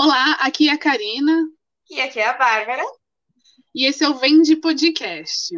Olá, 0.00 0.34
aqui 0.34 0.68
é 0.68 0.72
a 0.72 0.78
Karina. 0.78 1.50
E 1.90 2.00
aqui 2.00 2.20
é 2.20 2.28
a 2.28 2.38
Bárbara. 2.38 2.84
E 3.74 3.84
esse 3.84 4.04
é 4.04 4.08
o 4.08 4.14
Vende 4.14 4.54
Podcast. 4.54 5.52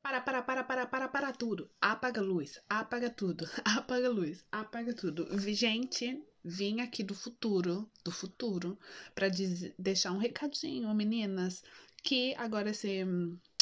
Para, 0.00 0.20
para, 0.20 0.40
para, 0.44 0.62
para, 0.62 0.86
para, 0.86 1.08
para 1.08 1.32
tudo. 1.32 1.68
Apaga 1.80 2.20
a 2.20 2.24
luz, 2.24 2.60
apaga 2.68 3.10
tudo, 3.10 3.44
apaga 3.66 4.06
a 4.06 4.10
luz, 4.10 4.44
apaga 4.52 4.94
tudo. 4.94 5.26
Gente, 5.52 6.24
vim 6.44 6.80
aqui 6.80 7.02
do 7.02 7.16
futuro, 7.16 7.90
do 8.04 8.12
futuro, 8.12 8.78
para 9.16 9.26
deixar 9.76 10.12
um 10.12 10.18
recadinho, 10.18 10.94
meninas, 10.94 11.64
que 12.04 12.36
agora 12.36 12.70
esse, 12.70 13.04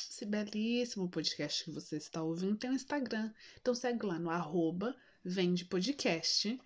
esse 0.07 0.27
belíssimo 0.27 1.09
podcast 1.09 1.65
que 1.65 1.71
você 1.71 1.97
está 1.97 2.23
ouvindo 2.23 2.59
tem 2.59 2.69
um 2.69 2.75
Instagram. 2.75 3.33
Então 3.59 3.75
segue 3.75 4.05
lá 4.05 4.19
no 4.19 4.29
arroba 4.29 4.95
Vende 5.25 5.65
Podcast. 5.65 6.61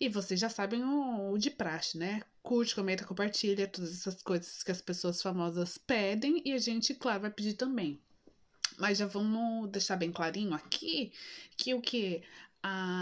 E 0.00 0.08
vocês 0.08 0.38
já 0.40 0.48
sabem 0.48 0.82
o, 0.82 1.32
o, 1.32 1.38
de 1.38 1.50
praxe, 1.50 1.96
né? 1.96 2.22
Curte, 2.42 2.74
comenta, 2.74 3.04
compartilha, 3.04 3.68
todas 3.68 3.92
essas 3.92 4.22
coisas 4.22 4.62
que 4.62 4.70
as 4.70 4.82
pessoas 4.82 5.22
famosas 5.22 5.78
pedem 5.78 6.42
e 6.44 6.52
a 6.52 6.58
gente, 6.58 6.94
claro, 6.94 7.22
vai 7.22 7.30
pedir 7.30 7.54
também. 7.54 8.00
Mas 8.76 8.98
já 8.98 9.06
vamos 9.06 9.70
deixar 9.70 9.96
bem 9.96 10.10
clarinho 10.10 10.52
aqui 10.52 11.12
que 11.56 11.74
o 11.74 11.80
que? 11.80 12.22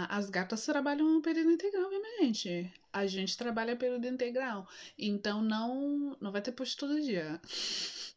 as 0.09 0.29
gatas 0.29 0.65
trabalham 0.65 1.21
período 1.21 1.51
integral, 1.51 1.85
obviamente. 1.85 2.71
A 2.91 3.07
gente 3.07 3.37
trabalha 3.37 3.77
período 3.77 4.05
integral. 4.05 4.67
Então 4.99 5.41
não, 5.41 6.17
não 6.19 6.31
vai 6.33 6.41
ter 6.41 6.51
post 6.51 6.75
todo 6.75 7.01
dia. 7.01 7.39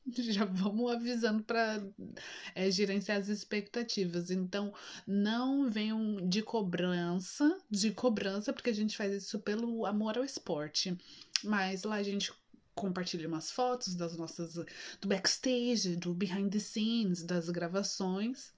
Já 0.30 0.45
vamos 0.45 0.91
avisando 0.92 1.42
para 1.42 1.83
é, 2.55 2.70
gerenciar 2.70 3.19
as 3.19 3.28
expectativas. 3.28 4.30
Então 4.30 4.73
não 5.06 5.69
venham 5.69 6.29
de 6.29 6.42
cobrança, 6.42 7.59
de 7.70 7.91
cobrança, 7.92 8.52
porque 8.52 8.70
a 8.70 8.74
gente 8.74 8.96
faz 8.96 9.12
isso 9.12 9.38
pelo 9.41 9.84
amor 9.84 10.16
ao 10.16 10.24
esporte. 10.24 10.96
Mas 11.42 11.82
lá 11.82 11.96
a 11.96 12.02
gente 12.02 12.32
compartilha 12.74 13.27
umas 13.27 13.51
fotos 13.51 13.95
das 13.95 14.16
nossas 14.16 14.54
do 15.01 15.09
backstage, 15.09 15.96
do 15.96 16.12
behind 16.15 16.52
the 16.52 16.59
scenes, 16.59 17.23
das 17.23 17.49
gravações. 17.49 18.54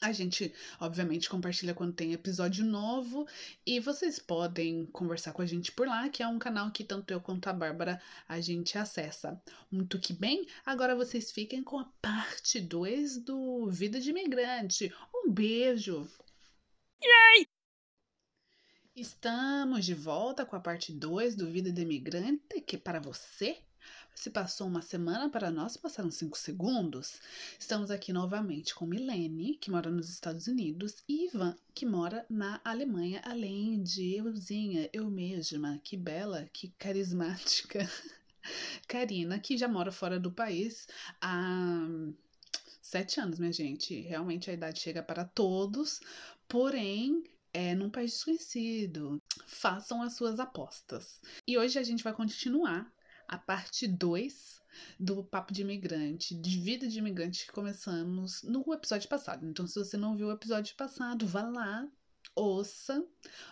A 0.00 0.12
gente, 0.12 0.54
obviamente, 0.78 1.28
compartilha 1.28 1.74
quando 1.74 1.92
tem 1.92 2.12
episódio 2.12 2.64
novo 2.64 3.26
e 3.66 3.80
vocês 3.80 4.20
podem 4.20 4.86
conversar 4.86 5.32
com 5.32 5.42
a 5.42 5.46
gente 5.46 5.72
por 5.72 5.88
lá, 5.88 6.08
que 6.08 6.22
é 6.22 6.28
um 6.28 6.38
canal 6.38 6.70
que 6.70 6.84
tanto 6.84 7.10
eu 7.10 7.20
quanto 7.20 7.48
a 7.48 7.52
Bárbara 7.52 8.00
a 8.28 8.40
gente 8.40 8.78
acessa. 8.78 9.42
Muito 9.68 9.98
que 9.98 10.12
bem, 10.12 10.46
agora 10.64 10.94
vocês 10.94 11.32
fiquem 11.32 11.64
com 11.64 11.80
a 11.80 11.84
parte 12.00 12.60
2 12.60 13.24
do 13.24 13.68
Vida 13.70 14.00
de 14.00 14.10
Imigrante. 14.10 14.94
Um 15.12 15.32
beijo! 15.32 16.08
Yay! 17.02 17.48
Estamos 18.94 19.84
de 19.84 19.94
volta 19.94 20.46
com 20.46 20.54
a 20.54 20.60
parte 20.60 20.92
2 20.92 21.34
do 21.34 21.50
Vida 21.50 21.72
de 21.72 21.82
Imigrante, 21.82 22.60
que 22.60 22.78
para 22.78 23.00
você 23.00 23.58
se 24.18 24.30
passou 24.30 24.66
uma 24.66 24.82
semana, 24.82 25.30
para 25.30 25.48
nós 25.48 25.76
passaram 25.76 26.10
cinco 26.10 26.36
segundos. 26.36 27.20
Estamos 27.56 27.88
aqui 27.88 28.12
novamente 28.12 28.74
com 28.74 28.84
Milene, 28.84 29.54
que 29.54 29.70
mora 29.70 29.92
nos 29.92 30.10
Estados 30.10 30.48
Unidos, 30.48 31.04
e 31.08 31.26
Ivan, 31.26 31.56
que 31.72 31.86
mora 31.86 32.26
na 32.28 32.60
Alemanha, 32.64 33.22
além 33.24 33.80
de 33.80 34.16
euzinha, 34.16 34.90
eu 34.92 35.08
mesma, 35.08 35.80
que 35.84 35.96
bela, 35.96 36.50
que 36.52 36.68
carismática. 36.76 37.88
Karina, 38.88 39.38
que 39.38 39.56
já 39.56 39.68
mora 39.68 39.92
fora 39.92 40.18
do 40.18 40.32
país 40.32 40.88
há 41.20 41.86
sete 42.82 43.20
anos, 43.20 43.38
minha 43.38 43.52
gente. 43.52 44.00
Realmente 44.00 44.50
a 44.50 44.54
idade 44.54 44.80
chega 44.80 45.00
para 45.00 45.24
todos, 45.24 46.00
porém 46.48 47.22
é 47.52 47.72
num 47.72 47.88
país 47.88 48.14
desconhecido. 48.14 49.22
Façam 49.46 50.02
as 50.02 50.14
suas 50.14 50.40
apostas. 50.40 51.20
E 51.46 51.56
hoje 51.56 51.78
a 51.78 51.84
gente 51.84 52.02
vai 52.02 52.12
continuar 52.12 52.92
a 53.28 53.36
parte 53.36 53.86
2 53.86 54.58
do 54.98 55.22
Papo 55.22 55.52
de 55.52 55.62
Imigrante, 55.62 56.34
de 56.34 56.58
Vida 56.58 56.88
de 56.88 56.98
Imigrante, 56.98 57.46
que 57.46 57.52
começamos 57.52 58.42
no 58.42 58.64
episódio 58.72 59.08
passado. 59.08 59.46
Então, 59.46 59.66
se 59.66 59.78
você 59.78 59.96
não 59.96 60.16
viu 60.16 60.28
o 60.28 60.32
episódio 60.32 60.74
passado, 60.76 61.26
vá 61.26 61.42
lá, 61.42 61.86
ouça, 62.34 63.04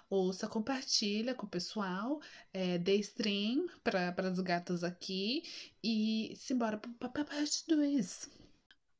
ouça, 0.08 0.48
compartilha 0.48 1.34
com 1.34 1.46
o 1.46 1.50
pessoal, 1.50 2.20
é, 2.52 2.78
dê 2.78 2.96
stream 2.96 3.66
para 3.84 4.14
as 4.18 4.40
gatas 4.40 4.82
aqui 4.82 5.42
e 5.82 6.34
simbora 6.36 6.78
para 6.78 7.22
a 7.22 7.24
parte 7.24 7.64
2. 7.68 8.30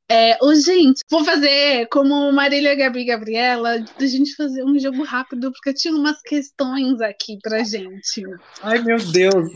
É, 0.09 0.38
ô, 0.41 0.54
gente, 0.54 1.03
vou 1.10 1.25
fazer 1.25 1.88
como 1.88 2.31
Marília 2.31 2.76
Gabi 2.76 3.04
Gabriela, 3.04 3.81
da 3.81 4.06
gente 4.06 4.36
fazer 4.36 4.62
um 4.62 4.78
jogo 4.78 5.03
rápido, 5.03 5.50
porque 5.50 5.70
eu 5.70 5.75
tinha 5.75 5.94
umas 5.94 6.22
questões 6.22 7.00
aqui 7.00 7.38
pra 7.42 7.65
gente. 7.65 8.22
Ai, 8.62 8.81
meu 8.84 8.98
Deus! 8.98 9.50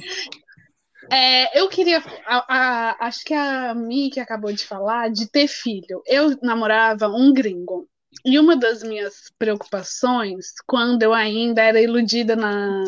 É, 1.10 1.58
eu 1.58 1.68
queria. 1.68 2.02
A, 2.26 2.44
a, 2.48 3.06
acho 3.06 3.24
que 3.24 3.34
a 3.34 3.74
Mi 3.74 4.10
que 4.10 4.20
acabou 4.20 4.52
de 4.52 4.64
falar 4.64 5.10
de 5.10 5.28
ter 5.30 5.48
filho. 5.48 6.02
Eu 6.06 6.36
namorava 6.42 7.08
um 7.08 7.32
gringo. 7.32 7.88
E 8.24 8.38
uma 8.38 8.56
das 8.56 8.82
minhas 8.82 9.30
preocupações, 9.38 10.46
quando 10.66 11.02
eu 11.02 11.14
ainda 11.14 11.62
era 11.62 11.80
iludida 11.80 12.36
na, 12.36 12.84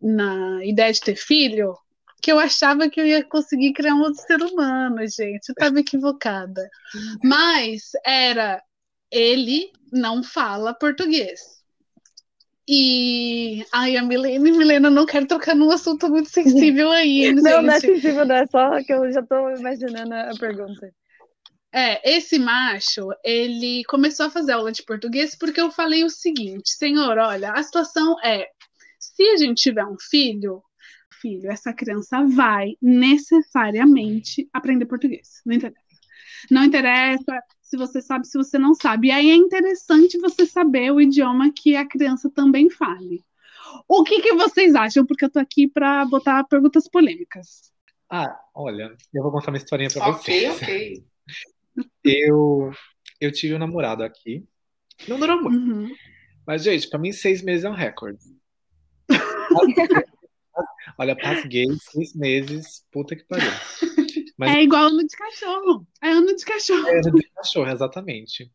na 0.00 0.64
ideia 0.64 0.92
de 0.92 1.00
ter 1.00 1.16
filho, 1.16 1.76
que 2.22 2.32
eu 2.32 2.38
achava 2.38 2.88
que 2.88 3.00
eu 3.00 3.06
ia 3.06 3.22
conseguir 3.22 3.72
criar 3.74 3.94
um 3.94 4.00
outro 4.00 4.22
ser 4.22 4.42
humano, 4.42 4.98
gente. 5.06 5.48
Eu 5.48 5.52
estava 5.52 5.78
equivocada. 5.80 6.68
Mas 7.22 7.90
era 8.04 8.62
ele 9.10 9.70
não 9.92 10.22
fala 10.22 10.74
português. 10.74 11.63
E. 12.66 13.64
Ai, 13.72 13.96
a 13.96 14.02
Milena, 14.02 14.38
Milena, 14.40 14.90
não 14.90 15.04
quero 15.04 15.26
trocar 15.26 15.54
num 15.54 15.70
assunto 15.70 16.08
muito 16.08 16.30
sensível 16.30 16.90
aí. 16.90 17.32
não, 17.32 17.42
gente. 17.42 17.62
não 17.62 17.72
é 17.72 17.80
sensível, 17.80 18.24
não 18.24 18.36
é 18.36 18.46
só 18.46 18.82
que 18.82 18.92
eu 18.92 19.12
já 19.12 19.20
estou 19.20 19.50
imaginando 19.50 20.14
a 20.14 20.30
pergunta. 20.38 20.92
É, 21.72 22.16
esse 22.16 22.38
macho, 22.38 23.08
ele 23.24 23.82
começou 23.88 24.26
a 24.26 24.30
fazer 24.30 24.52
aula 24.52 24.70
de 24.70 24.84
português 24.84 25.34
porque 25.34 25.60
eu 25.60 25.72
falei 25.72 26.04
o 26.04 26.08
seguinte, 26.08 26.70
senhor, 26.70 27.18
olha, 27.18 27.50
a 27.50 27.60
situação 27.64 28.14
é, 28.24 28.46
se 28.98 29.22
a 29.30 29.36
gente 29.36 29.60
tiver 29.60 29.84
um 29.84 29.96
filho, 29.98 30.62
filho, 31.20 31.50
essa 31.50 31.72
criança 31.72 32.24
vai 32.24 32.76
necessariamente 32.80 34.48
aprender 34.52 34.86
português. 34.86 35.40
Não 35.44 35.54
interessa. 35.54 35.80
Não 36.50 36.64
interessa 36.64 37.42
se 37.74 37.76
você 37.76 38.00
sabe, 38.00 38.26
se 38.26 38.38
você 38.38 38.56
não 38.56 38.72
sabe. 38.72 39.08
E 39.08 39.10
aí 39.10 39.30
é 39.30 39.34
interessante 39.34 40.16
você 40.18 40.46
saber 40.46 40.92
o 40.92 41.00
idioma 41.00 41.52
que 41.52 41.74
a 41.74 41.86
criança 41.86 42.30
também 42.30 42.70
fale. 42.70 43.24
O 43.88 44.04
que, 44.04 44.20
que 44.20 44.32
vocês 44.34 44.76
acham? 44.76 45.04
Porque 45.04 45.24
eu 45.24 45.30
tô 45.30 45.40
aqui 45.40 45.66
para 45.66 46.04
botar 46.04 46.44
perguntas 46.44 46.88
polêmicas. 46.88 47.72
Ah, 48.08 48.38
olha, 48.54 48.96
eu 49.12 49.22
vou 49.22 49.32
contar 49.32 49.50
uma 49.50 49.56
historinha 49.56 49.90
para 49.90 50.12
vocês. 50.12 50.54
Ok, 50.54 50.62
ok. 50.62 51.04
Eu, 52.04 52.70
eu 53.20 53.32
tive 53.32 53.54
um 53.54 53.58
namorado 53.58 54.04
aqui. 54.04 54.44
Não 55.08 55.18
durou 55.18 55.42
muito. 55.42 55.58
Uhum. 55.58 55.92
Mas, 56.46 56.62
gente, 56.62 56.88
para 56.88 57.00
mim, 57.00 57.10
seis 57.10 57.42
meses 57.42 57.64
é 57.64 57.70
um 57.70 57.74
recorde. 57.74 58.22
Olha, 60.96 61.16
passei 61.16 61.66
seis 61.80 62.14
meses, 62.14 62.86
puta 62.92 63.16
que 63.16 63.24
pariu. 63.24 63.50
Mas... 64.36 64.54
É 64.54 64.62
igual 64.62 64.86
ano 64.86 65.06
de 65.06 65.16
cachorro. 65.16 65.86
É 66.02 66.08
ano 66.08 66.34
de 66.34 66.44
cachorro. 66.44 66.86
É 66.88 66.98
ano 66.98 67.12
de 67.12 67.30
cachorro, 67.30 67.70
exatamente. 67.70 68.50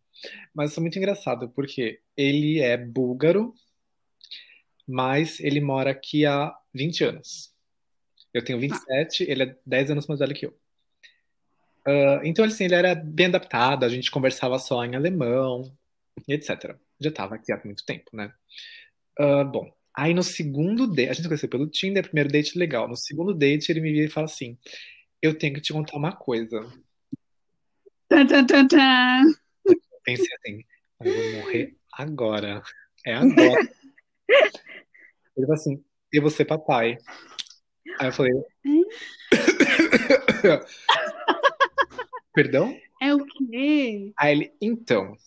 Mas 0.53 0.71
isso 0.71 0.79
é 0.79 0.81
muito 0.81 0.97
engraçado, 0.97 1.49
porque 1.49 2.01
ele 2.17 2.59
é 2.59 2.77
búlgaro, 2.77 3.53
mas 4.87 5.39
ele 5.39 5.61
mora 5.61 5.91
aqui 5.91 6.25
há 6.25 6.53
20 6.73 7.03
anos. 7.03 7.53
Eu 8.33 8.43
tenho 8.43 8.59
27, 8.59 9.23
ah. 9.23 9.31
ele 9.31 9.43
é 9.43 9.55
10 9.65 9.91
anos 9.91 10.07
mais 10.07 10.19
velho 10.19 10.35
que 10.35 10.45
eu. 10.45 10.51
Uh, 11.87 12.21
então, 12.23 12.45
assim, 12.45 12.65
ele 12.65 12.75
era 12.75 12.93
bem 12.93 13.27
adaptado, 13.27 13.83
a 13.83 13.89
gente 13.89 14.11
conversava 14.11 14.59
só 14.59 14.83
em 14.83 14.95
alemão, 14.95 15.71
etc. 16.27 16.75
Já 16.99 17.09
estava 17.09 17.35
aqui 17.35 17.51
há 17.51 17.61
muito 17.63 17.85
tempo, 17.85 18.09
né? 18.13 18.31
Uh, 19.19 19.45
bom, 19.45 19.71
aí 19.95 20.13
no 20.13 20.21
segundo 20.21 20.85
date, 20.85 21.09
a 21.09 21.13
gente 21.13 21.23
se 21.23 21.27
conheceu 21.27 21.49
pelo 21.49 21.67
Tinder, 21.67 22.03
primeiro 22.03 22.29
date 22.29 22.57
legal. 22.57 22.87
No 22.87 22.95
segundo 22.95 23.33
date, 23.33 23.71
ele 23.71 23.81
me 23.81 23.91
vira 23.91 24.05
e 24.05 24.09
fala 24.09 24.25
assim: 24.25 24.57
eu 25.21 25.37
tenho 25.37 25.53
que 25.53 25.61
te 25.61 25.73
contar 25.73 25.97
uma 25.97 26.15
coisa. 26.15 26.61
Tan, 28.07 28.25
tan, 28.25 28.45
tan, 28.45 28.67
tan. 28.67 29.23
Pensei 30.03 30.27
assim, 30.35 30.63
eu 31.01 31.13
vou 31.13 31.41
morrer 31.41 31.75
agora. 31.93 32.63
É 33.05 33.13
agora. 33.13 33.69
Ele 35.37 35.45
falou 35.45 35.53
assim, 35.53 35.83
eu 36.11 36.21
vou 36.21 36.31
ser 36.31 36.45
papai. 36.45 36.97
Aí 37.99 38.07
eu 38.07 38.13
falei. 38.13 38.33
Perdão? 42.33 42.75
É 43.01 43.13
o 43.13 43.25
quê? 43.25 44.11
Aí 44.17 44.31
ele, 44.33 44.53
então, 44.61 45.17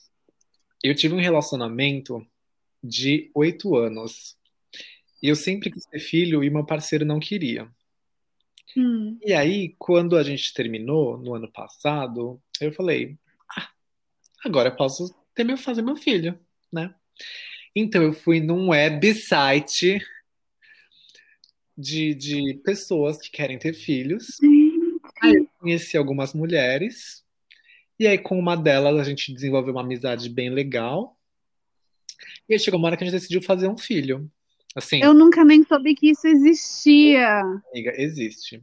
eu 0.82 0.94
tive 0.94 1.14
um 1.14 1.20
relacionamento 1.20 2.26
de 2.82 3.30
oito 3.34 3.76
anos. 3.76 4.36
E 5.22 5.28
eu 5.28 5.36
sempre 5.36 5.70
quis 5.70 5.84
ter 5.86 6.00
filho 6.00 6.44
e 6.44 6.50
meu 6.50 6.66
parceiro 6.66 7.04
não 7.04 7.20
queria. 7.20 7.70
Hum. 8.76 9.18
E 9.22 9.32
aí, 9.32 9.74
quando 9.78 10.16
a 10.16 10.22
gente 10.22 10.52
terminou 10.54 11.18
no 11.18 11.34
ano 11.34 11.50
passado, 11.50 12.40
eu 12.60 12.72
falei: 12.72 13.18
ah, 13.56 13.68
agora 14.44 14.70
eu 14.70 14.76
posso 14.76 15.14
ter 15.34 15.44
meu, 15.44 15.56
fazer 15.56 15.82
meu 15.82 15.96
filho, 15.96 16.38
né? 16.72 16.94
Então 17.74 18.02
eu 18.02 18.12
fui 18.12 18.40
num 18.40 18.70
website 18.70 19.98
de, 21.76 22.14
de 22.14 22.60
pessoas 22.64 23.18
que 23.18 23.30
querem 23.30 23.58
ter 23.58 23.72
filhos. 23.72 24.38
Aí 25.22 25.34
eu 25.36 25.48
conheci 25.58 25.96
algumas 25.96 26.34
mulheres. 26.34 27.24
E 27.98 28.06
aí, 28.06 28.18
com 28.18 28.38
uma 28.38 28.56
delas, 28.56 28.98
a 28.98 29.04
gente 29.04 29.32
desenvolveu 29.32 29.72
uma 29.72 29.82
amizade 29.82 30.28
bem 30.28 30.50
legal. 30.50 31.16
E 32.48 32.54
aí 32.54 32.60
chegou 32.60 32.78
uma 32.78 32.88
hora 32.88 32.96
que 32.96 33.04
a 33.04 33.06
gente 33.06 33.18
decidiu 33.18 33.42
fazer 33.42 33.68
um 33.68 33.78
filho. 33.78 34.30
Assim, 34.74 35.02
Eu 35.02 35.12
nunca 35.12 35.44
nem 35.44 35.62
soube 35.64 35.94
que 35.94 36.10
isso 36.10 36.26
existia. 36.26 37.40
amiga, 37.72 37.92
existe. 38.00 38.62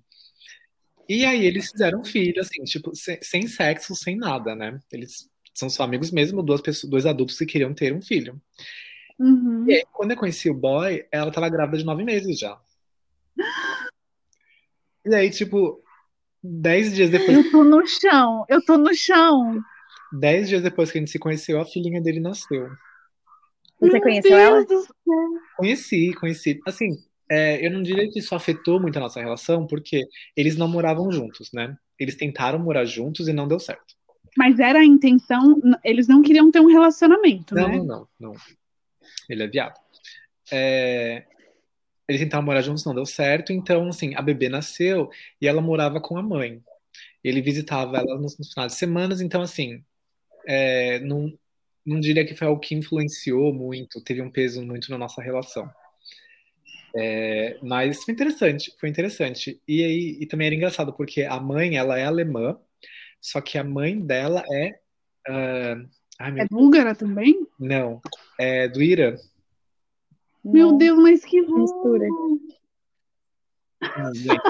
E 1.07 1.25
aí 1.25 1.45
eles 1.45 1.71
fizeram 1.71 2.01
um 2.01 2.06
filho, 2.06 2.39
assim, 2.39 2.63
tipo, 2.63 2.91
sem, 2.95 3.47
sexo, 3.47 3.95
sem 3.95 4.15
nada, 4.15 4.56
né? 4.56 4.79
Eles 4.91 5.29
são 5.53 5.69
só 5.69 5.83
amigos 5.83 6.11
mesmo, 6.11 6.44
duas 6.44 6.61
pessoas, 6.61 6.89
dois 6.89 7.06
adultos 7.06 7.38
que 7.38 7.45
queriam 7.45 7.73
ter 7.73 7.94
um 7.94 8.01
filho. 8.01 8.39
Uhum. 9.19 9.65
E 9.67 9.73
aí, 9.73 9.83
quando 9.91 10.11
eu 10.11 10.17
conheci 10.17 10.50
o 10.50 10.53
boy, 10.53 11.06
ela 11.11 11.31
tava 11.31 11.50
grávida 11.50 11.77
de 11.79 11.83
nove 11.85 12.03
meses 12.03 12.39
já. 12.39 12.57
E 15.06 15.15
aí, 15.15 15.29
tipo, 15.31 15.81
dez 16.44 16.94
dias 16.94 17.09
depois, 17.09 17.38
Eu 17.38 17.50
tô 17.51 17.63
no 17.63 17.88
chão, 17.88 18.45
eu 18.50 18.63
tô 18.63 18.77
no 18.77 18.94
chão. 18.94 19.59
dez 20.11 20.50
dias 20.50 20.61
depois 20.61 20.91
que 20.91 20.97
a 20.97 21.01
gente 21.01 21.09
se 21.09 21.17
conheceu, 21.17 21.59
a 21.59 21.65
filhinha 21.65 22.01
dele 22.01 22.19
nasceu. 22.19 22.69
Você 23.80 24.00
Meu 24.00 24.02
conheceu 24.02 24.36
Deus 24.38 24.38
ela? 24.38 24.66
Conheci, 25.58 26.14
conheci. 26.14 26.60
Assim, 26.66 26.98
é, 27.30 27.66
eu 27.66 27.72
não 27.72 27.81
diria 27.81 28.10
que 28.10 28.20
isso 28.20 28.36
afetou 28.36 28.80
muito 28.80 28.98
a 28.98 29.02
nossa 29.02 29.20
relação, 29.20 29.66
porque 29.68 30.08
eles 30.36 30.56
não 30.58 30.68
moravam 30.68 31.12
juntos, 31.12 31.52
né? 31.54 31.78
Eles 32.00 32.16
tentaram 32.16 32.60
morar 32.60 32.86
juntos 32.86 33.28
e 33.28 33.34
não 33.34 33.48
deu 33.48 33.60
certo. 33.60 33.96
Mas 34.38 34.60
era 34.60 34.80
a 34.80 34.86
intenção, 34.86 35.60
eles 35.84 36.08
não 36.08 36.22
queriam 36.22 36.52
ter 36.52 36.60
um 36.62 36.68
relacionamento, 36.68 37.56
Não, 37.56 37.68
né? 37.68 37.78
não, 37.78 37.86
não, 37.86 38.08
não. 38.20 38.34
Ele 39.30 39.44
é 39.44 39.48
viado. 39.48 39.80
É, 40.52 41.26
Eles 42.08 42.22
tentaram 42.22 42.44
morar 42.46 42.62
juntos, 42.62 42.86
não 42.86 42.96
deu 42.96 43.06
certo. 43.06 43.54
Então, 43.54 43.88
assim, 43.90 44.16
a 44.16 44.22
bebê 44.22 44.50
nasceu 44.50 45.10
e 45.42 45.48
ela 45.48 45.62
morava 45.62 46.02
com 46.02 46.18
a 46.18 46.24
mãe. 46.24 46.62
Ele 47.24 47.42
visitava 47.42 47.98
ela 47.98 48.18
nos, 48.20 48.38
nos 48.38 48.54
finais 48.54 48.74
de 48.74 48.80
semana. 48.80 49.16
Então, 49.24 49.42
assim, 49.42 49.84
é, 50.48 51.00
não, 51.02 51.34
não 51.86 52.00
diria 52.00 52.26
que 52.26 52.36
foi 52.36 52.48
algo 52.48 52.60
que 52.60 52.76
influenciou 52.76 53.54
muito, 53.54 54.04
teve 54.04 54.22
um 54.22 54.31
peso 54.31 54.62
muito 54.66 54.90
na 54.92 54.98
nossa 54.98 55.22
relação. 55.22 55.70
É, 56.96 57.58
mas 57.62 58.04
foi 58.04 58.14
interessante, 58.14 58.74
foi 58.80 58.90
interessante. 58.90 59.62
E 59.68 59.84
aí, 59.84 60.18
e 60.20 60.26
também 60.26 60.48
era 60.48 60.56
engraçado, 60.56 60.94
porque 60.94 61.24
a 61.24 61.40
mãe, 61.40 61.78
ela 61.78 61.98
é 62.00 62.06
alemã, 62.06 62.58
só 63.22 63.42
que 63.42 63.58
a 63.58 63.64
mãe 63.64 64.00
dela 64.00 64.44
é. 64.52 64.80
ah, 65.28 65.76
ai, 66.20 66.31
meu 66.31 66.44
É 66.44 66.48
búlgara 66.48 66.96
também? 66.96 67.46
não, 67.60 68.02
é 68.40 68.68
do 68.68 68.81
Irã. 68.81 69.16
Meu 70.44 70.72
Não. 70.72 70.78
Deus, 70.78 70.98
mas 70.98 71.26
que 71.26 71.42
Mistura. 71.42 72.08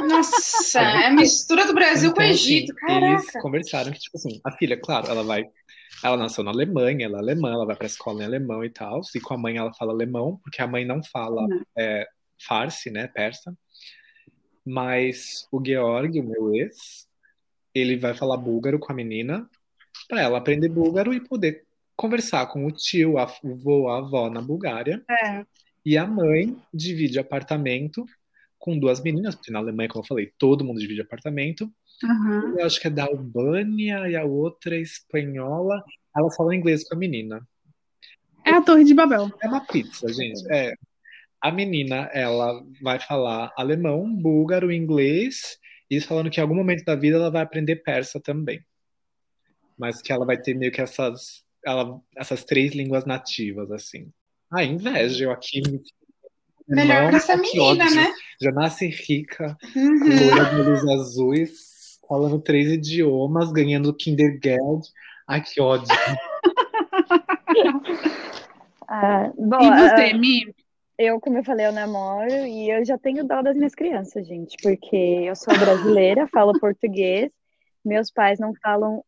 Nossa, 0.08 0.82
é 0.82 1.06
a 1.08 1.12
mistura 1.12 1.66
do 1.66 1.74
Brasil 1.74 2.12
com 2.14 2.20
o 2.20 2.24
Então, 2.24 2.34
assim, 2.34 2.56
Egito, 2.56 2.74
eles 2.88 3.26
caraca. 3.26 3.42
conversaram 3.42 3.92
que, 3.92 4.00
tipo 4.00 4.18
assim, 4.18 4.40
a 4.44 4.52
filha, 4.52 4.80
claro, 4.80 5.08
ela 5.10 5.24
vai. 5.24 5.46
Ela 6.04 6.16
nasceu 6.18 6.44
na 6.44 6.52
Alemanha, 6.52 7.06
ela 7.06 7.18
é 7.18 7.22
alemã, 7.22 7.52
ela 7.52 7.66
vai 7.66 7.76
pra 7.76 7.86
escola 7.86 8.22
em 8.22 8.26
alemão 8.26 8.64
e 8.64 8.70
tal. 8.70 9.02
E 9.14 9.20
com 9.20 9.34
a 9.34 9.38
mãe 9.38 9.58
ela 9.58 9.74
fala 9.74 9.92
alemão, 9.92 10.40
porque 10.44 10.62
a 10.62 10.68
mãe 10.68 10.86
não 10.86 11.04
fala 11.04 11.46
Não. 11.48 11.62
é, 11.78 12.08
farsi, 12.48 12.90
né, 12.90 13.08
persa. 13.08 13.54
Mas 14.66 15.48
o 15.52 15.64
Georg, 15.64 16.20
o 16.20 16.24
meu 16.24 16.54
ex, 16.56 17.08
ele 17.74 17.98
vai 17.98 18.14
falar 18.14 18.38
búlgaro 18.38 18.80
com 18.80 18.92
a 18.92 18.96
menina, 18.96 19.50
pra 20.08 20.22
ela 20.22 20.38
aprender 20.38 20.70
búlgaro 20.70 21.14
e 21.14 21.20
poder 21.20 21.66
conversar 21.96 22.46
com 22.48 22.66
o 22.66 22.72
tio, 22.72 23.18
a, 23.18 23.26
o 23.44 23.56
vô, 23.56 23.90
a 23.90 23.98
avó 23.98 24.30
na 24.30 24.42
Bulgária. 24.42 25.04
É. 25.10 25.46
E 25.86 25.98
a 25.98 26.06
mãe 26.06 26.56
divide 26.74 27.20
apartamento 27.20 28.06
com 28.60 28.78
duas 28.78 29.02
meninas, 29.02 29.36
porque 29.36 29.52
na 29.52 29.60
Alemanha, 29.60 29.90
como 29.90 30.04
eu 30.04 30.08
falei, 30.08 30.32
todo 30.38 30.64
mundo 30.66 30.80
divide 30.80 31.02
apartamento. 31.02 31.72
Aham. 32.04 32.56
Eu 32.60 32.66
acho 32.66 32.80
que 32.80 32.88
é 32.88 32.92
da 32.92 33.06
Albânia 33.06 34.08
e 34.10 34.16
a 34.16 34.26
outra 34.26 34.76
é 34.76 34.82
espanhola. 34.82 35.84
Ela 36.16 36.32
fala 36.32 36.56
inglês 36.56 36.88
com 36.88 36.96
a 36.96 36.98
menina. 36.98 37.42
É 38.46 38.52
a 38.52 38.62
Torre 38.62 38.84
de 38.84 38.94
Babel. 38.94 39.32
É 39.42 39.48
uma 39.48 39.66
pizza, 39.66 40.12
gente. 40.12 40.42
É. 40.52 40.74
A 41.42 41.52
menina, 41.52 42.10
ela 42.14 42.62
vai 42.82 43.00
falar 43.00 43.54
alemão, 43.56 44.14
búlgaro, 44.14 44.74
inglês, 44.74 45.58
e 45.90 46.02
falando 46.02 46.30
que 46.30 46.40
em 46.40 46.44
algum 46.44 46.56
momento 46.56 46.84
da 46.84 46.96
vida 46.96 47.16
ela 47.16 47.32
vai 47.32 47.42
aprender 47.42 47.78
persa 47.78 48.20
também. 48.20 48.62
Mas 49.78 50.02
que 50.02 50.12
ela 50.12 50.26
vai 50.26 50.38
ter 50.38 50.54
meio 50.54 50.72
que 50.72 50.82
essas, 50.82 51.46
ela, 51.66 52.00
essas 52.18 52.44
três 52.44 52.74
línguas 52.74 53.06
nativas, 53.06 53.72
assim. 53.72 54.12
Ah, 54.52 54.64
inveja, 54.64 55.26
eu 55.26 55.32
aqui. 55.32 55.62
Melhor 56.76 57.08
pra 57.10 57.18
essa 57.18 57.38
menina, 57.38 57.86
ódio. 57.86 57.96
né? 57.96 58.14
Já 58.42 58.52
nasce 58.52 58.88
rica, 58.88 59.58
Uhum. 59.76 60.04
de 60.04 60.40
olhos 60.40 60.88
azuis, 60.88 62.00
falando 62.08 62.40
três 62.40 62.70
idiomas, 62.72 63.52
ganhando 63.52 63.94
Kindergeld. 63.94 64.88
Ai, 65.28 65.42
que 65.42 65.62
ódio. 65.62 65.88
Ah, 68.88 69.32
bom, 69.38 69.62
E 69.62 69.68
ah, 69.68 69.90
você, 69.90 70.14
Mi? 70.14 70.42
eu, 70.98 71.20
como 71.20 71.38
eu 71.38 71.44
falei, 71.44 71.68
eu 71.68 71.72
namoro 71.72 72.32
e 72.48 72.70
eu 72.72 72.84
já 72.84 72.98
tenho 72.98 73.24
dó 73.24 73.42
das 73.42 73.56
minhas 73.56 73.76
crianças, 73.76 74.28
gente, 74.28 74.56
porque 74.64 74.96
eu 74.96 75.36
sou 75.36 75.56
brasileira, 75.58 76.28
falo 76.34 76.60
português, 76.60 77.30
meus 77.86 78.12
pais 78.12 78.40
não 78.40 78.52
falam 78.64 79.04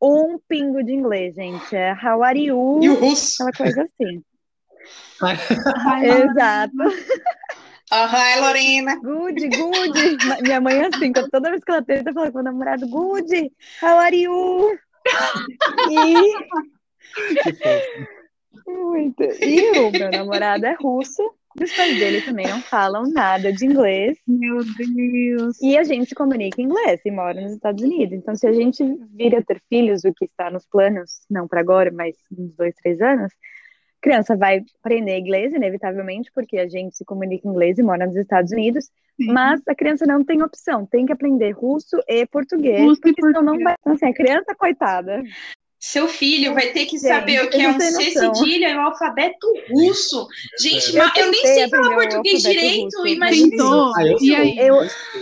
um 0.00 0.38
pingo 0.48 0.82
de 0.82 0.92
inglês, 0.92 1.34
gente. 1.34 1.74
É 1.76 1.92
how 1.92 2.22
are 2.22 2.38
you? 2.42 2.80
E 2.82 2.88
o 2.88 2.98
russo? 2.98 3.42
Aquela 3.42 3.52
coisa 3.52 3.82
assim. 3.82 4.22
Exato. 6.02 6.76
Aham, 7.92 8.40
Lorena. 8.40 8.96
Good, 8.96 9.48
good. 9.48 10.42
Minha 10.42 10.60
mãe 10.60 10.78
é 10.78 10.86
assim, 10.86 11.12
toda 11.12 11.50
vez 11.50 11.62
que 11.62 11.70
ela 11.70 11.82
tenta 11.82 12.12
falar 12.12 12.32
com 12.32 12.40
o 12.40 12.42
namorado, 12.42 12.88
good, 12.88 13.52
how 13.82 13.98
are 13.98 14.16
you? 14.16 14.78
E. 15.90 16.14
Muito. 18.66 19.22
E 19.22 19.78
o 19.78 19.90
meu 19.92 20.10
namorado 20.10 20.66
é 20.66 20.74
russo, 20.74 21.22
e 21.58 21.64
os 21.64 21.72
pais 21.72 21.96
dele 21.98 22.20
também 22.22 22.48
não 22.48 22.60
falam 22.60 23.04
nada 23.08 23.52
de 23.52 23.64
inglês. 23.64 24.18
Meu 24.26 24.58
Deus. 24.64 25.62
E 25.62 25.78
a 25.78 25.84
gente 25.84 26.08
se 26.08 26.14
comunica 26.14 26.60
em 26.60 26.64
inglês 26.64 27.00
e 27.04 27.10
mora 27.10 27.40
nos 27.40 27.52
Estados 27.52 27.84
Unidos. 27.84 28.12
Então, 28.12 28.34
se 28.34 28.46
a 28.46 28.52
gente 28.52 28.82
vir 29.14 29.36
a 29.36 29.42
ter 29.42 29.62
filhos, 29.68 30.04
o 30.04 30.12
que 30.12 30.24
está 30.24 30.50
nos 30.50 30.66
planos, 30.66 31.20
não 31.30 31.46
para 31.46 31.60
agora, 31.60 31.92
mas 31.92 32.16
uns 32.36 32.52
dois, 32.56 32.74
três 32.74 33.00
anos, 33.00 33.32
criança 34.00 34.36
vai 34.36 34.62
aprender 34.82 35.18
inglês, 35.18 35.52
inevitavelmente, 35.52 36.30
porque 36.34 36.58
a 36.58 36.68
gente 36.68 36.96
se 36.96 37.04
comunica 37.04 37.46
em 37.46 37.50
inglês 37.50 37.78
e 37.78 37.82
mora 37.82 38.06
nos 38.06 38.16
Estados 38.16 38.52
Unidos. 38.52 38.84
Sim. 38.84 39.32
Mas 39.32 39.60
a 39.66 39.74
criança 39.74 40.06
não 40.06 40.24
tem 40.24 40.42
opção, 40.42 40.84
tem 40.86 41.06
que 41.06 41.12
aprender 41.12 41.50
russo 41.52 41.96
e 42.08 42.26
português, 42.26 42.80
Russo 42.82 43.00
e 43.00 43.00
porque 43.14 43.22
senão 43.22 43.42
não 43.42 43.54
português. 43.54 43.64
vai. 43.64 43.74
Então, 43.80 43.92
assim, 43.94 44.06
a 44.06 44.14
criança, 44.14 44.54
coitada. 44.54 45.22
Seu 45.78 46.08
filho 46.08 46.54
vai 46.54 46.68
ter 46.72 46.86
que 46.86 46.98
Gente, 46.98 47.06
saber 47.08 47.44
o 47.44 47.50
que 47.50 47.60
é 47.60 47.68
um 47.68 47.78
C 47.78 48.10
cedilha 48.10 48.70
e 48.70 48.76
um 48.76 48.80
alfabeto 48.80 49.46
russo. 49.70 50.26
Gente, 50.58 50.96
Eu 50.96 51.04
eu, 51.16 51.30
nem 51.30 51.46
sei 51.46 51.68
falar 51.68 51.94
português 51.94 52.42
direito. 52.42 52.84
russo. 52.84 53.06
Imagina. 53.06 53.64
Ah, 53.96 54.02
E? 54.20 54.58
Eu, 54.58 54.76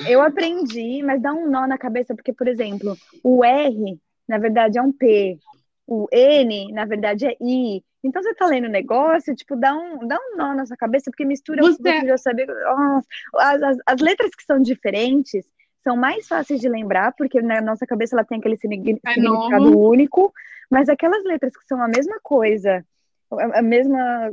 eu 0.09 0.23
aprendi, 0.23 1.03
mas 1.03 1.21
dá 1.21 1.33
um 1.33 1.51
nó 1.51 1.67
na 1.67 1.77
cabeça, 1.77 2.15
porque, 2.15 2.33
por 2.33 2.47
exemplo, 2.49 2.97
o 3.23 3.45
R, 3.45 3.99
na 4.29 4.39
verdade, 4.39 4.79
é 4.79 4.83
um 4.83 4.93
P. 4.93 5.39
O 5.87 6.07
N, 6.11 6.73
na 6.73 6.85
verdade, 6.87 7.27
é 7.27 7.37
I. 7.41 7.83
Então, 8.05 8.23
você 8.23 8.35
tá 8.35 8.47
lendo 8.47 8.67
o 8.67 8.71
negócio, 8.71 9.35
tipo, 9.35 9.57
dá 9.57 9.75
um, 9.75 10.07
dá 10.07 10.17
um 10.19 10.37
nó 10.37 10.55
na 10.55 10.67
sua 10.67 10.77
cabeça, 10.77 11.11
porque 11.11 11.25
mistura 11.25 11.63
o 11.65 11.67
que 11.75 11.83
Você- 11.83 12.01
você 12.01 12.07
já 12.07 12.19
sabe. 12.19 12.45
Nossa, 12.47 13.07
as, 13.37 13.63
as, 13.63 13.77
as 13.87 14.01
letras 14.01 14.31
que 14.35 14.45
são 14.45 14.61
diferentes 14.61 15.45
são 15.83 15.97
mais 15.97 16.27
fáceis 16.29 16.61
de 16.61 16.69
lembrar, 16.69 17.13
porque 17.17 17.41
na 17.43 17.61
nossa 17.61 17.87
cabeça 17.87 18.15
ela 18.15 18.25
tem 18.25 18.39
aquele 18.39 18.55
É 18.55 18.59
significado 18.59 19.71
novo. 19.71 19.89
único, 19.91 20.33
mas 20.71 20.89
aquelas 20.89 21.23
letras 21.25 21.57
que 21.57 21.65
são 21.67 21.83
a 21.83 21.89
mesma 21.89 22.19
coisa, 22.23 22.85
a, 23.31 23.63
mesma 23.63 24.31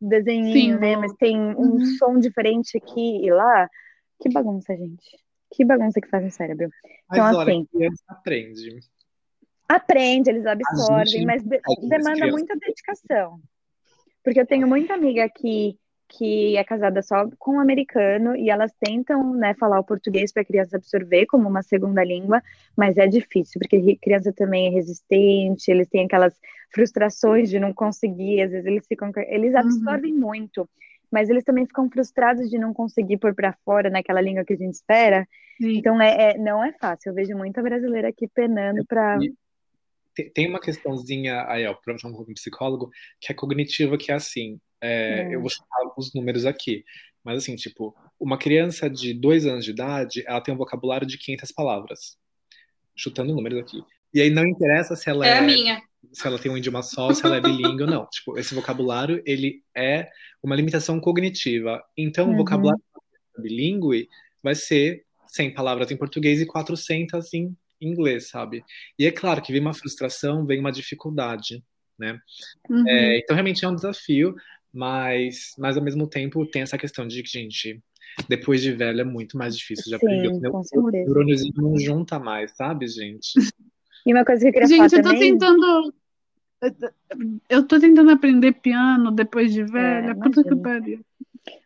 desenhinho, 0.00 0.78
né? 0.78 0.88
Símbolo. 0.94 1.00
Mas 1.08 1.12
tem 1.16 1.36
um 1.40 1.72
Uhum. 1.74 1.84
som 1.98 2.18
diferente 2.18 2.76
aqui 2.76 3.24
e 3.24 3.30
lá. 3.30 3.68
Que 4.20 4.28
bagunça, 4.30 4.74
gente. 4.76 5.04
Que 5.52 5.64
bagunça 5.64 6.00
que 6.00 6.08
faz 6.08 6.24
no 6.24 6.30
cérebro. 6.30 6.68
Mas 7.08 7.18
Então, 7.18 7.40
olha, 7.40 7.50
assim, 7.52 7.62
a 7.72 7.76
criança 7.76 8.02
aprende. 8.08 8.78
Aprende, 9.68 10.30
eles 10.30 10.46
absorvem, 10.46 11.04
gente 11.06 11.26
mas 11.26 11.42
de- 11.42 11.60
demanda 11.88 12.26
muita 12.28 12.54
dedicação. 12.56 13.40
Porque 14.22 14.40
eu 14.40 14.46
tenho 14.46 14.66
muita 14.66 14.94
amiga 14.94 15.24
aqui 15.24 15.78
que 16.08 16.56
é 16.56 16.62
casada 16.62 17.02
só 17.02 17.28
com 17.36 17.56
um 17.56 17.60
americano 17.60 18.36
e 18.36 18.48
elas 18.48 18.72
tentam, 18.78 19.34
né, 19.34 19.54
falar 19.54 19.80
o 19.80 19.84
português 19.84 20.32
para 20.32 20.42
a 20.42 20.44
criança 20.44 20.76
absorver 20.76 21.26
como 21.26 21.48
uma 21.48 21.62
segunda 21.62 22.04
língua, 22.04 22.40
mas 22.76 22.96
é 22.96 23.08
difícil, 23.08 23.60
porque 23.60 23.96
criança 23.96 24.32
também 24.32 24.68
é 24.68 24.70
resistente, 24.70 25.68
eles 25.68 25.88
têm 25.88 26.06
aquelas 26.06 26.38
frustrações 26.72 27.50
de 27.50 27.58
não 27.58 27.72
conseguir, 27.74 28.40
às 28.42 28.52
vezes 28.52 28.66
eles 28.66 28.86
ficam, 28.86 29.10
eles 29.16 29.52
Uhum. 29.54 29.58
absorvem 29.60 30.14
muito, 30.14 30.68
mas 31.10 31.28
eles 31.28 31.42
também 31.42 31.66
ficam 31.66 31.90
frustrados 31.90 32.48
de 32.48 32.56
não 32.58 32.72
conseguir 32.72 33.16
pôr 33.18 33.34
para 33.34 33.52
fora 33.64 33.90
naquela 33.90 34.20
língua 34.20 34.44
que 34.44 34.52
a 34.52 34.56
gente 34.56 34.74
espera. 34.74 35.26
Sim. 35.60 35.78
Então 35.78 36.00
é, 36.00 36.34
é- 36.34 36.38
não 36.38 36.62
é 36.62 36.72
fácil. 36.72 37.10
Eu 37.10 37.14
vejo 37.14 37.36
muita 37.36 37.60
brasileira 37.62 38.08
aqui 38.08 38.28
penando 38.28 38.84
para 38.86 39.18
E 39.20 39.34
Tem- 40.34 40.48
uma 40.48 40.60
questãozinha 40.60 41.44
aí, 41.48 41.66
ó, 41.66 41.74
com 41.74 41.92
um 41.92 42.34
psicólogo, 42.34 42.90
que 43.20 43.30
é 43.32 43.34
cognitiva, 43.34 43.96
que 43.98 44.10
é 44.10 44.14
assim: 44.14 44.58
É, 44.80 45.20
É. 45.30 45.34
Eu 45.34 45.40
vou 45.40 45.50
citar 45.50 45.66
alguns 45.82 46.12
números 46.14 46.44
aqui. 46.44 46.84
Mas 47.24 47.38
assim, 47.38 47.56
tipo, 47.56 47.94
uma 48.20 48.38
criança 48.38 48.88
de 48.88 49.12
dois 49.12 49.46
anos 49.46 49.64
de 49.64 49.72
idade, 49.72 50.22
ela 50.26 50.40
tem 50.40 50.54
um 50.54 50.56
vocabulário 50.56 51.06
de 51.06 51.18
500 51.18 51.50
palavras. 51.52 52.16
Chutando 52.94 53.34
números 53.34 53.58
aqui. 53.58 53.82
E 54.14 54.20
aí 54.20 54.30
não 54.30 54.46
interessa 54.46 54.94
se 54.96 55.10
ela 55.10 55.26
É 55.26 55.30
é, 55.30 55.38
a 55.38 55.42
minha. 55.42 55.82
se 56.12 56.26
ela 56.26 56.38
tem 56.38 56.50
um 56.52 56.56
idioma 56.56 56.82
só, 56.82 57.12
se 57.12 57.24
ela 57.26 57.36
é 57.36 57.40
bilíngue 57.40 57.82
ou 57.82 57.88
não. 57.88 58.06
Tipo, 58.12 58.38
esse 58.38 58.54
vocabulário, 58.54 59.22
ele 59.26 59.62
é 59.76 60.08
uma 60.42 60.54
limitação 60.54 61.00
cognitiva. 61.00 61.82
Então, 61.96 62.26
o 62.28 62.30
Uhum. 62.30 62.36
vocabulário 62.36 62.82
bilíngue 63.38 64.08
vai 64.42 64.54
ser 64.54 65.04
100 65.26 65.52
palavras 65.52 65.90
em 65.90 65.96
português 65.96 66.40
e 66.40 66.46
400 66.46 67.32
em 67.34 67.56
inglês, 67.80 68.28
sabe? 68.28 68.64
E 68.98 69.06
é 69.06 69.12
claro 69.12 69.42
que 69.42 69.52
vem 69.52 69.60
uma 69.60 69.74
frustração, 69.74 70.46
vem 70.46 70.60
uma 70.60 70.72
dificuldade, 70.72 71.62
né? 71.98 72.18
Uhum. 72.68 72.88
É, 72.88 73.18
então, 73.18 73.34
realmente 73.34 73.64
é 73.64 73.68
um 73.68 73.74
desafio, 73.74 74.34
mas, 74.72 75.54
mas 75.58 75.76
ao 75.76 75.82
mesmo 75.82 76.06
tempo 76.08 76.46
tem 76.46 76.62
essa 76.62 76.78
questão 76.78 77.06
de 77.06 77.22
que, 77.22 77.28
gente, 77.28 77.82
depois 78.28 78.62
de 78.62 78.72
velho 78.72 79.00
é 79.00 79.04
muito 79.04 79.36
mais 79.36 79.56
difícil 79.56 79.84
de 79.84 79.94
aprender. 79.94 80.28
Sim, 80.28 80.40
certeza. 80.40 80.68
o 80.76 80.90
neurôniozinho 80.90 81.54
não 81.56 81.78
junta 81.78 82.18
mais, 82.18 82.52
sabe, 82.56 82.86
gente? 82.86 83.32
E 84.06 84.12
uma 84.14 84.24
coisa 84.24 84.40
que 84.40 84.48
eu 84.48 84.52
queria 84.52 84.68
Gente, 84.68 84.82
eu 84.82 84.88
falar 84.90 85.02
tô 85.02 85.08
também. 85.08 85.32
tentando. 85.32 85.94
Eu 87.50 87.66
tô 87.66 87.80
tentando 87.80 88.10
aprender 88.12 88.52
piano 88.52 89.10
depois 89.10 89.52
de 89.52 89.64
velha. 89.64 90.12
É, 90.12 90.14
Puta 90.22 90.44
que 90.44 90.54
pariu. 90.54 91.00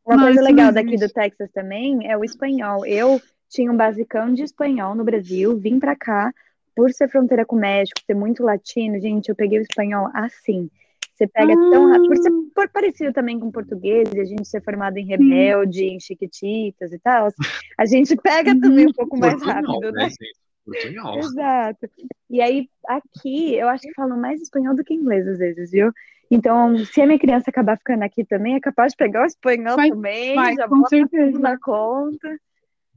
Uma 0.06 0.16
Não, 0.16 0.24
coisa 0.24 0.40
legal 0.40 0.72
daqui 0.72 0.96
do. 0.96 1.08
Texas 1.10 1.50
também 1.52 2.10
é 2.10 2.16
o 2.16 2.24
espanhol. 2.24 2.86
Eu 2.86 3.20
tinha 3.50 3.70
um 3.70 3.76
basicão 3.76 4.32
de 4.32 4.44
espanhol 4.44 4.94
no 4.94 5.04
Brasil, 5.04 5.58
vim 5.58 5.78
pra 5.78 5.96
cá, 5.96 6.32
por 6.74 6.90
ser 6.92 7.08
fronteira 7.08 7.44
com 7.44 7.56
o 7.56 7.58
México, 7.60 8.00
ser 8.06 8.14
muito 8.14 8.42
latino, 8.42 8.98
gente, 9.00 9.28
eu 9.28 9.34
peguei 9.34 9.58
o 9.58 9.62
espanhol 9.62 10.08
assim. 10.14 10.70
Você 11.12 11.26
pega 11.26 11.54
tão 11.70 11.86
rápido, 11.88 12.06
por 12.06 12.16
ser 12.16 12.30
por 12.54 12.68
parecido 12.70 13.12
também 13.12 13.38
com 13.38 13.50
português, 13.50 14.08
e 14.14 14.20
a 14.20 14.24
gente 14.24 14.48
ser 14.48 14.62
formado 14.62 14.96
em 14.96 15.04
Rebelde, 15.04 15.84
em 15.84 16.00
Chiquititas 16.00 16.92
e 16.92 16.98
tal, 16.98 17.28
a 17.76 17.84
gente 17.84 18.16
pega 18.16 18.58
também 18.58 18.86
um 18.86 18.92
pouco 18.92 19.18
mais 19.18 19.42
rápido, 19.42 19.92
né? 19.92 20.08
gente? 20.08 20.34
Portunhol. 20.64 21.18
Exato. 21.18 21.90
E 22.30 22.40
aí, 22.40 22.68
aqui, 22.86 23.54
eu 23.56 23.68
acho 23.68 23.82
que 23.82 23.94
falam 23.94 24.18
mais 24.18 24.40
espanhol 24.40 24.74
do 24.74 24.84
que 24.84 24.94
inglês 24.94 25.26
às 25.26 25.38
vezes, 25.38 25.70
viu? 25.72 25.92
Então, 26.30 26.78
se 26.84 27.02
a 27.02 27.06
minha 27.06 27.18
criança 27.18 27.50
acabar 27.50 27.76
ficando 27.76 28.04
aqui 28.04 28.24
também, 28.24 28.54
é 28.54 28.60
capaz 28.60 28.92
de 28.92 28.96
pegar 28.96 29.22
o 29.22 29.26
espanhol 29.26 29.76
Vai- 29.76 29.90
também, 29.90 30.34
vai, 30.36 30.54
já 30.54 30.68
com 30.68 30.76
bota 30.76 30.88
certeza. 30.90 31.32
tudo 31.32 31.42
na 31.42 31.58
conta. 31.58 32.38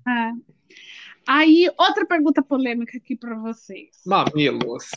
É. 0.07 0.31
Aí, 1.27 1.69
outra 1.77 2.05
pergunta 2.05 2.41
polêmica 2.41 2.97
aqui 2.97 3.15
pra 3.15 3.35
vocês. 3.35 4.01
Mamilos. 4.05 4.91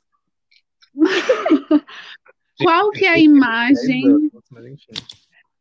Qual 2.58 2.90
que 2.90 3.04
é 3.04 3.10
a 3.10 3.18
imagem, 3.18 4.02
enfim. 4.06 4.92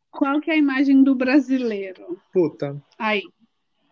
qual 0.10 0.40
que 0.40 0.50
é 0.50 0.54
a 0.54 0.58
imagem 0.58 1.04
do 1.04 1.14
brasileiro? 1.14 2.20
Puta. 2.32 2.82
Aí. 2.98 3.22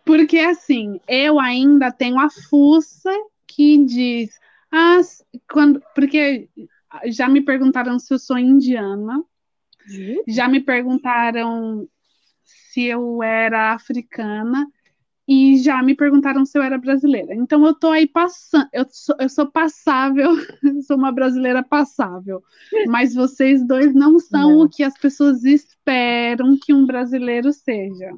Porque 0.04 0.38
assim, 0.38 1.00
eu 1.08 1.38
ainda 1.38 1.92
tenho 1.92 2.18
a 2.18 2.28
fuça 2.30 3.10
que 3.46 3.84
diz, 3.84 4.30
ah, 4.70 5.00
quando, 5.50 5.82
porque 5.94 6.48
já 7.06 7.28
me 7.28 7.42
perguntaram 7.42 7.98
se 7.98 8.12
eu 8.12 8.18
sou 8.18 8.38
indiana, 8.38 9.22
já 10.26 10.48
me 10.48 10.60
perguntaram 10.60 11.88
se 12.42 12.84
eu 12.84 13.22
era 13.22 13.72
africana 13.72 14.66
e 15.26 15.56
já 15.58 15.82
me 15.82 15.94
perguntaram 15.94 16.44
se 16.44 16.58
eu 16.58 16.62
era 16.62 16.76
brasileira. 16.76 17.34
Então 17.34 17.64
eu 17.64 17.74
tô 17.74 17.88
aí 17.88 18.06
passando, 18.06 18.68
eu 18.72 18.86
sou, 18.90 19.16
eu 19.18 19.28
sou 19.28 19.50
passável, 19.50 20.30
sou 20.86 20.96
uma 20.96 21.10
brasileira 21.10 21.62
passável. 21.62 22.42
Mas 22.86 23.14
vocês 23.14 23.66
dois 23.66 23.94
não 23.94 24.18
são 24.18 24.50
Não. 24.50 24.64
o 24.64 24.68
que 24.68 24.82
as 24.82 24.98
pessoas 24.98 25.44
esperam 25.44 26.58
que 26.60 26.74
um 26.74 26.86
brasileiro 26.86 27.52
seja. 27.52 28.12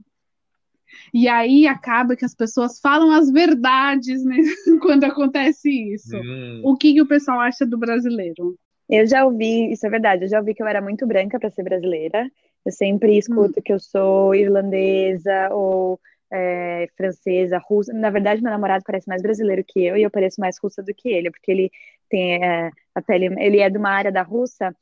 E 1.15 1.29
aí 1.29 1.67
acaba 1.67 2.17
que 2.17 2.25
as 2.25 2.35
pessoas 2.35 2.81
falam 2.81 3.13
as 3.13 3.31
verdades 3.31 4.25
né, 4.25 4.37
quando 4.83 5.05
acontece 5.05 5.71
isso. 5.71 6.17
Hum. 6.17 6.63
O 6.65 6.77
que, 6.77 6.93
que 6.93 7.03
o 7.03 7.07
pessoal 7.07 7.41
acha 7.41 7.65
do 7.65 7.79
brasileiro? 7.79 8.59
Eu 8.89 9.07
já 9.07 9.25
ouvi, 9.25 9.73
isso 9.73 9.87
é 9.87 9.91
verdade, 9.91 10.25
eu 10.25 10.29
já 10.29 10.39
ouvi 10.39 10.55
que 10.55 10.63
eu 10.63 10.67
era 10.67 10.81
muito 10.81 11.07
branca 11.07 11.39
para 11.39 11.51
ser 11.51 11.63
brasileira. 11.63 12.29
Eu 12.65 12.73
sempre 12.73 13.17
escuto 13.17 13.63
que 13.63 13.73
eu 13.73 13.79
sou 13.79 14.35
irlandesa 14.35 15.49
ou 15.53 16.01
é, 16.33 16.89
francesa, 16.97 17.59
russa. 17.59 17.93
Na 17.93 18.11
verdade, 18.11 18.43
meu 18.43 18.51
namorado 18.51 18.85
parece 18.87 19.09
mais 19.09 19.23
brasileiro 19.23 19.65
que 19.67 19.85
eu 19.85 19.97
e 19.97 20.03
eu 20.03 20.11
pareço 20.11 20.41
mais 20.41 20.59
russa 20.59 20.83
do 20.83 20.95
que 20.95 21.09
ele, 21.09 21.31
porque 21.31 21.51
ele 21.51 21.71
tem 22.09 22.43
é, 22.45 22.71
a 22.95 23.03
pele, 23.03 23.27
ele 23.39 23.59
é 23.59 23.71
de 23.71 23.79
uma 23.79 23.91
área 23.91 24.13
da 24.13 24.23
Rússia 24.23 24.75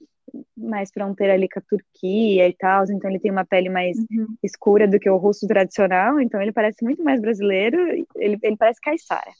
mais 0.56 0.90
fronteira 0.90 1.34
ali 1.34 1.48
com 1.48 1.58
a 1.58 1.62
Turquia 1.62 2.48
e 2.48 2.52
tal, 2.54 2.84
então 2.90 3.10
ele 3.10 3.20
tem 3.20 3.30
uma 3.30 3.44
pele 3.44 3.68
mais 3.68 3.96
escura 4.42 4.88
do 4.88 4.98
que 4.98 5.08
o 5.08 5.16
russo 5.16 5.46
tradicional, 5.46 6.20
então 6.20 6.40
ele 6.40 6.52
parece 6.52 6.82
muito 6.82 7.04
mais 7.04 7.20
brasileiro, 7.20 7.78
ele, 8.16 8.38
ele 8.42 8.56
parece 8.56 8.80
caiçara. 8.80 9.30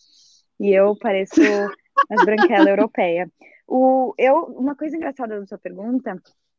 E 0.60 0.72
eu 0.72 0.96
pareço 0.96 1.40
mais 2.08 2.24
branquela 2.24 2.70
europeia. 2.70 3.28
O, 3.66 4.14
eu, 4.18 4.44
uma 4.44 4.76
coisa 4.76 4.96
engraçada 4.96 5.40
da 5.40 5.46
sua 5.46 5.58
pergunta 5.58 6.16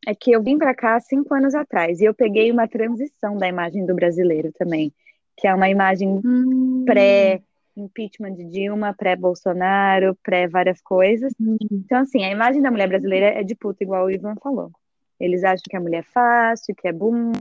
é 0.08 0.14
que 0.14 0.32
eu 0.32 0.42
vim 0.42 0.58
para 0.58 0.76
cá 0.76 1.00
cinco 1.00 1.34
anos 1.34 1.56
atrás 1.56 2.02
e 2.02 2.06
eu 2.06 2.14
peguei 2.14 2.52
uma 2.52 2.68
transição 2.68 3.38
da 3.38 3.48
imagem 3.48 3.86
do 3.86 3.96
brasileiro 3.96 4.52
também, 4.54 4.92
que 5.38 5.48
é 5.48 5.54
uma 5.54 5.70
imagem 5.70 6.22
Hum. 6.24 6.84
pré-impeachment 6.86 8.36
de 8.36 8.46
Dilma, 8.46 8.94
pré-Bolsonaro, 8.94 10.16
pré 10.24 10.48
várias 10.48 10.82
coisas. 10.82 11.34
Então, 11.72 12.00
assim, 12.00 12.24
a 12.24 12.32
imagem 12.32 12.62
da 12.62 12.72
mulher 12.72 12.88
brasileira 12.88 13.28
é 13.28 13.44
de 13.44 13.56
puta, 13.56 13.84
igual 13.84 14.06
o 14.06 14.12
Ivan 14.12 14.36
falou. 14.42 14.72
Eles 15.20 15.44
acham 15.44 15.64
que 15.70 15.76
a 15.76 15.80
mulher 15.82 16.00
é 16.00 16.04
fácil, 16.04 16.76
que 16.76 16.88
é 16.88 16.92
boom, 16.94 17.32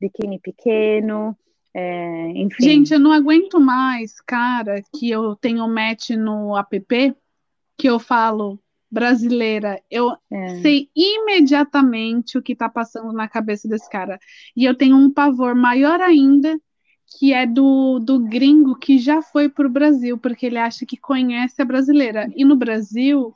biquíni 0.00 0.38
pequeno, 0.38 1.36
é, 1.74 2.28
enfim. 2.34 2.62
Gente, 2.62 2.92
eu 2.94 3.00
não 3.00 3.12
aguento 3.12 3.60
mais, 3.60 4.20
cara, 4.20 4.82
que 4.94 5.10
eu 5.10 5.34
tenho 5.36 5.66
match 5.68 6.10
no 6.10 6.56
app, 6.56 7.14
que 7.78 7.86
eu 7.88 7.98
falo 7.98 8.58
brasileira. 8.90 9.80
Eu 9.90 10.16
É. 10.30 10.60
sei 10.62 10.88
imediatamente 10.94 12.38
o 12.38 12.42
que 12.42 12.54
tá 12.54 12.68
passando 12.68 13.12
na 13.12 13.28
cabeça 13.28 13.68
desse 13.68 13.88
cara. 13.90 14.18
E 14.56 14.64
eu 14.64 14.74
tenho 14.74 14.96
um 14.96 15.12
pavor 15.12 15.54
maior 15.54 16.00
ainda, 16.00 16.58
que 17.06 17.32
é 17.32 17.46
do, 17.46 17.98
do 17.98 18.18
gringo 18.20 18.76
que 18.76 18.98
já 18.98 19.22
foi 19.22 19.48
pro 19.48 19.70
Brasil, 19.70 20.18
porque 20.18 20.46
ele 20.46 20.58
acha 20.58 20.84
que 20.84 20.96
conhece 20.96 21.62
a 21.62 21.64
brasileira. 21.64 22.28
E 22.34 22.44
no 22.44 22.56
Brasil, 22.56 23.34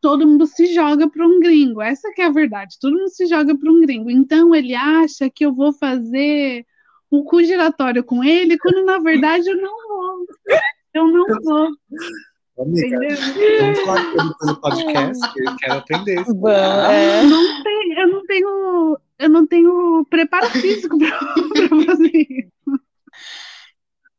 todo 0.00 0.26
mundo 0.26 0.46
se 0.46 0.72
joga 0.74 1.08
para 1.08 1.26
um 1.26 1.40
gringo. 1.40 1.82
Essa 1.82 2.12
que 2.12 2.22
é 2.22 2.26
a 2.26 2.30
verdade. 2.30 2.76
Todo 2.80 2.96
mundo 2.96 3.10
se 3.10 3.26
joga 3.26 3.56
para 3.56 3.70
um 3.70 3.80
gringo. 3.80 4.10
Então 4.10 4.54
ele 4.54 4.74
acha 4.74 5.28
que 5.30 5.44
eu 5.44 5.54
vou 5.54 5.72
fazer 5.72 6.64
um 7.10 7.22
cu 7.22 7.42
giratório 7.44 8.02
com 8.02 8.24
ele, 8.24 8.58
quando 8.58 8.84
na 8.84 8.98
verdade 8.98 9.48
eu 9.48 9.56
não 9.56 9.88
vou. 9.88 10.26
Eu 10.94 11.06
não 11.08 11.26
vou, 11.42 11.68
Amiga, 12.58 12.86
entendeu? 12.86 13.16
vamos 13.60 13.80
falar 13.80 14.34
pelo, 14.38 14.60
podcast, 14.60 15.32
que 15.34 15.46
eu 15.46 15.56
quero 15.56 15.74
aprender 15.74 16.20
isso. 16.22 16.48
É. 16.48 17.22
Não 17.24 17.62
tem, 17.62 17.92
eu 17.98 18.08
não 18.08 18.24
tenho, 18.24 18.98
eu 19.18 19.28
não 19.28 19.46
tenho 19.46 20.04
preparo 20.10 20.48
físico 20.50 20.98
para 20.98 21.18
fazer 21.86 22.10
isso. 22.12 22.50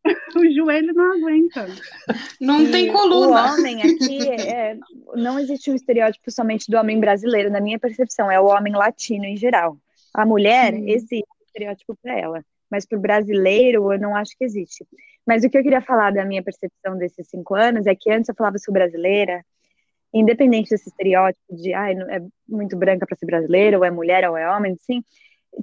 O 0.37 0.51
joelho 0.53 0.93
não 0.93 1.17
aguenta. 1.17 1.67
Não 2.39 2.61
E 2.61 2.71
tem 2.71 2.89
O 2.89 2.93
coluna. 2.93 3.53
homem 3.53 3.83
aqui, 3.83 4.21
é, 4.29 4.77
não 5.15 5.37
existe 5.37 5.69
um 5.69 5.75
estereótipo 5.75 6.31
somente 6.31 6.71
do 6.71 6.77
homem 6.77 6.97
brasileiro, 6.97 7.49
na 7.51 7.59
minha 7.59 7.77
percepção, 7.77 8.31
é 8.31 8.39
o 8.39 8.45
homem 8.45 8.73
latino 8.73 9.25
em 9.25 9.35
geral. 9.35 9.77
A 10.13 10.25
mulher, 10.25 10.73
Sim. 10.73 10.89
existe 10.89 11.25
um 11.25 11.45
estereótipo 11.45 11.97
para 12.01 12.17
ela, 12.17 12.41
mas 12.71 12.85
para 12.85 12.97
o 12.97 13.01
brasileiro, 13.01 13.91
eu 13.91 13.99
não 13.99 14.15
acho 14.15 14.31
que 14.37 14.45
existe. 14.45 14.85
Mas 15.25 15.43
o 15.43 15.49
que 15.49 15.57
eu 15.57 15.63
queria 15.63 15.81
falar 15.81 16.13
da 16.13 16.23
minha 16.23 16.41
percepção 16.41 16.97
desses 16.97 17.27
cinco 17.27 17.53
anos 17.53 17.85
é 17.85 17.93
que 17.93 18.09
antes 18.09 18.29
eu 18.29 18.35
falava 18.35 18.57
sou 18.59 18.73
brasileira, 18.73 19.43
independente 20.13 20.69
desse 20.69 20.89
estereótipo 20.89 21.55
de 21.55 21.73
ai, 21.73 21.93
não- 21.95 22.09
é 22.09 22.21
muito 22.47 22.75
branca 22.77 23.05
para 23.05 23.17
ser 23.17 23.25
brasileira, 23.25 23.77
ou 23.77 23.85
é 23.85 23.91
mulher 23.91 24.29
ou 24.29 24.37
é 24.37 24.49
homem, 24.49 24.75
sim, 24.79 25.03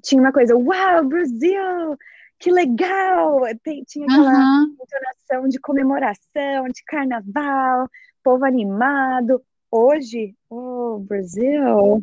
tinha 0.02 0.20
uma 0.20 0.32
coisa, 0.32 0.56
uau, 0.56 1.04
Brasil, 1.04 1.96
que 2.38 2.50
legal! 2.50 3.40
Tem- 3.62 3.84
tinha 3.84 4.06
aquela 4.06 4.32
Aham. 4.32 4.66
entonação 4.80 5.48
de 5.48 5.58
comemoração, 5.60 6.68
de 6.68 6.82
carnaval, 6.84 7.88
povo 8.22 8.44
animado. 8.44 9.42
Hoje, 9.70 10.34
oh, 10.50 10.98
Brasil, 11.00 12.02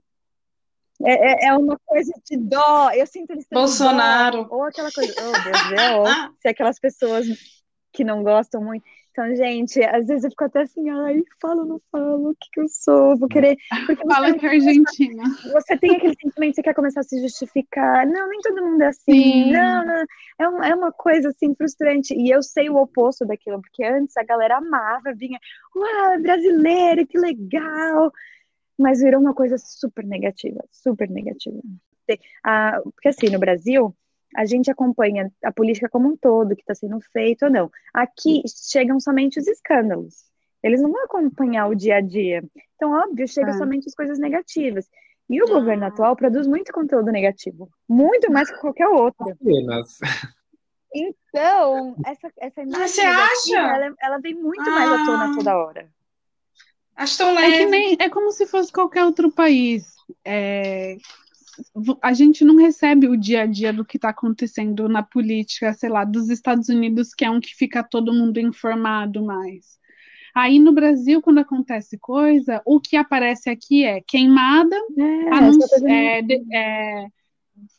é, 1.04 1.46
é, 1.46 1.48
é 1.50 1.54
uma 1.58 1.78
coisa 1.86 2.12
de 2.26 2.38
dó. 2.38 2.92
Eu 2.92 3.06
sinto 3.08 3.32
eles 3.32 3.46
Bolsonaro. 3.52 4.46
dó. 4.46 4.56
Ou 4.56 4.64
aquela 4.64 4.92
coisa, 4.92 5.14
oh, 5.18 5.32
Brasil, 5.32 6.04
se 6.42 6.48
aquelas 6.48 6.80
pessoas 6.80 7.26
que 7.94 8.04
não 8.04 8.24
gostam 8.24 8.64
muito. 8.64 8.84
Então, 9.12 9.36
gente, 9.36 9.84
às 9.84 10.08
vezes 10.08 10.24
eu 10.24 10.30
fico 10.30 10.46
até 10.46 10.62
assim, 10.62 10.90
ai, 10.90 11.22
falo, 11.42 11.66
não 11.66 11.82
falo, 11.92 12.30
o 12.30 12.36
que 12.36 12.50
que 12.54 12.62
eu 12.62 12.68
sou? 12.70 13.18
Vou 13.18 13.28
querer. 13.28 13.58
Porque 13.86 14.06
Fala 14.08 14.34
que 14.34 14.46
é 14.46 14.50
Argentina. 14.50 15.24
você 15.52 15.78
tem 15.78 15.96
aquele 15.98 16.16
sentimento, 16.16 16.56
você 16.56 16.64
quer 16.64 16.74
começar 16.74 17.02
a 17.02 17.04
se 17.04 17.20
justificar. 17.22 18.08
Não, 18.08 18.30
nem 18.30 18.40
todo 18.40 18.64
mundo 18.66 18.82
é 18.82 18.88
assim. 18.88 19.12
Sim. 19.12 19.52
Não, 19.52 19.86
não. 19.86 20.06
É, 20.40 20.50
um- 20.50 20.64
é 20.64 20.74
uma 20.76 20.92
coisa 20.94 21.28
assim 21.30 21.54
frustrante. 21.54 22.14
E 22.16 22.30
eu 22.34 22.42
sei 22.42 22.70
o 22.70 22.78
oposto 22.78 23.26
daquilo, 23.26 23.62
porque 23.62 23.84
antes 23.84 24.16
a 24.16 24.24
galera 24.24 24.58
amava, 24.58 25.14
vinha, 25.14 25.38
uau, 25.76 26.14
é 26.14 26.18
brasileiro, 26.18 27.06
que 27.06 27.18
legal. 27.20 28.12
Mas 28.80 29.02
virou 29.02 29.20
uma 29.20 29.34
coisa 29.34 29.58
super 29.58 30.06
negativa, 30.06 30.64
super 30.72 31.10
negativa. 31.10 31.60
ter. 32.08 32.20
A, 32.44 32.80
porque 32.96 33.10
assim, 33.10 33.28
no 33.30 33.38
Brasil, 33.40 33.94
a 34.36 34.46
gente 34.46 34.70
acompanha 34.72 35.32
a 35.44 35.52
política 35.52 35.90
como 35.90 36.10
um 36.10 36.18
todo, 36.18 36.56
que 36.56 36.62
está 36.62 36.74
sendo 36.76 37.00
feito 37.12 37.46
ou 37.46 37.52
não. 37.52 37.70
Aqui 37.94 38.42
chegam 38.72 39.00
somente 39.00 39.40
os 39.40 39.48
escândalos. 39.48 40.16
Eles 40.64 40.82
não 40.82 40.92
vão 40.92 41.04
acompanhar 41.06 41.68
o 41.68 41.76
dia 41.76 41.96
a 41.98 42.02
dia. 42.02 42.44
Então, 42.76 42.92
óbvio, 42.92 43.28
chegam 43.28 43.54
É. 43.54 43.58
somente 43.58 43.88
as 43.88 43.96
coisas 43.96 44.20
negativas. 44.20 44.88
E 45.30 45.42
o 45.42 45.48
governo 45.48 45.86
atual 45.86 46.16
produz 46.16 46.46
muito 46.46 46.74
conteúdo 46.74 47.12
negativo. 47.12 47.70
Muito 47.88 48.32
mais 48.32 48.52
que 48.52 48.58
qualquer 48.60 48.88
outro. 48.88 49.30
Apenas. 49.32 49.98
Então, 50.94 51.96
essa, 52.06 52.30
essa 52.38 52.62
imagem 52.62 52.88
você 52.88 53.02
negativa, 53.04 53.60
acha? 53.62 53.76
ela, 53.86 53.96
ela 54.02 54.18
vem 54.20 54.36
muito 54.36 54.70
mais 54.70 54.92
à 54.92 55.06
tona 55.06 55.32
Ah. 55.32 55.36
toda 55.38 55.58
hora. 55.58 55.90
Acho 56.96 57.18
tão 57.18 57.30
É 57.40 57.46
que 57.46 57.48
leve. 57.60 57.66
nem, 57.68 57.98
é 58.00 58.10
como 58.10 58.32
se 58.32 58.46
fosse 58.46 58.72
qualquer 58.72 59.04
outro 59.06 59.32
país. 59.32 59.86
É, 60.26 60.98
a 62.02 62.14
gente 62.14 62.44
não 62.44 62.56
recebe 62.56 63.08
o 63.08 63.18
dia 63.18 63.44
a 63.44 63.46
dia 63.46 63.72
do 63.74 63.86
que 63.86 63.98
está 63.98 64.10
acontecendo 64.10 64.88
na 64.90 65.04
política, 65.04 65.74
sei 65.74 65.90
lá, 65.90 66.04
dos 66.04 66.30
Estados 66.30 66.70
Unidos, 66.70 67.14
que 67.14 67.26
é 67.26 67.30
um 67.30 67.40
que 67.40 67.56
fica 67.56 67.84
todo 67.84 68.14
mundo 68.14 68.40
informado 68.40 69.24
mais. 69.24 69.80
Aí 70.34 70.60
no 70.60 70.72
Brasil, 70.72 71.22
quando 71.22 71.40
acontece 71.40 71.98
coisa, 72.00 72.62
o 72.66 72.80
que 72.80 72.96
aparece 72.96 73.50
aqui 73.50 73.84
é 73.84 74.02
queimada, 74.02 74.76
É, 74.98 75.30
anunci- 75.36 75.64
essa 75.64 75.80
coisa 75.82 75.90
é, 75.92 76.22
é, 76.54 77.08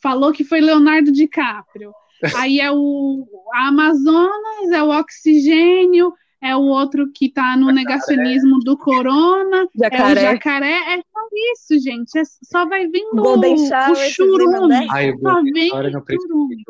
falou 0.01 0.31
que 0.31 0.43
foi 0.43 0.61
Leonardo 0.61 1.11
DiCaprio. 1.11 1.91
Aí 2.47 2.59
é 2.59 2.71
o 2.71 3.25
Amazonas, 3.53 4.71
é 4.71 4.81
o 4.83 4.89
oxigênio, 4.89 6.13
é 6.43 6.55
o 6.55 6.61
outro 6.63 7.09
que 7.11 7.29
tá 7.29 7.55
no 7.55 7.71
negacionismo 7.71 8.59
do 8.59 8.77
corona, 8.77 9.61
é 9.61 9.63
o 9.63 9.69
jacaré. 9.79 10.21
jacaré, 10.21 10.93
é 10.93 10.97
só 10.97 11.19
isso, 11.53 11.79
gente. 11.81 12.19
É- 12.19 12.23
só 12.43 12.67
vai 12.67 12.85
vindo 12.87 13.21
o, 13.21 13.57
Shower, 13.67 13.91
o 13.91 13.95
churume. 13.95 14.87
Ai, 14.91 15.09
eu 15.09 15.17
Só 15.19 15.33
vou 15.33 15.43
vem 15.43 15.71
o 15.71 16.21
churume. 16.21 16.63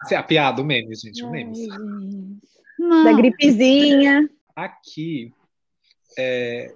Assim, 0.00 0.14
a 0.16 0.22
piada, 0.22 0.60
o 0.60 0.64
meme, 0.64 0.94
gente, 0.94 1.24
o 1.24 1.30
meme. 1.30 1.68
Da 3.04 3.12
gripezinha. 3.12 4.28
Aqui, 4.54 5.32
é, 6.18 6.74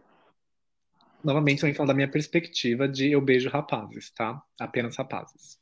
novamente, 1.23 1.61
também 1.61 1.75
falando 1.75 1.89
da 1.89 1.95
minha 1.95 2.11
perspectiva 2.11 2.89
de 2.89 3.11
eu 3.11 3.21
beijo 3.21 3.49
rapazes, 3.49 4.11
tá? 4.11 4.41
Apenas 4.59 4.97
rapazes. 4.97 5.59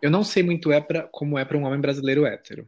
Eu 0.00 0.10
não 0.10 0.22
sei 0.22 0.42
muito 0.42 0.70
é 0.72 0.80
pra, 0.80 1.02
como 1.02 1.36
é 1.36 1.44
para 1.44 1.58
um 1.58 1.64
homem 1.64 1.80
brasileiro 1.80 2.24
hétero. 2.24 2.66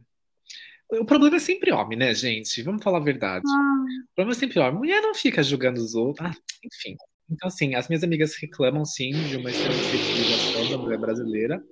O 0.91 1.05
problema 1.05 1.37
é 1.37 1.39
sempre 1.39 1.71
homem, 1.71 1.97
né, 1.97 2.13
gente? 2.13 2.61
Vamos 2.61 2.83
falar 2.83 2.99
a 2.99 3.03
verdade. 3.03 3.43
Ah, 3.47 3.85
O 4.11 4.15
problema 4.15 4.37
é 4.37 4.39
sempre 4.39 4.59
homem. 4.59 4.75
Mulher 4.75 5.01
não 5.01 5.15
fica 5.15 5.41
julgando 5.41 5.81
os 5.81 5.95
outros. 5.95 6.27
Ah, 6.27 6.35
enfim. 6.63 6.95
Então, 7.29 7.47
assim, 7.47 7.73
as 7.73 7.87
minhas 7.87 8.03
amigas 8.03 8.35
reclamam, 8.35 8.85
sim, 8.85 9.11
de 9.11 9.37
uma 9.37 9.49
extrema 9.49 9.73
sexualização 9.73 10.69
da 10.69 10.77
mulher 10.77 10.99
brasileira. 10.99 11.63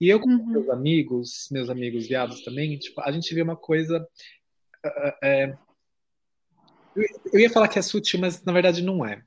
E 0.00 0.08
eu, 0.08 0.20
com 0.20 0.28
uhum. 0.28 0.46
meus 0.46 0.68
amigos, 0.68 1.48
meus 1.50 1.70
amigos 1.70 2.06
viados 2.08 2.42
também, 2.42 2.76
tipo, 2.78 3.00
a 3.00 3.12
gente 3.12 3.32
vê 3.34 3.42
uma 3.42 3.56
coisa. 3.56 4.06
ah, 4.84 5.18
é, 5.22 5.56
eu, 6.96 7.04
eu 7.32 7.40
ia 7.40 7.50
falar 7.50 7.68
que 7.68 7.78
é 7.78 7.82
sutil, 7.82 8.18
mas 8.20 8.42
na 8.42 8.52
verdade 8.52 8.82
não 8.82 9.04
é. 9.04 9.22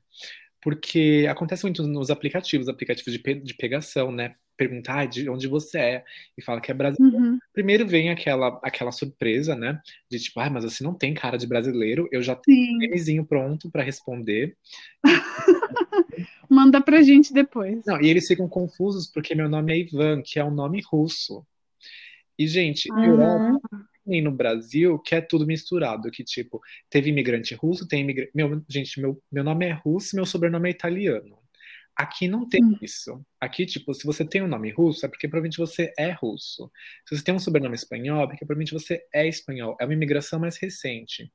Porque 0.62 1.26
acontece 1.28 1.62
muito 1.64 1.82
nos 1.86 2.10
aplicativos, 2.10 2.68
aplicativos 2.68 3.12
de, 3.12 3.18
pe- 3.18 3.40
de 3.40 3.54
pegação, 3.54 4.12
né? 4.12 4.34
Perguntar 4.56 4.94
"Ai, 4.98 5.08
de 5.08 5.28
onde 5.28 5.48
você 5.48 5.78
é 5.78 6.04
e 6.36 6.42
fala 6.42 6.60
que 6.60 6.70
é 6.70 6.74
brasileiro. 6.74 7.16
Uhum. 7.16 7.38
Primeiro 7.52 7.86
vem 7.86 8.10
aquela, 8.10 8.60
aquela 8.62 8.92
surpresa, 8.92 9.56
né? 9.56 9.80
De 10.10 10.18
tipo, 10.18 10.38
ai, 10.38 10.50
mas 10.50 10.64
você 10.64 10.84
não 10.84 10.94
tem 10.94 11.14
cara 11.14 11.38
de 11.38 11.46
brasileiro, 11.46 12.08
eu 12.12 12.22
já 12.22 12.36
tenho 12.36 12.58
Sim, 12.58 12.74
um 12.74 12.78
memezinho 12.78 13.24
pronto 13.24 13.70
pra 13.70 13.82
responder. 13.82 14.56
manda 16.48 16.80
pra 16.80 17.02
gente 17.02 17.32
depois. 17.32 17.84
Não, 17.86 18.00
e 18.00 18.08
eles 18.08 18.26
ficam 18.26 18.48
confusos 18.48 19.06
porque 19.06 19.34
meu 19.34 19.48
nome 19.48 19.72
é 19.72 19.78
Ivan, 19.78 20.22
que 20.22 20.38
é 20.38 20.44
um 20.44 20.50
nome 20.50 20.82
russo. 20.90 21.44
E, 22.38 22.46
gente, 22.46 22.88
na 22.88 23.06
Europa, 23.06 23.60
Nem 24.06 24.22
no 24.22 24.32
Brasil, 24.32 24.98
que 24.98 25.14
é 25.14 25.20
tudo 25.20 25.46
misturado, 25.46 26.10
que 26.10 26.24
tipo, 26.24 26.60
teve 26.88 27.10
imigrante 27.10 27.54
russo, 27.54 27.86
tem 27.86 28.00
imigrante. 28.02 28.32
Meu, 28.34 28.64
gente, 28.68 29.00
meu, 29.00 29.22
meu 29.30 29.44
nome 29.44 29.66
é 29.66 29.72
russo, 29.72 30.16
meu 30.16 30.26
sobrenome 30.26 30.68
é 30.68 30.72
italiano. 30.72 31.38
Aqui 31.96 32.28
não 32.28 32.48
tem 32.48 32.62
Hum. 32.64 32.76
isso. 32.80 33.24
Aqui, 33.40 33.66
tipo, 33.66 33.92
se 33.94 34.04
você 34.06 34.24
tem 34.24 34.42
um 34.42 34.48
nome 34.48 34.70
russo, 34.70 35.04
é 35.04 35.08
porque 35.08 35.28
provavelmente 35.28 35.58
você 35.58 35.92
é 35.98 36.12
russo. 36.12 36.70
Se 37.06 37.16
você 37.16 37.22
tem 37.24 37.34
um 37.34 37.38
sobrenome 37.38 37.74
espanhol, 37.74 38.22
é 38.24 38.26
porque 38.26 38.44
provavelmente 38.46 38.72
você 38.72 39.02
é 39.12 39.28
espanhol. 39.28 39.76
É 39.80 39.84
uma 39.84 39.94
imigração 39.94 40.40
mais 40.40 40.56
recente. 40.56 41.30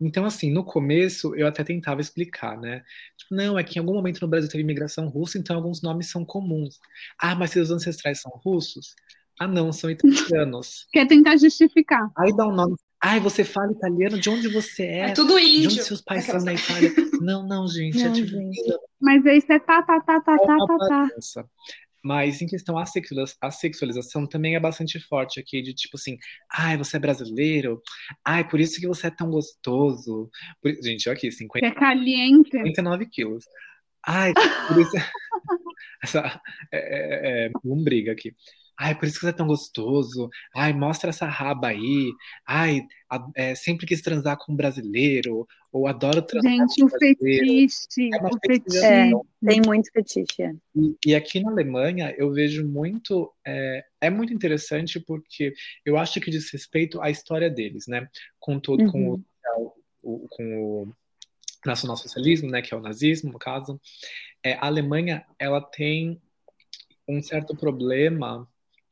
Então, 0.00 0.24
assim, 0.24 0.50
no 0.52 0.64
começo 0.64 1.34
eu 1.34 1.46
até 1.46 1.64
tentava 1.64 2.00
explicar, 2.00 2.56
né? 2.58 2.84
Tipo, 3.16 3.34
não, 3.34 3.58
é 3.58 3.64
que 3.64 3.78
em 3.78 3.80
algum 3.80 3.94
momento 3.94 4.20
no 4.20 4.28
Brasil 4.28 4.48
teve 4.50 4.62
imigração 4.62 5.08
russa, 5.08 5.38
então 5.38 5.56
alguns 5.56 5.82
nomes 5.82 6.08
são 6.10 6.24
comuns. 6.24 6.78
Ah, 7.18 7.34
mas 7.34 7.50
seus 7.50 7.70
ancestrais 7.70 8.20
são 8.20 8.30
russos? 8.44 8.94
Ah, 9.38 9.46
não, 9.48 9.72
são 9.72 9.90
italianos. 9.90 10.86
Quer 10.92 11.06
tentar 11.06 11.36
justificar. 11.36 12.10
Aí 12.16 12.34
dá 12.36 12.46
um 12.46 12.54
nome. 12.54 12.74
Ai, 13.00 13.20
você 13.20 13.44
fala 13.44 13.70
italiano? 13.70 14.18
De 14.18 14.28
onde 14.28 14.48
você 14.48 14.82
é? 14.82 14.98
É 15.10 15.12
tudo 15.12 15.38
De 15.38 15.46
índio. 15.46 15.70
onde 15.70 15.82
seus 15.84 16.00
pais 16.00 16.24
são 16.24 16.40
na 16.40 16.54
Itália? 16.54 16.92
Não, 17.20 17.46
não, 17.46 17.66
gente. 17.68 18.00
é 18.00 18.06
Não, 18.06 18.12
tipo 18.12 18.28
gente. 18.28 18.60
Mas 19.00 19.24
aí 19.24 19.40
você 19.40 19.60
tá, 19.60 19.82
tá, 19.82 20.00
tá, 20.00 20.20
tá, 20.20 20.34
é 20.34 20.36
tá, 20.38 20.56
tá, 20.66 20.78
tá. 20.78 21.44
Mas 22.02 22.40
em 22.40 22.46
questão 22.46 22.78
à 22.78 22.84
à 23.40 23.50
sexualização 23.50 24.26
também 24.26 24.54
é 24.56 24.60
bastante 24.60 24.98
forte 25.00 25.38
aqui, 25.40 25.60
de 25.60 25.74
tipo 25.74 25.96
assim, 25.96 26.16
ai, 26.50 26.76
você 26.76 26.96
é 26.96 27.00
brasileiro? 27.00 27.80
Ai, 28.24 28.48
por 28.48 28.58
isso 28.60 28.80
que 28.80 28.86
você 28.86 29.08
é 29.08 29.10
tão 29.10 29.30
gostoso. 29.30 30.28
Por- 30.62 30.74
Gente, 30.82 31.08
olha 31.08 31.16
aqui, 31.16 31.30
50, 31.30 31.60
Que 31.60 31.72
é 31.72 31.78
caliente. 31.78 32.50
59 32.50 33.06
quilos. 33.06 33.44
Ai, 34.06 34.32
por 34.68 34.80
isso. 34.80 34.92
Essa 36.02 36.40
é, 36.72 36.78
é, 36.78 37.46
é, 37.46 37.50
lombriga 37.64 38.12
aqui. 38.12 38.32
Ai, 38.80 38.94
por 38.96 39.06
isso 39.06 39.16
que 39.16 39.22
você 39.22 39.30
é 39.30 39.32
tão 39.32 39.46
gostoso. 39.46 40.28
Ai, 40.54 40.72
mostra 40.72 41.10
essa 41.10 41.26
raba 41.26 41.68
aí. 41.68 42.12
Ai, 42.46 42.82
a- 43.10 43.28
é, 43.34 43.54
sempre 43.54 43.86
quis 43.86 44.00
transar 44.00 44.36
com 44.38 44.52
um 44.52 44.56
brasileiro. 44.56 45.46
Ou 45.72 45.86
adoro 45.86 46.22
transar 46.22 46.50
Gente, 46.52 46.80
com 46.80 46.86
um 46.86 46.88
brasileiro. 46.88 47.46
fetiche. 47.46 48.10
É 48.14 48.16
O 48.16 48.38
fetiche. 48.38 48.80
fetiche. 48.80 49.12
Tem 49.44 49.60
muito 49.66 49.90
fetiche. 49.92 50.42
é. 50.42 50.52
E, 50.76 50.96
e 51.06 51.14
aqui 51.14 51.40
na 51.40 51.50
Alemanha 51.50 52.14
eu 52.16 52.32
vejo 52.32 52.66
muito. 52.66 53.32
É, 53.44 53.84
é 54.00 54.10
muito 54.10 54.32
interessante 54.32 55.00
porque 55.00 55.52
eu 55.84 55.98
acho 55.98 56.20
que 56.20 56.30
diz 56.30 56.50
respeito 56.52 57.00
à 57.02 57.10
história 57.10 57.50
deles, 57.50 57.86
né? 57.88 58.08
Com 58.38 58.60
todo, 58.60 58.90
com, 58.92 59.10
Uhum. 59.10 59.24
o, 59.56 59.72
o- 60.24 60.28
com 60.28 60.44
o 60.84 60.92
nacionalsocialismo, 61.66 62.48
né? 62.50 62.62
Que 62.62 62.72
é 62.72 62.76
o 62.76 62.80
nazismo, 62.80 63.32
no 63.32 63.38
caso. 63.38 63.80
É, 64.42 64.54
a 64.54 64.66
Alemanha 64.66 65.24
ela 65.38 65.60
tem 65.60 66.20
um 67.08 67.20
certo 67.22 67.56
problema, 67.56 68.48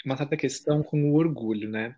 uma 0.07 0.16
certa 0.16 0.37
questão 0.37 0.83
com 0.83 1.11
o 1.11 1.14
orgulho, 1.14 1.69
né? 1.69 1.95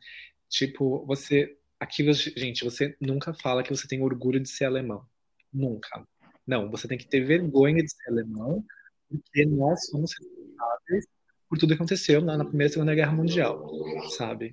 Tipo, 0.49 1.05
você. 1.07 1.57
Aqui, 1.79 2.11
gente, 2.13 2.65
você 2.65 2.97
nunca 3.01 3.33
fala 3.33 3.63
que 3.63 3.71
você 3.71 3.87
tem 3.87 4.03
orgulho 4.03 4.41
de 4.41 4.49
ser 4.49 4.65
alemão. 4.65 5.07
Nunca. 5.53 6.05
Não, 6.47 6.71
você 6.71 6.89
tem 6.89 6.99
que 6.99 7.07
ter 7.07 7.21
vergonha 7.21 7.83
de 7.83 7.91
ser 7.91 8.11
alemão, 8.11 8.65
porque 9.09 9.45
nós 9.47 9.87
somos 9.87 10.13
responsáveis 10.19 11.07
por 11.49 11.59
tudo 11.59 11.71
que 11.71 11.75
aconteceu 11.75 12.21
na 12.21 12.45
Primeira 12.45 12.71
e 12.71 12.73
Segunda 12.73 12.95
Guerra 12.95 13.13
Mundial, 13.13 13.71
sabe? 14.17 14.53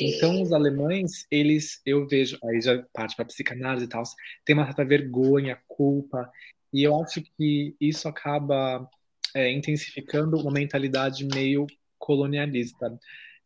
Então, 0.00 0.42
os 0.42 0.52
alemães, 0.52 1.26
eles, 1.30 1.80
eu 1.84 2.06
vejo, 2.06 2.38
aí 2.44 2.60
já 2.60 2.80
parte 2.92 3.16
para 3.16 3.24
psicanálise 3.24 3.86
e 3.86 3.88
tal, 3.88 4.02
tem 4.44 4.54
uma 4.54 4.66
certa 4.66 4.84
vergonha, 4.84 5.58
culpa, 5.66 6.30
e 6.72 6.84
eu 6.84 7.00
acho 7.02 7.20
que 7.36 7.74
isso 7.80 8.06
acaba 8.06 8.88
é, 9.34 9.50
intensificando 9.50 10.36
uma 10.36 10.52
mentalidade 10.52 11.26
meio 11.26 11.66
colonialista. 12.00 12.98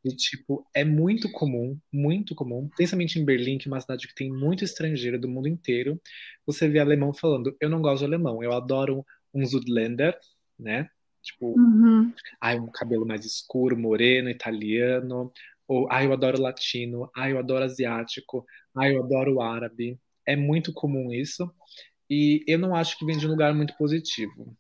De 0.05 0.15
tipo, 0.17 0.67
é 0.75 0.85
muito 0.85 1.31
comum, 1.33 1.79
muito 1.93 2.35
comum, 2.35 2.69
principalmente 2.77 3.19
em 3.19 3.25
Berlim, 3.25 3.59
que 3.59 3.69
é 3.69 3.73
uma 3.73 3.81
cidade 3.81 4.07
que 4.07 4.15
tem 4.15 4.31
muito 4.31 4.63
estrangeiro 4.65 5.19
do 5.19 5.29
mundo 5.29 5.49
inteiro, 5.49 6.01
você 6.47 6.69
vê 6.69 6.79
alemão 6.79 7.13
falando, 7.15 7.57
eu 7.59 7.71
não 7.71 7.81
gosto 7.81 8.01
de 8.01 8.05
alemão, 8.07 8.43
eu 8.43 8.53
adoro 8.53 9.05
um 9.33 9.45
Zudländer, 9.47 10.15
né? 10.59 10.89
Tipo, 11.23 11.59
Uhum. 11.59 12.13
ai, 12.41 12.59
um 12.61 12.71
cabelo 12.71 13.07
mais 13.07 13.25
escuro, 13.25 13.79
moreno, 13.79 14.29
italiano, 14.29 15.33
ou 15.67 15.89
ai, 15.91 16.07
eu 16.07 16.13
adoro 16.13 16.41
latino, 16.41 17.11
ai, 17.17 17.33
eu 17.33 17.39
adoro 17.39 17.65
asiático, 17.65 18.45
ai, 18.77 18.95
eu 18.95 19.03
adoro 19.03 19.41
árabe. 19.41 19.99
É 20.27 20.37
muito 20.37 20.73
comum 20.73 21.13
isso, 21.13 21.51
e 22.11 22.45
eu 22.47 22.59
não 22.59 22.75
acho 22.75 22.99
que 22.99 23.07
vem 23.07 23.17
de 23.17 23.27
um 23.27 23.31
lugar 23.31 23.55
muito 23.55 23.75
positivo. 23.77 24.57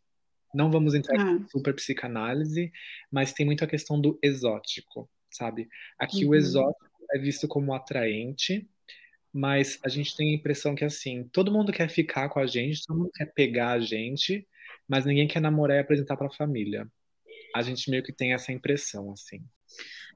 Não 0.54 0.70
vamos 0.70 0.94
entrar 0.94 1.16
em 1.16 1.20
Ah, 1.20 1.46
super 1.50 1.74
psicanálise, 1.74 2.72
mas 3.10 3.32
tem 3.32 3.44
muito 3.44 3.64
a 3.64 3.66
questão 3.66 4.00
do 4.00 4.18
exótico, 4.22 5.10
sabe? 5.30 5.68
Aqui 5.98 6.24
o 6.24 6.28
Uhum. 6.28 6.34
exótico 6.34 6.86
é 7.12 7.18
visto 7.18 7.46
como 7.48 7.74
atraente, 7.74 8.68
mas 9.32 9.78
a 9.84 9.88
gente 9.88 10.16
tem 10.16 10.30
a 10.30 10.34
impressão 10.36 10.74
que 10.74 10.84
assim, 10.84 11.24
todo 11.32 11.52
mundo 11.52 11.72
quer 11.72 11.88
ficar 11.88 12.28
com 12.28 12.38
a 12.38 12.46
gente, 12.46 12.86
todo 12.86 12.98
mundo 12.98 13.10
quer 13.14 13.26
pegar 13.26 13.72
a 13.72 13.80
gente, 13.80 14.46
mas 14.88 15.04
ninguém 15.04 15.26
quer 15.26 15.40
namorar 15.40 15.76
e 15.76 15.80
apresentar 15.80 16.16
pra 16.16 16.30
família. 16.30 16.86
A 17.54 17.62
gente 17.62 17.90
meio 17.90 18.02
que 18.02 18.12
tem 18.12 18.32
essa 18.32 18.52
impressão, 18.52 19.12
assim. 19.12 19.42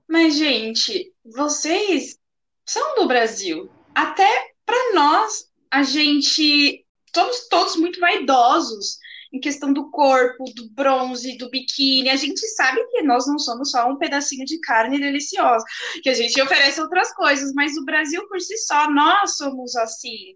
Mas, 0.08 0.36
gente, 0.36 1.12
vocês 1.24 2.18
são 2.66 2.94
do 2.96 3.06
Brasil. 3.06 3.70
Até 3.94 4.28
pra 4.64 4.92
nós, 4.94 5.50
a 5.70 5.82
gente. 5.82 6.84
Somos 7.14 7.48
todos 7.48 7.76
muito 7.76 7.98
vaidosos. 7.98 8.98
Em 9.32 9.40
questão 9.40 9.72
do 9.72 9.90
corpo, 9.90 10.44
do 10.54 10.70
bronze, 10.70 11.36
do 11.36 11.50
biquíni. 11.50 12.08
A 12.08 12.16
gente 12.16 12.40
sabe 12.48 12.82
que 12.90 13.02
nós 13.02 13.26
não 13.26 13.38
somos 13.38 13.70
só 13.70 13.88
um 13.88 13.96
pedacinho 13.96 14.44
de 14.44 14.58
carne 14.60 14.98
deliciosa, 14.98 15.64
que 16.02 16.08
a 16.08 16.14
gente 16.14 16.40
oferece 16.40 16.80
outras 16.80 17.12
coisas, 17.14 17.52
mas 17.54 17.76
o 17.76 17.84
Brasil 17.84 18.26
por 18.28 18.40
si 18.40 18.56
só, 18.58 18.90
nós 18.90 19.36
somos 19.36 19.76
assim. 19.76 20.34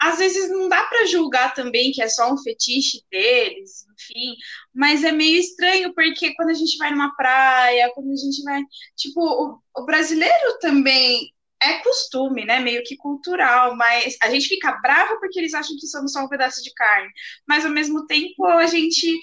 Às 0.00 0.18
vezes 0.18 0.50
não 0.50 0.66
dá 0.68 0.82
para 0.84 1.06
julgar 1.06 1.52
também 1.52 1.92
que 1.92 2.02
é 2.02 2.08
só 2.08 2.32
um 2.32 2.38
fetiche 2.38 3.02
deles, 3.10 3.84
enfim, 3.92 4.34
mas 4.74 5.04
é 5.04 5.12
meio 5.12 5.38
estranho 5.38 5.92
porque 5.94 6.34
quando 6.34 6.48
a 6.48 6.54
gente 6.54 6.78
vai 6.78 6.90
numa 6.90 7.14
praia, 7.14 7.92
quando 7.94 8.10
a 8.10 8.16
gente 8.16 8.42
vai, 8.42 8.62
tipo, 8.96 9.20
o, 9.20 9.58
o 9.76 9.84
brasileiro 9.84 10.58
também 10.58 11.30
é 11.62 11.78
costume, 11.82 12.44
né? 12.44 12.60
Meio 12.60 12.82
que 12.84 12.96
cultural, 12.96 13.76
mas 13.76 14.16
a 14.22 14.30
gente 14.30 14.48
fica 14.48 14.72
bravo 14.80 15.18
porque 15.20 15.38
eles 15.38 15.54
acham 15.54 15.76
que 15.78 15.86
somos 15.86 16.12
só 16.12 16.24
um 16.24 16.28
pedaço 16.28 16.62
de 16.62 16.72
carne. 16.72 17.08
Mas 17.46 17.64
ao 17.64 17.70
mesmo 17.70 18.06
tempo 18.06 18.46
a 18.46 18.66
gente 18.66 19.18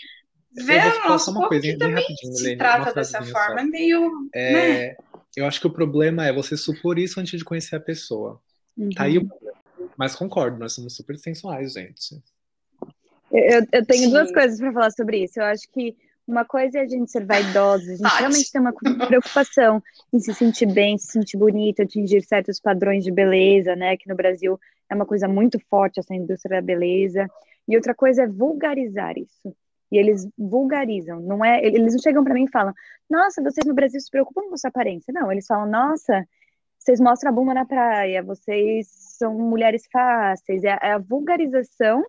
vê 0.51 0.79
o 0.79 1.09
nosso 1.09 1.31
uma 1.31 1.47
coisa, 1.47 1.63
que 1.63 1.77
também 1.77 2.05
se 2.05 2.43
Helene, 2.43 2.57
trata 2.57 2.93
dessa 2.93 3.23
forma. 3.23 3.61
É 3.61 3.63
meio. 3.63 4.29
É, 4.33 4.53
né? 4.53 4.95
Eu 5.35 5.45
acho 5.45 5.59
que 5.59 5.67
o 5.67 5.73
problema 5.73 6.25
é 6.25 6.33
você 6.33 6.55
supor 6.55 6.97
isso 6.97 7.19
antes 7.19 7.37
de 7.37 7.45
conhecer 7.45 7.75
a 7.75 7.79
pessoa. 7.79 8.41
Uhum. 8.77 8.89
Tá 8.89 9.03
aí 9.03 9.17
o 9.17 9.27
problema. 9.27 9.57
Mas 9.97 10.15
concordo, 10.15 10.59
nós 10.59 10.73
somos 10.73 10.95
super 10.95 11.17
sensuais, 11.17 11.73
gente. 11.73 12.21
Eu, 13.31 13.65
eu 13.71 13.85
tenho 13.85 14.05
Sim. 14.05 14.09
duas 14.11 14.31
coisas 14.31 14.59
para 14.59 14.71
falar 14.71 14.91
sobre 14.91 15.23
isso. 15.23 15.39
Eu 15.39 15.45
acho 15.45 15.67
que 15.71 15.95
uma 16.27 16.43
coisa 16.43 16.79
é 16.79 16.81
a 16.81 16.87
gente 16.87 17.09
ser 17.09 17.25
vaidosa, 17.25 17.85
a 17.85 17.95
gente 17.95 18.01
Pode. 18.01 18.17
realmente 18.17 18.51
tem 18.51 18.61
uma 18.61 18.73
preocupação 18.73 19.81
em 20.13 20.19
se 20.19 20.33
sentir 20.33 20.65
bem, 20.65 20.97
se 20.97 21.07
sentir 21.07 21.37
bonito, 21.37 21.81
atingir 21.81 22.21
certos 22.21 22.59
padrões 22.59 23.03
de 23.03 23.11
beleza, 23.11 23.75
né? 23.75 23.95
Que 23.95 24.09
no 24.09 24.15
Brasil 24.15 24.59
é 24.89 24.95
uma 24.95 25.05
coisa 25.05 25.27
muito 25.27 25.57
forte 25.69 25.99
essa 25.99 26.13
indústria 26.13 26.59
da 26.59 26.65
beleza. 26.65 27.27
E 27.67 27.75
outra 27.77 27.95
coisa 27.95 28.23
é 28.23 28.27
vulgarizar 28.27 29.17
isso. 29.17 29.55
E 29.89 29.97
eles 29.97 30.27
vulgarizam, 30.37 31.21
não 31.21 31.43
é? 31.45 31.65
Eles 31.65 31.93
não 31.93 32.01
chegam 32.01 32.23
para 32.23 32.33
mim 32.33 32.43
e 32.43 32.51
falam: 32.51 32.73
"Nossa, 33.09 33.41
vocês 33.41 33.65
no 33.65 33.73
Brasil 33.73 33.99
se 34.01 34.11
preocupam 34.11 34.49
com 34.49 34.57
sua 34.57 34.69
aparência". 34.69 35.13
Não, 35.13 35.31
eles 35.31 35.47
falam: 35.47 35.69
"Nossa, 35.69 36.27
vocês 36.77 36.99
mostram 36.99 37.31
a 37.31 37.33
bunda 37.33 37.53
na 37.53 37.65
praia, 37.65 38.21
vocês 38.21 38.87
são 39.17 39.33
mulheres 39.33 39.87
fáceis". 39.89 40.65
É, 40.65 40.77
é 40.81 40.91
a 40.91 40.97
vulgarização 40.97 42.03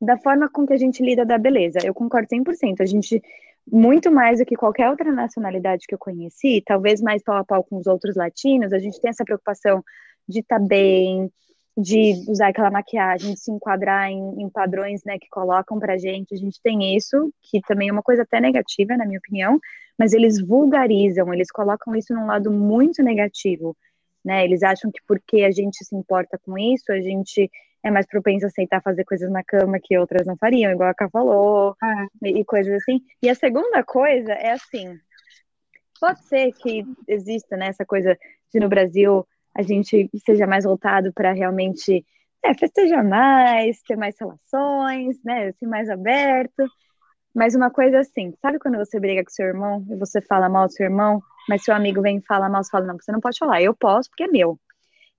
da 0.00 0.18
forma 0.18 0.50
com 0.50 0.66
que 0.66 0.74
a 0.74 0.76
gente 0.76 1.02
lida 1.02 1.24
da 1.24 1.38
beleza. 1.38 1.78
Eu 1.82 1.94
concordo 1.94 2.28
100%. 2.28 2.82
A 2.82 2.86
gente 2.86 3.22
muito 3.66 4.10
mais 4.10 4.38
do 4.38 4.44
que 4.44 4.56
qualquer 4.56 4.90
outra 4.90 5.10
nacionalidade 5.10 5.86
que 5.86 5.94
eu 5.94 5.98
conheci, 5.98 6.62
talvez 6.64 7.00
mais 7.00 7.22
pau 7.22 7.36
a 7.36 7.44
pau 7.44 7.64
com 7.64 7.78
os 7.78 7.86
outros 7.86 8.14
latinos, 8.16 8.72
a 8.72 8.78
gente 8.78 9.00
tem 9.00 9.10
essa 9.10 9.24
preocupação 9.24 9.82
de 10.28 10.40
estar 10.40 10.58
tá 10.58 10.64
bem, 10.64 11.30
de 11.76 12.24
usar 12.28 12.48
aquela 12.48 12.70
maquiagem, 12.70 13.34
de 13.34 13.40
se 13.40 13.50
enquadrar 13.50 14.08
em, 14.08 14.42
em 14.42 14.48
padrões 14.48 15.02
né, 15.04 15.18
que 15.18 15.28
colocam 15.28 15.78
pra 15.78 15.98
gente. 15.98 16.34
A 16.34 16.38
gente 16.38 16.60
tem 16.62 16.96
isso, 16.96 17.32
que 17.42 17.60
também 17.62 17.88
é 17.88 17.92
uma 17.92 18.02
coisa 18.02 18.22
até 18.22 18.40
negativa, 18.40 18.96
na 18.96 19.04
minha 19.04 19.18
opinião, 19.18 19.58
mas 19.98 20.12
eles 20.12 20.40
vulgarizam, 20.40 21.32
eles 21.32 21.50
colocam 21.50 21.94
isso 21.96 22.14
num 22.14 22.26
lado 22.26 22.50
muito 22.50 23.02
negativo. 23.02 23.76
Né? 24.24 24.44
Eles 24.44 24.62
acham 24.62 24.90
que 24.90 25.00
porque 25.06 25.42
a 25.42 25.50
gente 25.50 25.84
se 25.84 25.94
importa 25.94 26.38
com 26.38 26.56
isso, 26.56 26.92
a 26.92 27.00
gente 27.00 27.50
é 27.84 27.90
mais 27.90 28.06
propenso 28.06 28.46
a 28.46 28.48
aceitar 28.48 28.82
fazer 28.82 29.04
coisas 29.04 29.30
na 29.30 29.44
cama 29.44 29.78
que 29.80 29.96
outras 29.98 30.26
não 30.26 30.36
fariam, 30.36 30.72
igual 30.72 30.88
a 30.88 30.94
Ká 30.94 31.08
falou, 31.10 31.76
ah. 31.82 32.06
e, 32.22 32.40
e 32.40 32.44
coisas 32.44 32.74
assim. 32.74 33.00
E 33.22 33.28
a 33.28 33.34
segunda 33.34 33.84
coisa 33.84 34.32
é 34.32 34.52
assim, 34.52 34.98
pode 36.00 36.24
ser 36.24 36.52
que 36.52 36.82
exista 37.06 37.56
né, 37.56 37.68
essa 37.68 37.84
coisa 37.84 38.16
de 38.52 38.60
no 38.60 38.68
Brasil 38.68 39.26
a 39.54 39.62
gente 39.62 40.10
seja 40.24 40.46
mais 40.46 40.64
voltado 40.64 41.12
para 41.12 41.32
realmente 41.32 42.04
é, 42.44 42.54
festejar 42.54 43.04
mais, 43.04 43.80
ter 43.82 43.96
mais 43.96 44.16
relações, 44.18 45.22
né, 45.22 45.52
ser 45.52 45.66
mais 45.66 45.88
aberto. 45.88 46.64
Mas 47.34 47.54
uma 47.54 47.70
coisa 47.70 48.00
assim, 48.00 48.32
sabe 48.40 48.58
quando 48.58 48.78
você 48.78 48.98
briga 48.98 49.22
com 49.22 49.30
seu 49.30 49.46
irmão 49.46 49.84
e 49.90 49.96
você 49.96 50.20
fala 50.20 50.48
mal 50.48 50.66
do 50.66 50.72
seu 50.72 50.84
irmão, 50.84 51.22
mas 51.48 51.64
seu 51.64 51.74
amigo 51.74 52.00
vem 52.00 52.18
e 52.18 52.26
fala 52.26 52.48
mal, 52.48 52.62
você 52.62 52.70
fala, 52.70 52.86
não, 52.86 52.96
você 52.96 53.12
não 53.12 53.20
pode 53.20 53.38
falar, 53.38 53.60
eu 53.62 53.74
posso 53.74 54.08
porque 54.08 54.24
é 54.24 54.28
meu. 54.28 54.58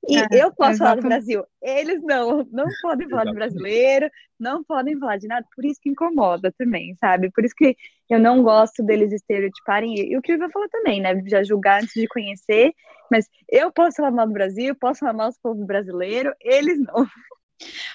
E 0.08 0.18
é, 0.18 0.28
eu 0.32 0.54
posso 0.54 0.78
falar 0.78 0.96
do 0.96 1.02
Brasil, 1.02 1.44
eles 1.62 2.02
não, 2.04 2.48
não 2.52 2.66
podem 2.82 3.10
falar 3.10 3.26
do 3.26 3.34
brasileiro, 3.34 4.10
não 4.40 4.64
podem 4.64 4.98
falar 5.00 5.18
de 5.18 5.28
nada, 5.28 5.46
por 5.56 5.66
isso 5.66 5.80
que 5.82 5.90
incomoda 5.90 6.54
também, 6.58 6.96
sabe? 7.00 7.32
Por 7.32 7.44
isso 7.44 7.56
que 7.56 7.76
eu 8.10 8.20
não 8.20 8.44
gosto 8.44 8.84
deles 8.84 9.12
estereotiparem, 9.12 10.12
e 10.12 10.18
o 10.18 10.22
que 10.22 10.32
o 10.32 10.36
Ivan 10.36 10.50
falou 10.50 10.70
também, 10.70 11.02
né? 11.02 11.22
Já 11.26 11.44
julgar 11.44 11.82
antes 11.82 11.94
de 11.94 12.08
conhecer, 12.08 12.72
mas 13.12 13.28
eu 13.50 13.72
posso 13.72 13.98
falar 13.98 14.12
mal 14.12 14.28
do 14.28 14.34
Brasil, 14.34 14.76
posso 14.76 15.00
falar 15.00 15.14
mal 15.14 15.30
do 15.30 15.38
povo 15.42 15.66
brasileiro, 15.66 16.34
eles 16.42 16.80
não. 16.80 17.08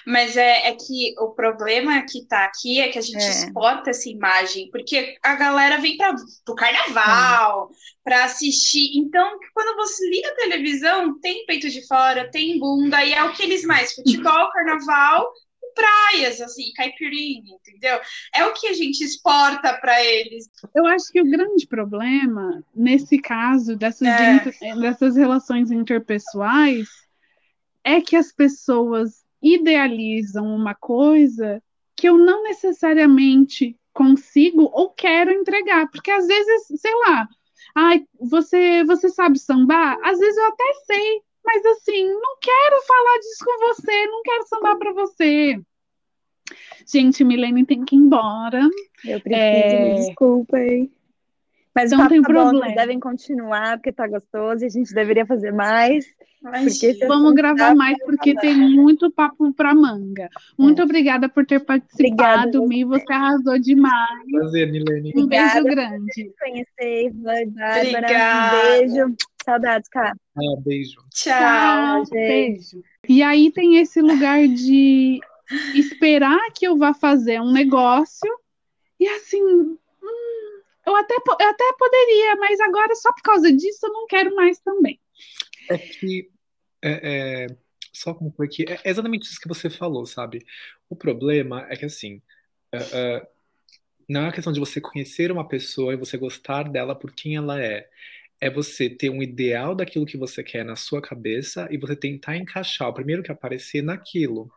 Mas 0.05 0.35
é, 0.35 0.69
é, 0.69 0.75
que 0.75 1.13
o 1.19 1.29
problema 1.29 2.01
que 2.03 2.25
tá 2.25 2.45
aqui 2.45 2.79
é 2.79 2.89
que 2.89 2.97
a 2.97 3.01
gente 3.01 3.23
é. 3.23 3.29
exporta 3.29 3.91
essa 3.91 4.09
imagem, 4.09 4.69
porque 4.71 5.15
a 5.21 5.35
galera 5.35 5.77
vem 5.79 5.97
para 5.97 6.15
o 6.49 6.55
carnaval, 6.55 7.69
é. 7.71 7.75
para 8.03 8.23
assistir. 8.25 8.97
Então, 8.97 9.37
quando 9.53 9.75
você 9.75 10.09
liga 10.09 10.29
a 10.29 10.35
televisão, 10.35 11.19
tem 11.19 11.45
peito 11.45 11.69
de 11.69 11.85
fora, 11.87 12.29
tem 12.31 12.57
bunda, 12.59 13.03
e 13.03 13.13
é 13.13 13.23
o 13.23 13.33
que 13.33 13.43
eles 13.43 13.63
mais: 13.63 13.93
futebol, 13.93 14.49
carnaval 14.51 15.31
e 15.61 15.73
praias, 15.75 16.41
assim, 16.41 16.73
caipirinha, 16.75 17.55
entendeu? 17.55 17.99
É 18.33 18.43
o 18.45 18.53
que 18.53 18.67
a 18.67 18.73
gente 18.73 19.03
exporta 19.03 19.73
para 19.73 20.03
eles. 20.03 20.49
Eu 20.75 20.87
acho 20.87 21.11
que 21.11 21.21
o 21.21 21.29
grande 21.29 21.67
problema, 21.67 22.63
nesse 22.73 23.19
caso, 23.19 23.75
dessas, 23.75 24.07
é. 24.07 24.75
dessas 24.75 25.15
relações 25.15 25.69
interpessoais, 25.69 26.89
é 27.83 28.01
que 28.01 28.15
as 28.15 28.31
pessoas 28.31 29.20
idealizam 29.41 30.45
uma 30.45 30.75
coisa 30.75 31.61
que 31.95 32.07
eu 32.07 32.17
não 32.17 32.43
necessariamente 32.43 33.77
consigo 33.93 34.69
ou 34.73 34.89
quero 34.89 35.31
entregar, 35.31 35.89
porque 35.91 36.11
às 36.11 36.25
vezes, 36.25 36.67
sei 36.79 36.93
lá, 37.07 37.27
ai, 37.75 38.05
você 38.19 38.83
você 38.85 39.09
sabe 39.09 39.37
sambar? 39.37 39.97
Às 40.03 40.19
vezes 40.19 40.37
eu 40.37 40.47
até 40.47 40.73
sei, 40.85 41.21
mas 41.45 41.65
assim, 41.65 42.07
não 42.07 42.37
quero 42.39 42.81
falar 42.87 43.19
disso 43.19 43.45
com 43.45 43.67
você, 43.67 44.07
não 44.07 44.21
quero 44.23 44.47
sambar 44.47 44.77
para 44.77 44.93
você. 44.93 45.61
Gente, 46.85 47.23
Milene 47.23 47.65
tem 47.65 47.85
que 47.85 47.95
ir 47.95 47.99
embora. 47.99 48.61
Eu 49.05 49.21
preciso, 49.21 49.35
é... 49.35 49.83
me 49.83 49.95
desculpem. 49.95 50.91
Mas 51.73 51.91
não 51.91 52.07
tem 52.07 52.21
tá 52.21 52.27
problema. 52.27 52.67
Bom, 52.67 52.75
devem 52.75 52.99
continuar 52.99 53.77
porque 53.77 53.93
tá 53.93 54.07
gostoso 54.07 54.63
e 54.63 54.67
a 54.67 54.69
gente 54.69 54.93
deveria 54.93 55.25
fazer 55.25 55.53
mais. 55.53 56.05
Vamos 57.07 57.33
gravar 57.33 57.75
mais 57.75 57.97
porque 58.03 58.35
tem 58.35 58.55
muito 58.55 59.11
papo 59.11 59.53
para 59.53 59.75
manga. 59.75 60.27
Muito 60.57 60.81
é. 60.81 60.83
obrigada 60.83 61.29
por 61.29 61.45
ter 61.45 61.59
participado, 61.59 62.67
Mi. 62.67 62.83
Você 62.83 63.13
arrasou 63.13 63.59
demais. 63.59 64.25
Prazer, 64.31 64.71
Milene. 64.71 65.13
Um 65.15 65.27
beijo 65.27 65.63
grande. 65.63 66.33
Conhecer, 66.39 67.11
Bárbara. 67.13 68.07
Um 68.07 68.79
beijo. 68.79 69.15
Saudades, 69.45 69.89
cara. 69.89 70.15
Ah, 70.35 70.61
beijo. 70.63 70.97
Tchau. 71.13 72.03
Tchau 72.03 72.11
beijo. 72.11 72.83
E 73.07 73.21
aí 73.21 73.51
tem 73.51 73.77
esse 73.77 74.01
lugar 74.01 74.47
de 74.47 75.19
esperar 75.75 76.39
que 76.55 76.65
eu 76.65 76.77
vá 76.77 76.93
fazer 76.93 77.41
um 77.41 77.51
negócio 77.51 78.29
e 78.99 79.07
assim, 79.07 79.43
hum, 79.43 79.77
eu 80.85 80.95
até, 80.95 81.15
eu 81.15 81.49
até 81.49 81.73
poderia, 81.77 82.35
mas 82.35 82.59
agora 82.59 82.93
só 82.95 83.11
por 83.11 83.23
causa 83.23 83.51
disso 83.51 83.85
eu 83.85 83.91
não 83.91 84.05
quero 84.07 84.35
mais 84.35 84.59
também. 84.59 84.99
É 85.71 85.77
que. 85.77 86.29
É, 86.83 87.45
é, 87.45 87.57
só 87.93 88.13
como 88.13 88.31
foi 88.31 88.47
que. 88.47 88.65
É 88.69 88.89
exatamente 88.89 89.23
isso 89.23 89.39
que 89.39 89.47
você 89.47 89.69
falou, 89.69 90.05
sabe? 90.05 90.45
O 90.89 90.95
problema 90.95 91.67
é 91.69 91.75
que, 91.75 91.85
assim. 91.85 92.21
É, 92.71 92.77
é, 93.17 93.27
não 94.09 94.21
é 94.21 94.23
uma 94.25 94.33
questão 94.33 94.53
de 94.53 94.59
você 94.59 94.81
conhecer 94.81 95.31
uma 95.31 95.47
pessoa 95.47 95.93
e 95.93 95.97
você 95.97 96.17
gostar 96.17 96.63
dela 96.69 96.95
por 96.95 97.13
quem 97.13 97.35
ela 97.37 97.61
é. 97.63 97.89
É 98.41 98.49
você 98.49 98.89
ter 98.89 99.09
um 99.09 99.23
ideal 99.23 99.75
daquilo 99.75 100.05
que 100.05 100.17
você 100.17 100.43
quer 100.43 100.65
na 100.65 100.75
sua 100.75 101.01
cabeça 101.01 101.67
e 101.71 101.77
você 101.77 101.95
tentar 101.95 102.37
encaixar 102.37 102.89
o 102.89 102.93
primeiro 102.93 103.23
que 103.23 103.31
aparecer 103.31 103.83
naquilo. 103.83 104.51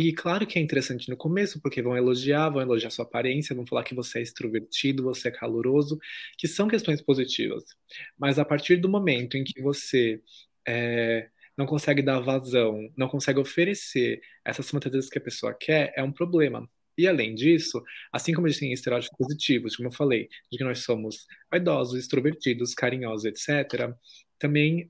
E 0.00 0.12
claro 0.12 0.46
que 0.46 0.60
é 0.60 0.62
interessante 0.62 1.10
no 1.10 1.16
começo, 1.16 1.60
porque 1.60 1.82
vão 1.82 1.96
elogiar, 1.96 2.50
vão 2.50 2.62
elogiar 2.62 2.88
sua 2.88 3.04
aparência, 3.04 3.52
vão 3.52 3.66
falar 3.66 3.82
que 3.82 3.96
você 3.96 4.20
é 4.20 4.22
extrovertido, 4.22 5.02
você 5.02 5.26
é 5.26 5.32
caloroso, 5.32 5.98
que 6.38 6.46
são 6.46 6.68
questões 6.68 7.02
positivas. 7.02 7.64
Mas 8.16 8.38
a 8.38 8.44
partir 8.44 8.76
do 8.76 8.88
momento 8.88 9.36
em 9.36 9.42
que 9.42 9.60
você 9.60 10.22
é, 10.64 11.28
não 11.56 11.66
consegue 11.66 12.00
dar 12.00 12.20
vazão, 12.20 12.88
não 12.96 13.08
consegue 13.08 13.40
oferecer 13.40 14.20
essas 14.44 14.70
fantasias 14.70 15.08
que 15.08 15.18
a 15.18 15.20
pessoa 15.20 15.52
quer, 15.52 15.92
é 15.96 16.02
um 16.04 16.12
problema. 16.12 16.70
E 16.96 17.08
além 17.08 17.34
disso, 17.34 17.82
assim 18.12 18.32
como 18.32 18.46
a 18.46 18.50
gente 18.50 18.60
tem 18.60 18.72
estereótipos 18.72 19.18
positivos, 19.18 19.74
como 19.74 19.88
eu 19.88 19.92
falei, 19.92 20.28
de 20.48 20.58
que 20.58 20.64
nós 20.64 20.78
somos 20.78 21.26
vaidosos, 21.50 21.98
extrovertidos, 21.98 22.72
carinhosos, 22.72 23.24
etc., 23.24 23.92
também 24.38 24.88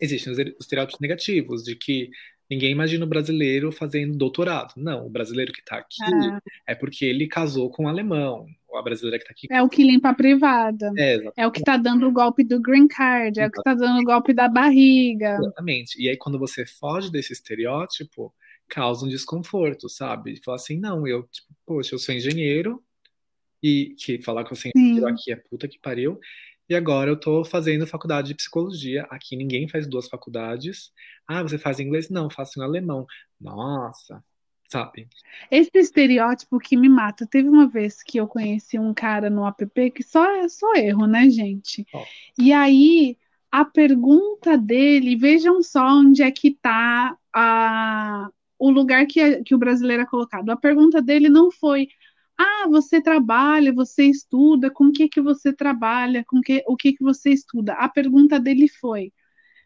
existem 0.00 0.32
os 0.32 0.38
estereótipos 0.60 1.00
negativos, 1.00 1.62
de 1.62 1.76
que 1.76 2.10
Ninguém 2.50 2.72
imagina 2.72 3.04
o 3.04 3.08
brasileiro 3.08 3.70
fazendo 3.70 4.16
doutorado. 4.16 4.72
Não, 4.76 5.06
o 5.06 5.10
brasileiro 5.10 5.52
que 5.52 5.60
está 5.60 5.76
aqui 5.76 6.02
ah. 6.02 6.40
é 6.66 6.74
porque 6.74 7.04
ele 7.04 7.26
casou 7.26 7.70
com 7.70 7.84
um 7.84 7.88
alemão. 7.88 8.46
A 8.74 8.82
brasileira 8.82 9.18
que 9.18 9.24
está 9.24 9.32
aqui. 9.32 9.48
É 9.50 9.62
o 9.62 9.68
que 9.68 9.82
limpa 9.82 10.10
a 10.10 10.14
privada. 10.14 10.92
É, 10.96 11.18
é 11.38 11.46
o 11.46 11.50
que 11.50 11.58
está 11.58 11.76
dando 11.76 12.06
o 12.06 12.12
golpe 12.12 12.44
do 12.44 12.60
green 12.60 12.86
card, 12.86 13.40
é 13.40 13.46
o 13.46 13.50
que 13.50 13.58
está 13.58 13.74
dando 13.74 14.00
o 14.00 14.04
golpe 14.04 14.32
da 14.32 14.46
barriga. 14.46 15.36
Exatamente. 15.40 16.00
E 16.00 16.08
aí, 16.08 16.16
quando 16.16 16.38
você 16.38 16.64
foge 16.66 17.10
desse 17.10 17.32
estereótipo, 17.32 18.32
causa 18.68 19.04
um 19.04 19.08
desconforto, 19.08 19.88
sabe? 19.88 20.40
Falar 20.44 20.56
assim, 20.56 20.78
não, 20.78 21.06
eu, 21.06 21.24
tipo, 21.24 21.48
poxa, 21.66 21.94
eu 21.94 21.98
sou 21.98 22.14
engenheiro, 22.14 22.82
e 23.62 23.94
que 23.98 24.20
falar 24.20 24.44
que 24.44 24.52
eu 24.52 24.56
sou 24.56 24.70
engenheiro 24.74 25.08
aqui 25.08 25.32
é 25.32 25.36
puta 25.36 25.66
que 25.66 25.78
pariu, 25.78 26.20
e 26.68 26.74
agora 26.74 27.10
eu 27.10 27.18
tô 27.18 27.44
fazendo 27.44 27.86
faculdade 27.86 28.28
de 28.28 28.34
psicologia. 28.34 29.04
Aqui 29.10 29.36
ninguém 29.36 29.68
faz 29.68 29.86
duas 29.88 30.08
faculdades. 30.08 30.92
Ah, 31.26 31.42
você 31.42 31.58
faz 31.58 31.80
inglês? 31.80 32.08
Não, 32.10 32.30
faço 32.30 32.60
em 32.60 32.62
alemão. 32.64 33.06
Nossa, 33.40 34.24
sabe? 34.68 35.08
Esse 35.50 35.70
estereótipo 35.74 36.58
que 36.58 36.76
me 36.76 36.88
mata. 36.88 37.26
Teve 37.26 37.48
uma 37.48 37.66
vez 37.66 38.02
que 38.02 38.18
eu 38.18 38.26
conheci 38.26 38.78
um 38.78 38.92
cara 38.94 39.30
no 39.30 39.46
app 39.46 39.90
que 39.90 40.02
só 40.02 40.24
é 40.36 40.48
só 40.48 40.74
erro, 40.74 41.06
né, 41.06 41.28
gente? 41.30 41.86
Ó. 41.92 42.08
E 42.38 42.52
aí 42.52 43.16
a 43.50 43.64
pergunta 43.64 44.56
dele, 44.58 45.16
vejam 45.16 45.62
só 45.62 45.86
onde 45.98 46.22
é 46.22 46.30
que 46.30 46.52
tá 46.54 47.16
a, 47.34 48.28
o 48.58 48.70
lugar 48.70 49.06
que, 49.06 49.20
é- 49.20 49.42
que 49.42 49.54
o 49.54 49.58
brasileiro 49.58 50.02
é 50.02 50.06
colocado. 50.06 50.50
A 50.50 50.56
pergunta 50.56 51.00
dele 51.00 51.28
não 51.28 51.50
foi: 51.50 51.88
"Ah, 52.38 52.66
você 52.68 53.00
trabalha, 53.00 53.72
você 53.72 54.04
estuda, 54.04 54.70
com 54.70 54.84
o 54.86 54.92
que 54.92 55.08
que 55.08 55.20
você 55.20 55.52
trabalha, 55.52 56.24
com 56.26 56.40
que, 56.40 56.62
o 56.66 56.76
que 56.76 56.92
que 56.92 57.02
você 57.04 57.30
estuda?" 57.30 57.74
A 57.74 57.88
pergunta 57.88 58.38
dele 58.40 58.68
foi: 58.68 59.12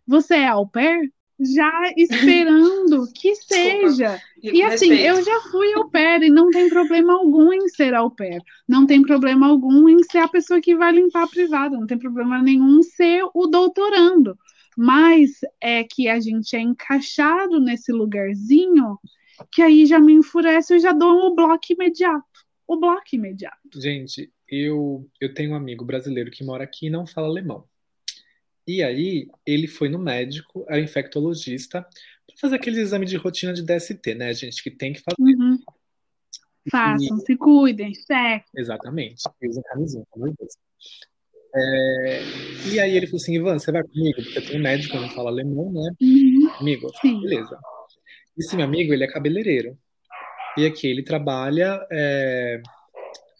"Você 0.07 0.35
é 0.35 0.49
au 0.49 0.69
pair?" 0.69 1.13
Já 1.41 1.71
esperando 1.97 3.05
que 3.15 3.35
seja. 3.35 4.21
E 4.41 4.63
assim, 4.63 4.91
Respeito. 4.91 5.19
eu 5.19 5.25
já 5.25 5.41
fui 5.51 5.73
au 5.75 5.91
pair 5.91 6.23
e 6.23 6.31
não 6.31 6.51
tem 6.51 6.69
problema 6.69 7.15
algum 7.15 7.53
em 7.53 7.69
ser 7.69 7.95
au 7.95 8.11
pair. 8.11 8.41
Não 8.69 8.87
tem 8.87 9.03
problema 9.03 9.49
algum 9.49 9.89
em 9.89 10.03
ser 10.05 10.19
a 10.19 10.29
pessoa 10.29 10.61
que 10.61 10.77
vai 10.77 10.93
limpar 10.93 11.25
a 11.25 11.29
privada. 11.29 11.77
Não 11.77 11.87
tem 11.87 11.99
problema 11.99 12.41
nenhum 12.41 12.79
em 12.79 12.83
ser 12.83 13.25
o 13.35 13.47
doutorando. 13.47 14.39
Mas 14.77 15.41
é 15.61 15.85
que 15.85 16.09
a 16.09 16.21
gente 16.21 16.55
é 16.55 16.61
encaixado 16.61 17.59
nesse 17.61 17.93
lugarzinho 17.93 18.99
que 19.51 19.63
aí 19.63 19.87
já 19.87 19.99
me 19.99 20.13
enfurece, 20.13 20.75
eu 20.75 20.79
já 20.79 20.93
dou 20.93 21.27
um 21.27 21.35
bloco 21.35 21.65
imediato. 21.71 22.32
O 22.67 22.79
bloco 22.79 23.03
imediato. 23.13 23.81
Gente, 23.81 24.33
eu, 24.49 25.09
eu 25.21 25.35
tenho 25.35 25.53
um 25.53 25.55
amigo 25.55 25.85
brasileiro 25.85 26.31
que 26.31 26.45
mora 26.45 26.65
aqui 26.65 26.87
e 26.87 26.91
não 26.91 27.07
fala 27.07 27.27
alemão. 27.29 27.65
E 28.67 28.83
aí, 28.83 29.29
ele 29.45 29.67
foi 29.67 29.89
no 29.89 29.99
médico, 29.99 30.65
era 30.69 30.81
infectologista, 30.81 31.83
para 31.83 32.37
fazer 32.41 32.57
aqueles 32.57 32.79
exames 32.79 33.11
de 33.11 33.17
rotina 33.17 33.53
de 33.53 33.63
DST, 33.63 34.15
né, 34.15 34.33
gente, 34.33 34.63
que 34.63 34.71
tem 34.71 34.93
que 34.93 35.01
fazer. 35.01 35.17
Uhum. 35.21 35.59
Façam, 36.71 37.19
se 37.19 37.37
cuidem, 37.37 37.93
sexo. 37.95 38.51
Exatamente. 38.57 39.23
Usem 39.43 39.63
camisinha, 39.65 40.05
pelo 40.13 40.25
amor 40.25 40.31
de 40.31 40.39
Deus. 40.39 40.57
É, 41.55 42.23
E 42.73 42.81
aí 42.81 42.97
ele 42.97 43.07
falou 43.07 43.21
assim, 43.21 43.35
Ivan, 43.35 43.59
você 43.59 43.73
vai 43.73 43.83
comigo? 43.83 44.23
Porque 44.23 44.39
eu 44.39 44.47
tenho 44.47 44.59
um 44.59 44.63
médico, 44.63 44.97
eu 44.97 45.01
não 45.03 45.11
falo 45.11 45.29
alemão, 45.29 45.73
né? 45.73 45.91
Uhum. 46.01 46.51
Amigo, 46.61 46.91
Sim. 47.01 47.21
beleza. 47.21 47.59
Esse 48.39 48.57
meu 48.57 48.65
amigo, 48.65 48.93
ele 48.93 49.05
é 49.05 49.09
cabeleireiro. 49.09 49.77
E 50.57 50.67
aqui 50.67 50.87
ele 50.87 51.03
trabalha 51.03 51.87
é, 51.91 52.63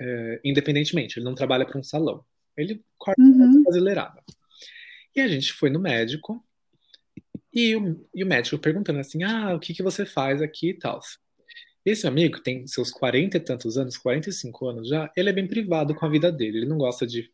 é, 0.01 0.41
independentemente, 0.45 1.19
ele 1.19 1.25
não 1.25 1.35
trabalha 1.35 1.65
para 1.67 1.79
um 1.79 1.83
salão. 1.83 2.25
Ele 2.57 2.83
corta 2.99 3.21
Uhum. 3.21 3.63
brasileirada. 3.63 4.23
E 5.15 5.21
a 5.21 5.29
gente 5.29 5.53
foi 5.53 5.69
no 5.71 5.79
médico, 5.79 6.45
e 7.53 7.77
o, 7.77 8.09
e 8.15 8.25
o 8.25 8.27
médico 8.27 8.59
perguntando 8.59 8.99
assim, 8.99 9.23
ah, 9.23 9.55
o 9.55 9.61
que 9.61 9.75
que 9.75 9.83
você 9.83 10.07
faz 10.07 10.41
aqui 10.41 10.71
e 10.71 10.75
tal. 10.79 11.01
Esse 11.85 12.07
amigo 12.07 12.41
tem 12.41 12.67
seus 12.67 12.91
40 12.91 13.37
e 13.37 13.41
tantos 13.41 13.77
anos, 13.77 13.97
45 13.99 14.69
anos 14.69 14.89
já, 14.89 15.11
ele 15.17 15.29
é 15.29 15.33
bem 15.33 15.47
privado 15.49 15.95
com 15.95 16.07
a 16.07 16.09
vida 16.09 16.31
dele, 16.33 16.59
ele 16.59 16.67
não 16.67 16.79
gosta 16.79 17.07
de 17.07 17.31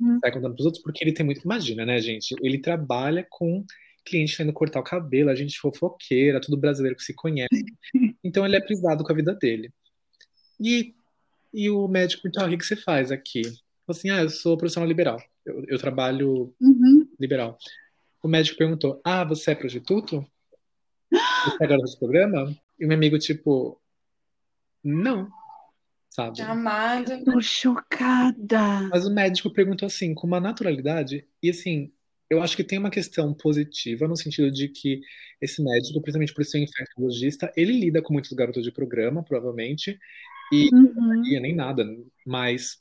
Hum. 0.00 0.18
sair 0.20 0.32
contando 0.32 0.54
pros 0.54 0.66
outros, 0.66 0.82
porque 0.82 1.02
ele 1.02 1.12
tem 1.12 1.24
muito, 1.24 1.42
imagina, 1.44 1.86
né, 1.86 1.98
gente, 2.00 2.34
ele 2.42 2.58
trabalha 2.58 3.26
com 3.30 3.64
cliente 4.04 4.42
indo 4.42 4.52
cortar 4.52 4.80
o 4.80 4.84
cabelo, 4.84 5.30
a 5.30 5.34
gente 5.34 5.58
fofoqueira, 5.58 6.40
tudo 6.40 6.56
brasileiro 6.56 6.96
que 6.96 7.02
se 7.04 7.14
conhece, 7.14 7.64
então 8.22 8.44
ele 8.44 8.56
é 8.56 8.60
privado 8.60 9.02
com 9.04 9.12
a 9.12 9.16
vida 9.16 9.34
dele. 9.34 9.72
E, 10.60 10.94
e 11.52 11.70
o 11.70 11.88
médico 11.88 12.22
perguntou, 12.22 12.44
ah, 12.44 12.54
o 12.54 12.58
que 12.58 12.64
você 12.64 12.76
faz 12.76 13.10
aqui? 13.10 13.42
Falei 13.42 13.58
assim, 13.88 14.10
ah, 14.10 14.22
eu 14.22 14.30
sou 14.30 14.56
profissional 14.56 14.88
liberal, 14.88 15.22
eu, 15.44 15.64
eu 15.68 15.78
trabalho 15.78 16.54
Uhum. 16.60 17.08
liberal. 17.18 17.58
O 18.22 18.28
médico 18.28 18.56
perguntou: 18.56 19.02
Ah, 19.04 19.22
você 19.22 19.50
é 19.50 19.54
prostituto? 19.54 20.26
Você 21.12 21.62
é 21.62 21.66
garota 21.66 21.90
de 21.90 21.98
programa? 21.98 22.56
E 22.80 22.84
o 22.86 22.88
meu 22.88 22.96
amigo, 22.96 23.18
tipo, 23.18 23.78
não, 24.82 25.28
sabe? 26.08 26.40
Amado. 26.40 27.22
Tô 27.22 27.38
chocada. 27.42 28.88
Mas 28.90 29.04
o 29.04 29.12
médico 29.12 29.52
perguntou 29.52 29.84
assim, 29.84 30.14
com 30.14 30.26
uma 30.26 30.40
naturalidade, 30.40 31.28
e 31.42 31.50
assim, 31.50 31.92
eu 32.30 32.42
acho 32.42 32.56
que 32.56 32.64
tem 32.64 32.78
uma 32.78 32.90
questão 32.90 33.34
positiva 33.34 34.08
no 34.08 34.16
sentido 34.16 34.50
de 34.50 34.68
que 34.68 35.00
esse 35.40 35.62
médico, 35.62 36.00
principalmente 36.00 36.34
por 36.34 36.44
ser 36.44 36.58
um 36.58 36.62
infectologista, 36.62 37.52
ele 37.56 37.78
lida 37.78 38.02
com 38.02 38.12
muitos 38.12 38.32
garotos 38.32 38.64
de 38.64 38.72
programa, 38.72 39.22
provavelmente, 39.22 39.98
Uhum. 40.52 41.22
e 41.26 41.40
nem 41.40 41.54
nada, 41.54 41.84
mas 42.24 42.78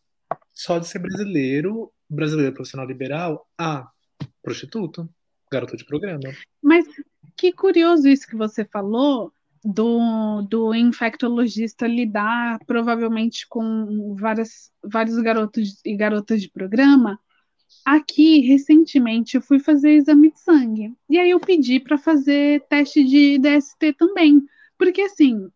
só 0.54 0.78
de 0.80 0.88
ser 0.88 1.00
brasileiro, 1.00 1.92
brasileiro 2.10 2.54
profissional 2.54 2.86
liberal, 2.86 3.48
ah, 3.58 3.90
prostituto, 4.42 5.10
garoto 5.52 5.78
de 5.78 5.86
programa. 5.86 6.32
Mas 6.62 6.86
que 7.36 7.52
curioso 7.52 8.08
isso 8.08 8.28
que 8.28 8.36
você 8.36 8.66
falou 8.66 9.32
do, 9.64 10.42
do 10.44 10.76
infectologista 10.76 11.88
lidar 11.88 12.60
provavelmente 12.66 13.48
com 13.48 14.16
várias, 14.20 14.72
vários 14.84 15.18
garotos 15.20 15.80
e 15.86 15.96
garotas 15.96 16.42
de 16.42 16.50
programa. 16.50 17.20
Aqui, 17.86 18.40
recentemente, 18.42 19.36
eu 19.36 19.42
fui 19.42 19.60
fazer 19.60 19.92
exame 19.92 20.32
de 20.32 20.40
sangue. 20.40 20.94
E 21.10 21.20
aí 21.20 21.32
eu 21.32 21.40
pedi 21.40 21.80
para 21.80 21.98
fazer 21.98 22.66
teste 22.70 23.04
de 23.04 23.38
DST 23.38 23.94
também. 23.94 24.42
Porque, 24.78 25.02
assim, 25.02 25.50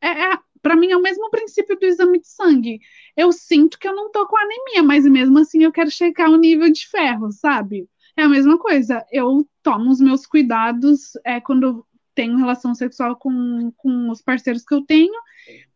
é, 0.00 0.08
é, 0.08 0.38
para 0.60 0.76
mim 0.76 0.90
é 0.90 0.96
o 0.96 1.02
mesmo 1.02 1.30
princípio 1.30 1.78
do 1.78 1.86
exame 1.86 2.20
de 2.20 2.28
sangue. 2.28 2.80
Eu 3.16 3.32
sinto 3.32 3.78
que 3.78 3.88
eu 3.88 3.94
não 3.94 4.10
tô 4.10 4.26
com 4.26 4.36
anemia, 4.36 4.82
mas 4.82 5.04
mesmo 5.04 5.38
assim 5.38 5.62
eu 5.64 5.72
quero 5.72 5.90
checar 5.90 6.30
o 6.30 6.36
nível 6.36 6.70
de 6.70 6.86
ferro, 6.88 7.30
sabe? 7.32 7.88
É 8.16 8.22
a 8.22 8.28
mesma 8.28 8.58
coisa. 8.58 9.04
Eu 9.10 9.48
tomo 9.62 9.90
os 9.90 10.00
meus 10.00 10.26
cuidados 10.26 11.12
é, 11.24 11.40
quando 11.40 11.86
tenho 12.14 12.36
relação 12.36 12.74
sexual 12.74 13.16
com, 13.16 13.72
com 13.76 14.10
os 14.10 14.22
parceiros 14.22 14.64
que 14.64 14.74
eu 14.74 14.84
tenho, 14.84 15.12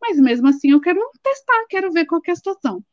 mas 0.01 0.19
mesmo 0.19 0.49
assim 0.49 0.71
eu 0.71 0.81
quero 0.81 1.01
testar, 1.23 1.67
quero 1.69 1.93
ver 1.93 2.07
qual 2.07 2.21
é 2.27 2.31
a 2.31 2.37
situação. 2.37 2.85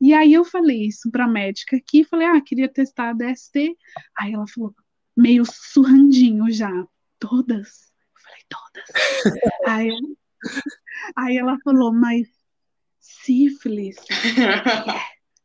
E 0.00 0.14
aí 0.14 0.32
eu 0.32 0.44
falei 0.44 0.86
isso 0.86 1.10
para 1.10 1.24
a 1.24 1.28
médica 1.28 1.76
aqui, 1.76 2.04
falei, 2.04 2.26
ah, 2.26 2.40
queria 2.40 2.68
testar 2.68 3.10
a 3.10 3.12
DST. 3.12 3.76
Aí 4.16 4.32
ela 4.32 4.46
falou, 4.46 4.74
meio 5.16 5.44
surrandinho 5.44 6.50
já, 6.50 6.86
todas? 7.18 7.92
Eu 8.14 8.22
falei, 8.22 8.42
todas. 8.48 8.88
aí, 9.66 9.90
aí 11.16 11.36
ela 11.36 11.58
falou, 11.64 11.92
mas 11.92 12.28
sífilis, 13.00 13.96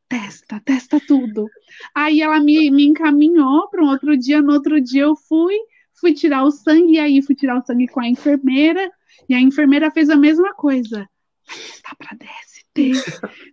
testa, 0.07 0.61
testa 0.63 0.99
tudo. 0.99 1.49
Aí 1.95 2.21
ela 2.21 2.39
me, 2.39 2.69
me 2.69 2.85
encaminhou 2.85 3.69
para 3.69 3.83
um 3.83 3.89
outro 3.89 4.15
dia, 4.15 4.41
no 4.41 4.53
outro 4.53 4.79
dia 4.79 5.03
eu 5.03 5.15
fui, 5.15 5.57
fui 6.03 6.13
tirar 6.13 6.43
o 6.43 6.51
sangue, 6.51 6.95
e 6.95 6.99
aí 6.99 7.21
fui 7.21 7.33
tirar 7.33 7.57
o 7.57 7.65
sangue 7.65 7.87
com 7.87 8.01
a 8.01 8.07
enfermeira, 8.07 8.91
e 9.29 9.33
a 9.33 9.39
enfermeira 9.39 9.89
fez 9.89 10.09
a 10.09 10.17
mesma 10.17 10.53
coisa. 10.53 11.07
Testar 11.47 11.95
para 11.95 12.17
DST. 12.17 12.91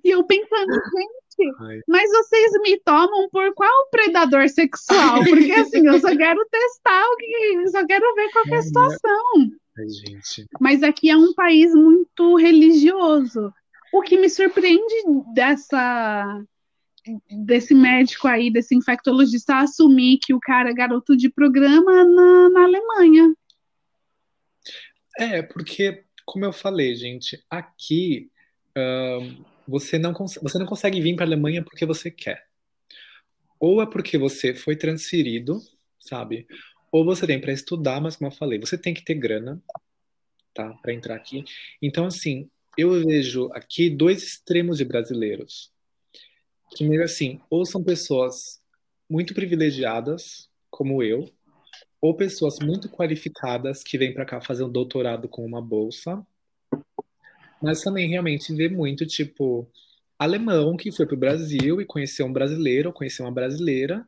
E 0.03 0.11
eu 0.11 0.25
pensando, 0.25 0.73
gente, 0.73 1.57
Ai. 1.61 1.81
mas 1.87 2.11
vocês 2.11 2.53
me 2.63 2.77
tomam 2.81 3.29
por 3.31 3.55
qual 3.55 3.89
predador 3.91 4.49
sexual? 4.49 5.23
Porque 5.23 5.53
assim, 5.53 5.87
eu 5.87 6.01
só 6.01 6.17
quero 6.17 6.45
testar 6.51 7.05
o 7.05 7.17
que, 7.17 7.55
eu 7.55 7.69
só 7.69 7.87
quero 7.87 8.15
ver 8.17 8.31
qual 8.33 8.45
que 8.45 8.55
é 8.55 8.59
a 8.59 8.63
situação. 8.63 9.33
Ai. 9.79 9.87
Mas 10.61 10.83
aqui 10.83 11.09
é 11.09 11.17
um 11.17 11.33
país 11.35 11.73
muito 11.73 12.35
religioso. 12.37 13.53
O 13.93 14.03
que 14.03 14.19
me 14.19 14.29
surpreende 14.29 14.95
dessa 15.35 16.43
desse 17.45 17.75
médico 17.75 18.29
aí, 18.29 18.51
desse 18.51 18.75
infectologista, 18.75 19.59
assumir 19.59 20.19
que 20.19 20.35
o 20.35 20.41
cara 20.41 20.71
é 20.71 20.75
garoto 20.75 21.17
de 21.17 21.29
programa 21.29 22.05
na, 22.05 22.51
na 22.51 22.65
Alemanha. 22.65 23.35
É, 25.19 25.43
porque, 25.43 26.05
como 26.25 26.45
eu 26.45 26.53
falei, 26.53 26.95
gente, 26.95 27.43
aqui 27.51 28.31
ahn, 28.77 29.37
você 29.67 29.99
não, 29.99 30.13
você 30.13 30.59
não 30.59 30.67
consegue 30.67 31.01
vir 31.01 31.15
para 31.15 31.25
a 31.25 31.29
Alemanha 31.29 31.63
porque 31.63 31.87
você 31.87 32.11
quer. 32.11 32.47
Ou 33.59 33.83
é 33.83 33.87
porque 33.87 34.17
você 34.17 34.55
foi 34.55 34.75
transferido, 34.75 35.61
sabe? 35.99 36.47
Ou 36.91 37.05
você 37.05 37.27
vem 37.27 37.41
para 37.41 37.53
estudar, 37.53 38.01
mas 38.01 38.17
como 38.17 38.31
eu 38.31 38.35
falei, 38.35 38.59
você 38.59 38.77
tem 38.77 38.95
que 38.95 39.05
ter 39.05 39.15
grana, 39.15 39.63
tá? 40.55 40.73
Para 40.83 40.95
entrar 40.95 41.15
aqui. 41.15 41.45
Então, 41.81 42.07
assim, 42.07 42.49
eu 42.77 43.05
vejo 43.05 43.51
aqui 43.53 43.91
dois 43.91 44.23
extremos 44.23 44.79
de 44.79 44.85
brasileiros. 44.85 45.71
Que 46.77 46.89
meio 46.89 47.03
assim, 47.03 47.41
ou 47.51 47.65
são 47.65 47.83
pessoas 47.83 48.61
muito 49.09 49.35
privilegiadas, 49.35 50.49
como 50.71 51.03
eu, 51.03 51.29
ou 52.01 52.17
pessoas 52.17 52.59
muito 52.61 52.89
qualificadas 52.89 53.83
que 53.83 53.99
vêm 53.99 54.15
para 54.15 54.25
cá 54.25 54.41
fazer 54.41 54.65
um 54.65 54.71
doutorado 54.71 55.29
com 55.29 55.45
uma 55.45 55.61
bolsa, 55.61 56.25
mas 57.61 57.83
também 57.83 58.09
realmente 58.09 58.55
vê 58.55 58.69
muito, 58.69 59.05
tipo, 59.07 59.69
alemão 60.19 60.77
que 60.77 60.93
foi 60.93 61.07
pro 61.07 61.17
Brasil 61.17 61.81
e 61.81 61.85
conheceu 61.85 62.27
um 62.27 62.33
brasileiro, 62.33 62.89
ou 62.89 62.95
conheceu 62.95 63.27
uma 63.27 63.33
brasileira, 63.33 64.07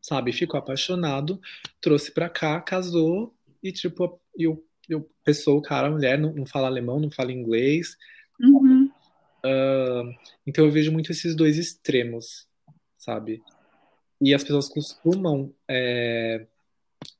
sabe? 0.00 0.32
Ficou 0.32 0.58
apaixonado, 0.58 1.40
trouxe 1.80 2.12
para 2.12 2.28
cá, 2.30 2.60
casou 2.60 3.34
e, 3.62 3.72
tipo, 3.72 4.20
e 4.36 4.46
o, 4.46 4.62
eu, 4.88 5.08
pessoa, 5.22 5.60
cara, 5.60 5.90
mulher, 5.90 6.18
não, 6.18 6.32
não 6.32 6.46
fala 6.46 6.66
alemão, 6.66 6.98
não 6.98 7.10
fala 7.10 7.32
inglês. 7.32 7.96
Uhum. 8.40 8.87
Então 10.46 10.64
eu 10.64 10.70
vejo 10.70 10.92
muito 10.92 11.12
esses 11.12 11.34
dois 11.34 11.58
extremos, 11.58 12.46
sabe? 12.96 13.42
E 14.20 14.34
as 14.34 14.42
pessoas 14.42 14.68
costumam 14.68 15.54
é, 15.68 16.46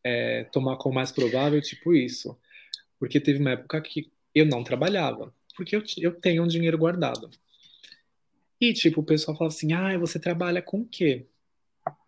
é, 0.03 0.45
tomar 0.45 0.77
como 0.77 0.95
mais 0.95 1.12
provável, 1.12 1.61
tipo 1.61 1.95
isso. 1.95 2.37
Porque 2.99 3.21
teve 3.21 3.38
uma 3.38 3.53
época 3.53 3.81
que 3.81 4.11
eu 4.35 4.47
não 4.47 4.64
trabalhava, 4.64 5.33
porque 5.57 5.77
eu, 5.77 5.83
eu 5.99 6.12
tenho 6.21 6.43
um 6.43 6.49
dinheiro 6.49 6.79
guardado. 6.79 7.31
E, 8.61 8.73
tipo, 8.73 9.01
o 9.01 9.05
pessoal 9.05 9.37
fala 9.37 9.49
assim, 9.49 9.73
ah, 9.73 9.97
você 9.99 10.19
trabalha 10.19 10.61
com 10.61 10.81
o 10.81 10.88
quê? 10.88 11.27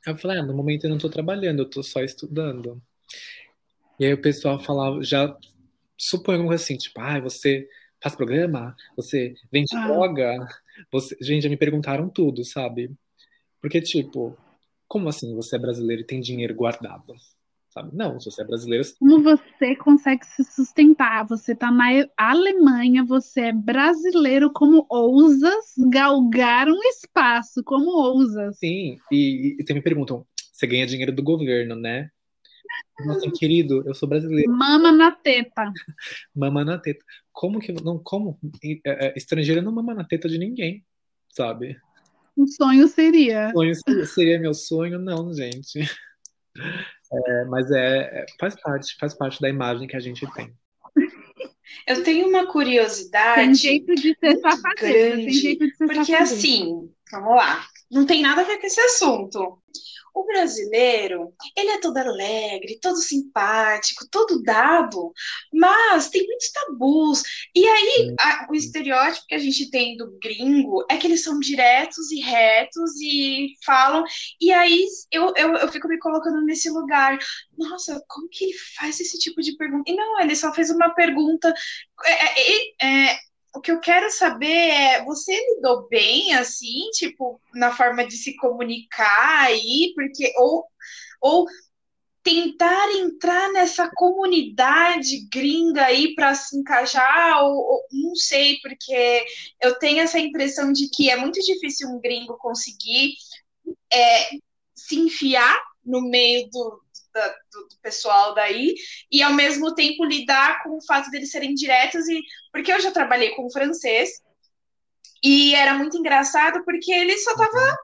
Eu 0.05 0.17
falei, 0.17 0.39
ah, 0.39 0.43
no 0.43 0.53
momento 0.53 0.85
eu 0.85 0.91
não 0.91 0.99
tô 0.99 1.09
trabalhando, 1.09 1.61
eu 1.61 1.71
tô 1.71 1.83
só 1.83 2.03
estudando. 2.03 2.83
E 3.99 4.05
aí 4.05 4.13
o 4.13 4.21
pessoal 4.21 4.59
falava, 4.59 5.03
já 5.03 5.37
coisa 6.23 6.55
assim, 6.55 6.77
tipo, 6.77 7.01
ah, 7.01 7.21
você 7.21 7.69
faz 8.03 8.15
programa? 8.15 8.75
Você 8.97 9.35
vende 9.53 9.75
Ah. 9.77 9.87
droga? 9.87 10.47
Você... 10.93 11.17
Gente, 11.21 11.43
já 11.43 11.49
me 11.49 11.57
perguntaram 11.57 12.09
tudo, 12.09 12.45
sabe? 12.45 12.91
Porque, 13.61 13.81
tipo, 13.81 14.37
como 14.89 15.09
assim 15.09 15.35
você 15.35 15.57
é 15.57 15.59
brasileiro 15.59 16.03
e 16.03 16.07
tem 16.07 16.21
dinheiro 16.21 16.55
guardado? 16.55 17.15
Sabe? 17.69 17.95
Não, 17.95 18.19
se 18.19 18.29
você 18.29 18.43
é 18.43 18.45
brasileiro, 18.45 18.85
Como 18.99 19.23
você 19.23 19.77
consegue 19.77 20.27
se 20.27 20.43
sustentar? 20.43 21.25
Você 21.29 21.55
tá 21.55 21.71
na 21.71 21.87
Alemanha, 22.17 23.05
você 23.05 23.43
é 23.43 23.53
brasileiro, 23.53 24.53
como 24.53 24.85
ousas 24.91 25.67
galgar 25.89 26.67
um 26.69 26.83
espaço? 26.89 27.63
Como 27.65 27.91
ousas? 27.93 28.59
sim. 28.59 28.97
E, 29.13 29.57
e, 29.61 29.65
e 29.65 29.75
me 29.75 29.81
perguntam, 29.81 30.27
você 30.53 30.67
ganha 30.67 30.85
dinheiro 30.87 31.13
do 31.13 31.23
governo, 31.23 31.77
né? 31.77 32.11
Nossa, 33.05 33.31
querido, 33.31 33.83
eu 33.87 33.95
sou 33.95 34.09
brasileiro, 34.09 34.51
Mama 34.53 34.93
na 34.93 35.11
teta. 35.11 35.73
mama 36.35 36.65
na 36.65 36.79
teta. 36.79 37.05
Como 37.33 37.59
que 37.59 37.73
não, 37.73 37.99
como 37.99 38.39
é, 38.63 39.07
é, 39.09 39.15
estrangeiro 39.17 39.63
não 39.63 39.73
mama 39.73 39.95
na 39.95 40.05
teta 40.05 40.29
de 40.29 40.37
ninguém, 40.39 40.85
sabe? 41.31 41.79
O 42.37 42.47
sonho 42.47 42.87
seria. 42.89 43.51
Sonho 43.53 43.75
seria- 43.75 44.07
seria 44.07 44.39
meu 44.41 44.53
sonho, 44.55 44.99
não, 44.99 45.33
gente. 45.35 45.81
É, 47.13 47.45
mas 47.47 47.71
é, 47.71 48.21
é- 48.23 48.27
faz 48.39 48.55
parte, 48.61 48.97
faz 48.99 49.15
parte 49.15 49.41
da 49.41 49.49
imagem 49.49 49.87
que 49.89 49.97
a 49.97 50.01
gente 50.01 50.27
tem. 50.33 50.53
Eu 51.87 52.03
tenho 52.03 52.29
uma 52.29 52.41
Tem 52.43 52.49
curiosidade 52.53 53.55
jeito 53.55 53.95
de 53.95 54.15
ser. 54.21 54.41
Tem 54.41 54.61
grande, 54.77 55.31
jeito 55.31 55.67
de 55.67 55.77
ser 55.77 55.87
porque 55.87 56.05
safadeza. 56.05 56.35
assim, 56.35 56.91
vamos 57.11 57.37
lá, 57.37 57.65
não 57.91 58.07
tem 58.07 58.23
nada 58.23 58.43
a 58.43 58.45
ver 58.45 58.59
com 58.59 58.67
esse 58.67 58.81
assunto. 58.81 59.59
O 60.13 60.25
brasileiro, 60.27 61.33
ele 61.57 61.71
é 61.71 61.79
todo 61.81 61.97
alegre, 61.97 62.81
todo 62.83 62.97
simpático, 62.97 64.07
todo 64.11 64.43
dado, 64.43 65.13
mas 65.53 66.09
tem 66.09 66.27
muitos 66.27 66.51
tabus. 66.51 67.23
E 67.55 67.67
aí, 67.67 68.15
a- 68.19 68.47
o 68.51 68.55
estereótipo 68.55 69.27
que 69.29 69.35
a 69.37 69.39
gente 69.39 69.71
tem 69.71 69.97
do 69.97 70.19
gringo 70.21 70.85
é 70.91 70.97
que 70.97 71.07
eles 71.07 71.23
são 71.23 71.39
diretos 71.39 72.11
e 72.11 72.21
retos 72.21 72.91
e 73.01 73.55
falam. 73.65 74.03
E 74.41 74.53
aí, 74.53 74.85
eu, 75.13 75.33
eu, 75.37 75.55
eu 75.57 75.69
fico 75.69 75.87
me 75.89 75.99
colocando 75.99 76.43
nesse 76.45 76.69
lugar. 76.71 77.17
Nossa, 77.57 78.03
como 78.09 78.29
que 78.29 78.45
ele 78.45 78.55
faz 78.77 78.99
esse 79.01 79.19
tipo 79.19 79.41
de 79.41 79.57
pergunta? 79.57 79.91
E 79.91 79.95
não, 79.95 80.21
ele 80.21 80.35
só 80.35 80.53
fez 80.53 80.71
uma 80.71 80.91
pergunta. 80.95 81.55
É, 82.05 82.83
é, 82.83 83.13
é, 83.13 83.19
o 83.55 83.61
que 83.61 83.73
eu 83.73 83.81
quero 83.81 84.11
saber 84.11 84.47
é, 84.47 85.05
você 85.05 85.33
lidou 85.55 85.89
bem, 85.89 86.35
assim, 86.35 86.89
tipo, 86.93 87.41
na 87.55 87.75
forma 87.75 88.07
de 88.07 88.17
se 88.17 88.37
comunicar 88.37 89.47
aí, 89.47 89.93
porque, 89.95 90.33
ou, 90.37 90.65
ou 91.21 91.47
tentar 92.23 92.93
entrar 92.93 93.51
nessa 93.53 93.91
comunidade 93.95 95.27
gringa 95.33 95.87
aí 95.87 96.15
para 96.15 96.35
se 96.35 96.57
encaixar, 96.57 97.43
ou, 97.43 97.57
ou 97.57 97.87
não 97.91 98.15
sei, 98.15 98.59
porque 98.63 99.25
eu 99.61 99.79
tenho 99.79 100.01
essa 100.01 100.19
impressão 100.19 100.73
de 100.73 100.89
que 100.89 101.11
é 101.11 101.17
muito 101.17 101.41
difícil 101.41 101.89
um 101.89 102.01
gringo 102.01 102.37
conseguir 102.39 103.15
é, 103.93 104.31
se 104.75 104.97
enfiar 104.97 105.61
no 105.85 106.03
meio 106.03 106.49
do, 106.51 106.83
da- 107.13 107.29
do, 107.53 107.69
do 107.69 107.77
pessoal 107.83 108.35
daí 108.35 108.75
e 109.11 109.23
ao 109.23 109.33
mesmo 109.33 109.75
tempo 109.75 110.05
lidar 110.05 110.63
com 110.63 110.77
o 110.77 110.85
fato 110.87 111.11
deles 111.11 111.31
serem 111.31 111.55
diretos 111.55 112.09
e 112.09 112.21
porque 112.53 112.73
eu 112.73 112.81
já 112.81 112.91
trabalhei 112.91 113.31
com 113.35 113.51
francês 113.51 114.11
e 115.23 115.55
era 115.55 115.75
muito 115.75 115.97
engraçado 115.99 116.65
porque 116.65 116.93
ele 116.93 117.17
só 117.19 117.35
tava 117.37 117.79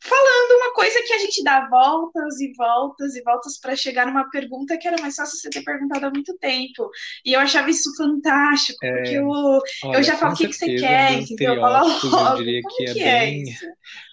falando 0.00 0.56
uma 0.56 0.72
coisa 0.74 1.02
que 1.02 1.12
a 1.12 1.18
gente 1.18 1.42
dá 1.42 1.68
voltas 1.68 2.40
e 2.40 2.52
voltas 2.56 3.16
e 3.16 3.22
voltas 3.22 3.58
para 3.58 3.74
chegar 3.74 4.06
numa 4.06 4.28
pergunta 4.30 4.78
que 4.78 4.86
era 4.86 5.00
mais 5.00 5.16
fácil 5.16 5.36
você 5.38 5.50
ter 5.50 5.62
perguntado 5.64 6.06
há 6.06 6.10
muito 6.10 6.36
tempo. 6.38 6.88
E 7.24 7.32
eu 7.32 7.40
achava 7.40 7.70
isso 7.70 7.94
fantástico, 7.96 8.78
É, 8.84 8.92
porque 8.92 9.14
eu, 9.16 9.28
Olha, 9.28 9.98
eu 9.98 10.02
já 10.02 10.16
falo 10.16 10.34
o 10.34 10.36
que, 10.36 10.46
que 10.46 10.54
você 10.54 10.74
quer, 10.74 11.12
entendeu? 11.22 11.60
Fala 11.60 11.82
logo, 11.82 12.30
eu 12.30 12.36
diria 12.44 12.62
como 12.62 12.76
que 12.76 12.84
é 12.84 12.92
que 12.92 13.00
é 13.00 13.18
bem 13.18 13.42
isso? 13.42 13.66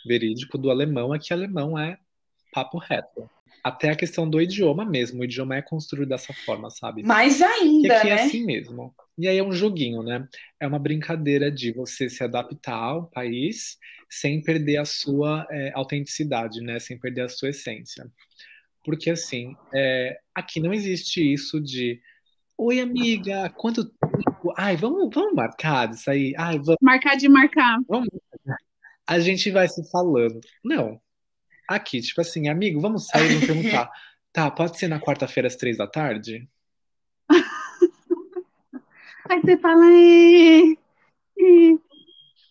verídico 0.05 0.57
do 0.57 0.71
alemão 0.71 1.13
é 1.13 1.19
que 1.19 1.33
alemão 1.33 1.77
é 1.77 1.97
papo 2.53 2.77
reto. 2.77 3.29
Até 3.63 3.89
a 3.91 3.95
questão 3.95 4.29
do 4.29 4.41
idioma 4.41 4.85
mesmo, 4.85 5.21
o 5.21 5.23
idioma 5.23 5.55
é 5.55 5.61
construído 5.61 6.09
dessa 6.09 6.33
forma, 6.33 6.69
sabe? 6.69 7.01
Mais 7.03 7.39
E 7.39 7.43
ainda, 7.43 7.97
aqui 7.97 8.09
é 8.09 8.15
né? 8.15 8.21
assim 8.23 8.45
mesmo. 8.45 8.93
E 9.17 9.27
aí 9.27 9.37
é 9.37 9.43
um 9.43 9.53
joguinho, 9.53 10.03
né? 10.03 10.27
É 10.59 10.67
uma 10.67 10.79
brincadeira 10.79 11.51
de 11.51 11.71
você 11.71 12.09
se 12.09 12.23
adaptar 12.23 12.75
ao 12.75 13.07
país 13.09 13.77
sem 14.09 14.41
perder 14.43 14.77
a 14.77 14.85
sua 14.85 15.47
é, 15.49 15.71
autenticidade, 15.73 16.61
né? 16.61 16.79
Sem 16.79 16.99
perder 16.99 17.21
a 17.21 17.29
sua 17.29 17.49
essência. 17.49 18.05
Porque 18.83 19.09
assim, 19.11 19.55
é, 19.73 20.19
aqui 20.35 20.59
não 20.59 20.73
existe 20.73 21.21
isso 21.33 21.61
de 21.61 22.01
Oi, 22.57 22.79
amiga, 22.79 23.49
quanto 23.51 23.85
tempo? 23.85 24.53
Ai, 24.57 24.75
vamos, 24.77 25.09
vamos 25.13 25.33
marcar 25.35 25.89
isso 25.91 26.09
aí? 26.09 26.33
Ai, 26.37 26.57
vamos, 26.59 26.77
Marcar 26.81 27.15
de 27.17 27.27
marcar. 27.29 27.79
vamos. 27.87 28.09
A 29.07 29.19
gente 29.19 29.51
vai 29.51 29.67
se 29.67 29.89
falando. 29.91 30.39
Não. 30.63 31.01
Aqui, 31.67 32.01
tipo 32.01 32.21
assim, 32.21 32.47
amigo, 32.49 32.79
vamos 32.79 33.07
sair 33.07 33.25
e 33.25 33.33
vamos 33.33 33.45
perguntar. 33.47 33.89
Tá, 34.33 34.49
pode 34.49 34.79
ser 34.79 34.87
na 34.87 34.99
quarta-feira 34.99 35.45
às 35.47 35.55
três 35.55 35.77
da 35.77 35.85
tarde? 35.85 36.49
Aí 39.29 39.39
você 39.41 39.57
fala, 39.57 39.85
é, 39.91 40.71
é. 40.71 41.77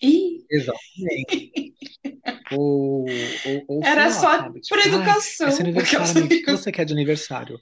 Ih, 0.00 0.46
Exatamente. 0.48 1.74
Ou, 2.52 3.04
ou, 3.46 3.64
ou 3.66 3.84
era 3.84 4.04
lá, 4.04 4.10
só 4.10 4.20
sabe? 4.38 4.60
Tipo, 4.60 4.76
por 4.76 4.78
"Ai, 4.78 4.88
educação. 4.94 5.48
esse 5.48 5.62
aniversário, 5.62 6.04
Aquelas- 6.04 6.16
amigo, 6.16 6.34
o 6.34 6.44
que 6.44 6.50
você 6.52 6.70
quer 6.72 6.84
de 6.84 6.92
aniversário? 6.92 7.58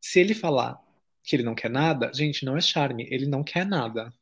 Se 0.00 0.20
ele 0.20 0.34
falar 0.34 0.78
que 1.24 1.34
ele 1.34 1.42
não 1.42 1.54
quer 1.54 1.70
nada, 1.70 2.12
gente, 2.14 2.44
não 2.44 2.56
é 2.56 2.60
charme, 2.60 3.08
ele 3.10 3.26
não 3.26 3.42
quer 3.42 3.64
nada. 3.66 4.12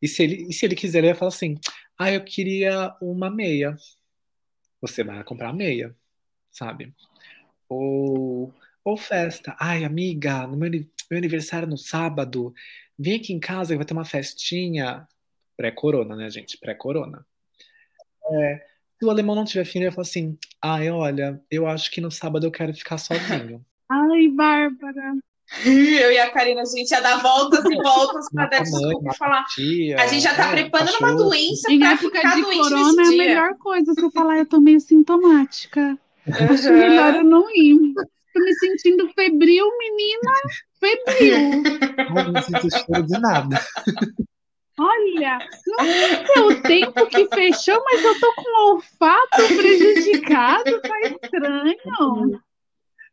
E 0.00 0.06
se 0.08 0.22
ele, 0.22 0.46
e 0.48 0.52
se 0.52 0.64
ele 0.64 0.76
quiser, 0.76 0.98
ele 0.98 1.08
vai 1.08 1.16
falar 1.16 1.30
assim: 1.30 1.58
ah, 1.98 2.10
eu 2.12 2.24
queria 2.24 2.94
uma 3.02 3.28
meia. 3.30 3.76
Você 4.82 5.04
vai 5.04 5.22
comprar 5.24 5.52
meia, 5.52 5.96
sabe? 6.50 6.92
Ou, 7.68 8.52
ou 8.84 8.96
festa. 8.96 9.56
Ai, 9.58 9.84
amiga, 9.84 10.46
no 10.46 10.56
meu, 10.56 10.70
meu 10.70 11.18
aniversário 11.18 11.68
no 11.68 11.78
sábado, 11.78 12.52
vem 12.98 13.16
aqui 13.16 13.32
em 13.32 13.40
casa 13.40 13.72
que 13.72 13.78
vai 13.78 13.86
ter 13.86 13.94
uma 13.94 14.04
festinha. 14.04 15.06
Pré-corona, 15.56 16.16
né, 16.16 16.28
gente? 16.28 16.58
Pré-corona. 16.58 17.24
É, 18.32 18.66
se 18.98 19.06
o 19.06 19.10
alemão 19.10 19.36
não 19.36 19.44
tiver 19.44 19.64
filho, 19.64 19.84
ele 19.84 19.90
vai 19.90 19.94
falar 19.94 20.08
assim: 20.08 20.36
ai, 20.60 20.90
olha, 20.90 21.40
eu 21.50 21.66
acho 21.66 21.90
que 21.90 22.00
no 22.00 22.10
sábado 22.10 22.46
eu 22.46 22.50
quero 22.50 22.74
ficar 22.74 22.98
sozinho. 22.98 23.64
Ai, 23.88 24.28
Bárbara. 24.28 25.14
Eu 25.64 26.10
e 26.12 26.18
a 26.18 26.30
Karina, 26.30 26.62
a 26.62 26.64
gente 26.64 26.90
ia 26.90 27.00
dar 27.00 27.20
voltas 27.22 27.64
e 27.64 27.74
voltas 27.76 28.26
para 28.32 28.46
dar 28.46 28.62
desculpa 28.62 29.00
e 29.00 29.04
mata 29.04 29.18
falar. 29.18 29.40
a 29.40 29.44
tia, 29.44 30.00
A 30.02 30.06
gente 30.06 30.22
já 30.22 30.34
tá 30.34 30.48
é, 30.48 30.52
preparando 30.52 30.88
uma 30.98 30.98
cachorro. 31.10 31.24
doença 31.28 31.70
Em 31.72 31.78
para 31.78 31.92
época 31.92 32.16
ficar 32.16 32.34
de 32.36 32.42
doente 32.42 32.58
corona 32.58 32.86
nesse 32.86 32.98
é 33.00 33.02
a 33.02 33.08
dia. 33.10 33.18
melhor 33.26 33.54
coisa. 33.58 33.94
Você 33.94 34.10
falar, 34.10 34.38
eu 34.38 34.46
tô 34.46 34.60
meio 34.60 34.80
sintomática. 34.80 35.98
Acho 36.50 36.72
melhor 36.72 37.14
eu 37.16 37.22
Uhum. 37.22 37.28
não 37.28 37.50
ir. 37.54 37.94
Tô 38.32 38.40
me 38.40 38.54
sentindo 38.54 39.08
febril, 39.12 39.66
menina. 39.78 40.32
Febril. 40.80 41.62
Ai, 42.16 42.32
não 42.32 42.42
sinto 42.42 42.70
cheiro 42.70 43.06
de 43.06 43.18
nada. 43.20 43.60
Olha, 44.78 45.38
não 45.66 45.84
sei 45.84 46.24
se 46.24 46.32
é 46.38 46.40
o 46.40 46.62
tempo 46.62 47.06
que 47.06 47.28
fechou, 47.28 47.82
mas 47.84 48.02
eu 48.02 48.18
tô 48.18 48.34
com 48.34 48.42
o 48.50 48.74
olfato 48.74 49.46
prejudicado. 49.54 50.80
Tá 50.80 51.00
estranho. 51.02 52.40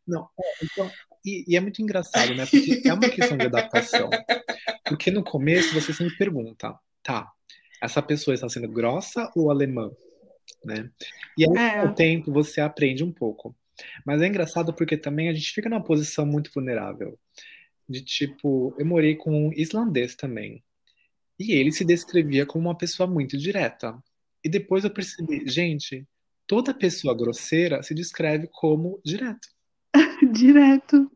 Não, 0.08 0.28
é, 0.42 0.64
então, 0.64 0.90
e, 1.24 1.44
e 1.48 1.56
é 1.56 1.60
muito 1.60 1.82
engraçado, 1.82 2.34
né? 2.34 2.46
Porque 2.46 2.82
é 2.86 2.92
uma 2.92 3.08
questão 3.08 3.36
de 3.36 3.46
adaptação. 3.46 4.10
Porque 4.86 5.10
no 5.10 5.22
começo 5.22 5.74
você 5.74 5.92
sempre 5.92 6.16
pergunta, 6.16 6.78
tá, 7.02 7.30
essa 7.82 8.02
pessoa 8.02 8.34
está 8.34 8.48
sendo 8.48 8.68
grossa 8.68 9.30
ou 9.34 9.50
alemã? 9.50 9.90
Né? 10.64 10.90
E 11.38 11.44
aí, 11.44 11.56
É. 11.56 11.80
com 11.80 11.88
o 11.88 11.94
tempo, 11.94 12.32
você 12.32 12.60
aprende 12.60 13.04
um 13.04 13.12
pouco. 13.12 13.54
Mas 14.04 14.20
é 14.20 14.26
engraçado 14.26 14.74
porque 14.74 14.96
também 14.96 15.28
a 15.28 15.32
gente 15.32 15.52
fica 15.52 15.68
numa 15.68 15.82
posição 15.82 16.26
muito 16.26 16.50
vulnerável. 16.54 17.18
De 17.88 18.02
tipo, 18.02 18.74
eu 18.78 18.86
morei 18.86 19.16
com 19.16 19.48
um 19.48 19.52
islandês 19.52 20.14
também. 20.14 20.62
E 21.38 21.52
ele 21.52 21.72
se 21.72 21.84
descrevia 21.84 22.44
como 22.44 22.68
uma 22.68 22.76
pessoa 22.76 23.06
muito 23.06 23.38
direta. 23.38 23.96
E 24.44 24.48
depois 24.48 24.84
eu 24.84 24.90
percebi, 24.90 25.48
gente, 25.48 26.06
toda 26.46 26.74
pessoa 26.74 27.16
grosseira 27.16 27.82
se 27.82 27.94
descreve 27.94 28.48
como 28.52 29.00
direto. 29.04 29.48
Direto. 30.30 31.10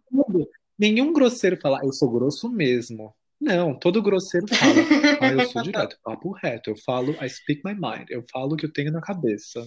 Nenhum 0.78 1.12
grosseiro 1.12 1.56
fala, 1.60 1.80
eu 1.84 1.92
sou 1.92 2.10
grosso 2.10 2.48
mesmo. 2.50 3.14
Não, 3.40 3.78
todo 3.78 4.02
grosseiro 4.02 4.46
fala, 4.48 4.72
ah, 5.20 5.32
eu 5.32 5.46
sou 5.48 5.62
direto, 5.62 5.98
papo 6.02 6.32
reto, 6.32 6.70
eu 6.70 6.76
falo, 6.76 7.12
I 7.22 7.28
speak 7.28 7.62
my 7.64 7.74
mind, 7.74 8.08
eu 8.08 8.24
falo 8.30 8.54
o 8.54 8.56
que 8.56 8.64
eu 8.64 8.72
tenho 8.72 8.90
na 8.90 9.00
cabeça. 9.00 9.64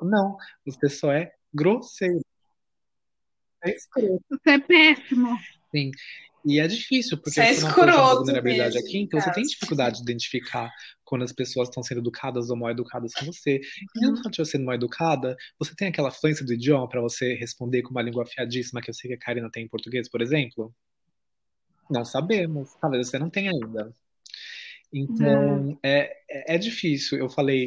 Não, 0.00 0.36
você 0.64 0.88
só 0.88 1.12
é 1.12 1.32
grosseiro. 1.52 2.20
É 3.64 3.70
escroto. 3.70 4.24
Você 4.30 4.50
é 4.50 4.58
péssimo. 4.58 5.36
Sim. 5.70 5.90
E 6.44 6.58
é 6.58 6.66
difícil, 6.66 7.16
porque 7.16 7.30
Você 7.30 7.40
é 7.40 7.54
você 7.54 7.62
não 7.62 8.16
vulnerabilidade 8.16 8.74
mesmo, 8.74 8.88
aqui, 8.88 8.98
então 8.98 9.20
você 9.20 9.32
tem 9.32 9.44
dificuldade 9.44 9.96
de 9.96 10.02
identificar 10.02 10.70
quando 11.04 11.22
as 11.22 11.32
pessoas 11.32 11.68
estão 11.68 11.82
sendo 11.82 12.00
educadas 12.00 12.50
ou 12.50 12.56
mal 12.56 12.70
educadas 12.70 13.12
com 13.14 13.26
você. 13.26 13.60
E 13.96 14.00
mesmo 14.00 14.20
quando 14.22 14.34
você 14.34 14.44
sendo 14.44 14.64
mal 14.64 14.74
educada, 14.74 15.36
você 15.58 15.74
tem 15.74 15.88
aquela 15.88 16.10
fluência 16.10 16.44
do 16.44 16.52
idioma 16.52 16.88
para 16.88 17.00
você 17.00 17.34
responder 17.34 17.82
com 17.82 17.90
uma 17.90 18.02
língua 18.02 18.24
afiadíssima 18.24 18.80
que 18.80 18.90
eu 18.90 18.94
sei 18.94 19.08
que 19.08 19.14
a 19.14 19.18
Karina 19.18 19.50
tem 19.50 19.64
em 19.64 19.68
português, 19.68 20.08
por 20.08 20.20
exemplo? 20.20 20.74
Não 21.90 22.04
sabemos. 22.04 22.74
Talvez 22.80 23.08
você 23.08 23.18
não 23.18 23.30
tenha 23.30 23.50
ainda. 23.50 23.94
Então, 24.92 25.78
é, 25.82 26.16
é, 26.28 26.54
é 26.54 26.58
difícil. 26.58 27.18
Eu 27.18 27.28
falei 27.28 27.66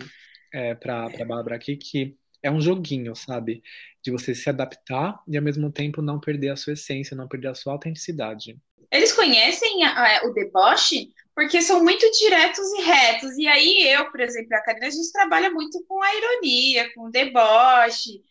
é, 0.53 0.75
para 0.75 1.05
a 1.05 1.25
Bárbara 1.25 1.55
aqui 1.55 1.77
que 1.77 2.17
é 2.45 2.51
um 2.51 2.61
joguinho, 2.61 3.15
sabe? 3.15 3.61
De 4.03 4.11
você 4.11 4.35
se 4.35 4.49
adaptar 4.49 5.19
e 5.27 5.37
ao 5.37 5.43
mesmo 5.43 5.71
tempo 5.71 6.01
não 6.01 6.19
perder 6.19 6.49
a 6.49 6.55
sua 6.55 6.73
essência, 6.73 7.17
não 7.17 7.27
perder 7.27 7.49
a 7.49 7.55
sua 7.55 7.73
autenticidade. 7.73 8.57
Eles 8.91 9.11
conhecem 9.13 9.83
a- 9.83 10.19
a- 10.19 10.25
o 10.27 10.33
deboche 10.33 11.09
porque 11.35 11.61
são 11.61 11.83
muito 11.83 12.09
diretos 12.11 12.65
e 12.79 12.81
retos. 12.83 13.37
E 13.37 13.47
aí 13.47 13.89
eu, 13.93 14.09
por 14.09 14.21
exemplo, 14.21 14.55
a 14.55 14.61
Karina, 14.63 14.87
a 14.87 14.89
gente 14.89 15.11
trabalha 15.11 15.49
muito 15.51 15.83
com 15.85 16.01
a 16.01 16.15
ironia, 16.15 16.93
com 16.93 17.07
o 17.07 17.11
deboche. 17.11 18.23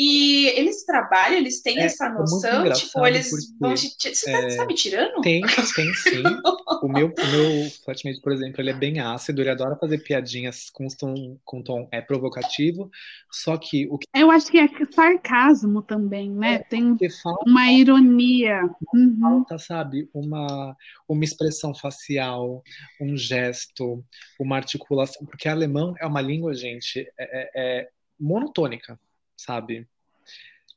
E 0.00 0.46
eles 0.50 0.84
trabalham, 0.84 1.38
eles 1.38 1.60
têm 1.60 1.80
É, 1.80 1.86
essa 1.86 2.06
é 2.06 2.10
noção, 2.10 2.60
engraçado 2.60 2.86
tipo, 2.86 3.04
eles 3.04 3.30
vão 3.58 3.74
te. 3.74 4.14
Você 4.14 4.30
tá, 4.30 4.38
é, 4.38 4.50
você 4.50 4.56
tá 4.56 4.64
me 4.64 4.74
tirando? 4.74 5.20
Tem, 5.22 5.42
tem 5.74 5.94
sim. 5.94 6.22
O 6.80 6.86
meu, 6.86 7.06
o 7.08 7.26
meu 7.32 7.70
flatmate, 7.84 8.20
por 8.20 8.30
exemplo, 8.30 8.60
ele 8.60 8.70
é 8.70 8.74
bem 8.74 9.00
ácido, 9.00 9.42
ele 9.42 9.50
adora 9.50 9.74
fazer 9.74 9.98
piadinhas 9.98 10.70
com 10.70 10.86
tom, 10.86 11.36
com 11.44 11.60
tom 11.60 11.88
é, 11.90 12.00
provocativo, 12.00 12.88
só 13.32 13.56
que 13.56 13.88
o 13.90 13.98
que 13.98 14.06
Eu 14.14 14.30
acho 14.30 14.48
que 14.48 14.58
é 14.58 14.68
sarcasmo 14.92 15.82
também, 15.82 16.30
né? 16.30 16.60
Tem 16.60 16.96
falta, 17.20 17.50
uma 17.50 17.72
ironia. 17.72 18.62
Uhum. 18.94 19.18
falta, 19.20 19.58
sabe, 19.58 20.08
uma, 20.14 20.76
uma 21.08 21.24
expressão 21.24 21.74
facial, 21.74 22.62
um 23.00 23.16
gesto, 23.16 24.04
uma 24.38 24.54
articulação, 24.54 25.26
porque 25.26 25.48
alemão 25.48 25.94
é 25.98 26.06
uma 26.06 26.20
língua, 26.20 26.54
gente, 26.54 27.00
é, 27.18 27.40
é- 27.40 27.50
é 27.56 27.88
monotônica, 28.20 28.98
sabe? 29.38 29.86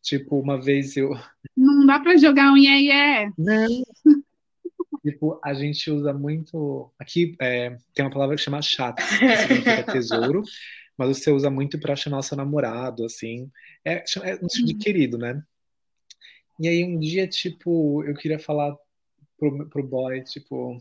Tipo, 0.01 0.39
uma 0.39 0.59
vez 0.59 0.95
eu, 0.95 1.11
Não 1.57 1.85
dá 1.85 1.99
pra 1.99 2.15
jogar 2.17 2.51
um 2.51 2.57
iê, 2.57 2.91
iê. 2.91 3.31
Não. 3.37 3.83
Tipo, 5.03 5.39
a 5.43 5.53
gente 5.53 5.89
usa 5.89 6.13
muito. 6.13 6.91
Aqui 6.99 7.35
é, 7.41 7.75
tem 7.93 8.05
uma 8.05 8.11
palavra 8.11 8.35
que 8.35 8.41
chama 8.41 8.61
chat, 8.61 8.95
que 8.95 9.37
significa 9.37 9.83
tesouro, 9.91 10.43
mas 10.95 11.17
você 11.17 11.31
usa 11.31 11.49
muito 11.49 11.79
pra 11.79 11.95
chamar 11.95 12.19
o 12.19 12.23
seu 12.23 12.37
namorado, 12.37 13.03
assim. 13.03 13.51
É, 13.83 14.03
é 14.23 14.35
um 14.35 14.47
tipo 14.47 14.67
de 14.67 14.75
querido, 14.75 15.17
né? 15.17 15.43
E 16.59 16.67
aí 16.67 16.83
um 16.83 16.99
dia, 16.99 17.27
tipo, 17.27 18.03
eu 18.03 18.13
queria 18.13 18.37
falar 18.37 18.75
pro, 19.37 19.67
pro 19.69 19.83
boy, 19.83 20.23
tipo, 20.23 20.77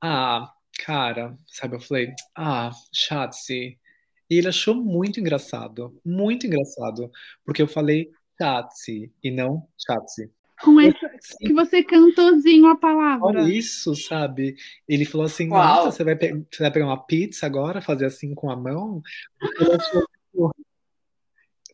ah, 0.00 0.52
cara, 0.84 1.36
sabe? 1.48 1.74
Eu 1.74 1.80
falei, 1.80 2.12
ah, 2.36 2.70
chatse. 2.92 3.76
E 4.30 4.36
ele 4.36 4.48
achou 4.48 4.74
muito 4.74 5.18
engraçado, 5.20 5.98
muito 6.04 6.46
engraçado, 6.46 7.10
porque 7.44 7.62
eu 7.62 7.68
falei 7.68 8.10
chatse 8.40 9.10
e 9.22 9.30
não 9.30 9.66
chatse. 9.78 10.30
Com 10.62 10.80
esse 10.80 10.98
que 11.38 11.52
você 11.52 11.84
cantozinho 11.84 12.66
a 12.66 12.76
palavra. 12.76 13.24
Olha 13.24 13.48
isso, 13.48 13.94
sabe? 13.94 14.56
Ele 14.88 15.04
falou 15.04 15.26
assim: 15.26 15.48
Uau. 15.48 15.84
Nossa, 15.84 15.92
você 15.92 16.04
vai, 16.04 16.16
você 16.16 16.62
vai 16.62 16.70
pegar 16.72 16.86
uma 16.86 17.06
pizza 17.06 17.46
agora, 17.46 17.80
fazer 17.80 18.06
assim 18.06 18.34
com 18.34 18.50
a 18.50 18.56
mão? 18.56 19.00
Ele 19.60 19.72
achou 19.72 20.04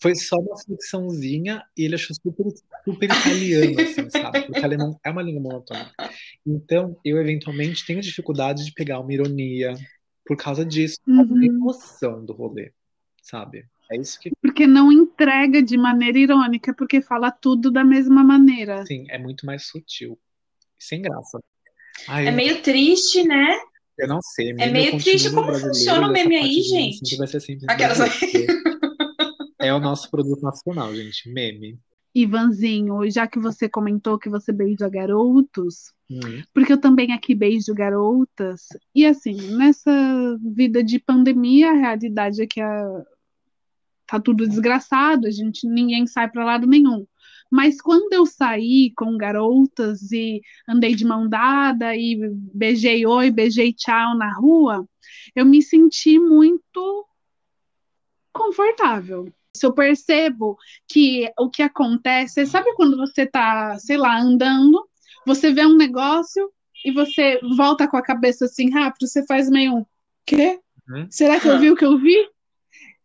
Foi 0.05 0.15
só 0.15 0.37
uma 0.37 0.55
flexãozinha 0.59 1.63
e 1.75 1.85
ele 1.87 1.95
achou 1.95 2.15
super, 2.15 2.45
super 2.85 3.07
italiano, 3.07 3.81
assim, 3.81 4.11
sabe? 4.11 4.43
Porque 4.43 4.61
alemão 4.63 5.01
é 5.03 5.11
uma 5.11 5.23
língua 5.23 5.41
monotônica. 5.41 5.95
Então, 6.47 6.95
eu 7.03 7.19
eventualmente 7.19 7.87
tenho 7.87 8.03
dificuldade 8.03 8.67
de 8.67 8.73
pegar 8.73 9.01
uma 9.01 9.15
ironia 9.15 9.73
por 10.25 10.37
causa 10.37 10.64
disso, 10.64 10.97
por 11.05 11.14
causa 11.16 11.29
da 11.31 11.37
Uhum. 11.37 11.45
emoção 11.45 12.25
do 12.25 12.33
rolê, 12.33 12.72
sabe? 13.22 13.66
É 13.91 13.99
isso 13.99 14.18
que, 14.18 14.31
Porque 14.41 14.66
não 14.66 14.91
entrega 14.91 15.62
de 15.62 15.77
maneira 15.77 16.18
irônica, 16.18 16.75
porque 16.75 17.01
fala 17.03 17.31
tudo 17.31 17.70
da 17.70 17.85
mesma 17.85 18.25
maneira. 18.25 18.81
assim, 18.81 19.05
é 19.11 19.18
muito 19.18 19.45
mais 19.45 19.66
sutil. 19.66 20.18
Sem 20.79 21.03
graça. 21.03 21.39
Ai, 22.09 22.29
É 22.29 22.31
meio 22.31 22.61
triste, 22.62 23.22
né? 23.25 23.59
Eu 23.99 24.09
não 24.09 24.20
sei, 24.22 24.51
É 24.59 24.70
meio 24.70 24.99
triste. 24.99 25.31
Como 25.31 25.53
funciona 25.55 26.09
o 26.09 26.12
meme 26.12 26.37
aí, 26.37 26.62
gente? 26.62 26.99
sempre 26.99 27.16
vai 27.18 27.27
ser 27.29 27.41
sempre 27.41 27.66
Aquelas- 27.70 27.99
É 29.61 29.72
o 29.72 29.79
nosso 29.81 30.11
produto 30.11 30.43
nacional, 30.43 30.95
gente. 30.95 31.31
Meme. 31.33 31.79
Ivanzinho, 32.15 33.11
já 33.11 33.27
que 33.27 33.39
você 33.39 33.69
comentou 33.69 34.19
que 34.19 34.29
você 34.29 34.53
beija 34.53 34.89
garotos, 34.89 35.93
Hum. 36.11 36.43
porque 36.53 36.73
eu 36.73 36.81
também 36.81 37.12
aqui 37.12 37.35
beijo 37.35 37.75
garotas, 37.75 38.69
e 38.95 39.05
assim, 39.07 39.35
nessa 39.57 39.91
vida 40.43 40.85
de 40.85 40.99
pandemia, 40.99 41.71
a 41.71 41.75
realidade 41.75 42.43
é 42.43 42.47
que 42.47 42.61
a- 42.61 43.03
tá 44.07 44.21
tudo 44.21 44.47
desgraçado, 44.47 45.27
a 45.27 45.31
gente 45.31 45.67
ninguém 45.67 46.07
sai 46.07 46.31
para 46.31 46.45
lado 46.45 46.67
nenhum. 46.67 47.07
Mas 47.51 47.81
quando 47.81 48.12
eu 48.12 48.27
saí 48.27 48.93
com 48.97 49.17
garotas 49.17 50.11
e 50.12 50.41
andei 50.69 50.95
de 50.95 51.05
mão 51.07 51.29
dada 51.29 51.97
e 51.97 52.19
beijei 52.53 53.07
oi, 53.07 53.31
beijei 53.31 53.73
tchau 53.73 54.17
na 54.17 54.33
rua, 54.35 54.87
eu 55.35 55.45
me 55.47 55.62
senti 55.62 56.19
muito 56.19 57.07
confortável. 58.33 59.33
Se 59.57 59.65
eu 59.67 59.73
percebo 59.73 60.57
que 60.89 61.31
o 61.39 61.49
que 61.49 61.63
acontece, 61.63 62.45
sabe 62.47 62.75
quando 62.75 62.97
você 62.97 63.25
tá, 63.25 63.79
sei 63.79 63.97
lá, 63.97 64.21
andando, 64.21 64.87
você 65.27 65.53
vê 65.53 65.65
um 65.65 65.77
negócio 65.77 66.51
e 66.85 66.93
você 66.93 67.41
volta 67.57 67.89
com 67.89 67.97
a 67.97 68.03
cabeça 68.03 68.47
assim 68.47 68.71
rápido, 68.71 69.07
você 69.07 69.25
faz 69.27 69.49
meio 69.49 69.77
um 69.77 69.87
quê? 70.27 70.61
Uhum. 70.89 71.07
Será 71.11 71.41
que 71.41 71.49
eu 71.49 71.59
vi 71.59 71.71
o 71.71 71.77
que 71.77 71.85
eu 71.85 71.99
vi? 71.99 72.29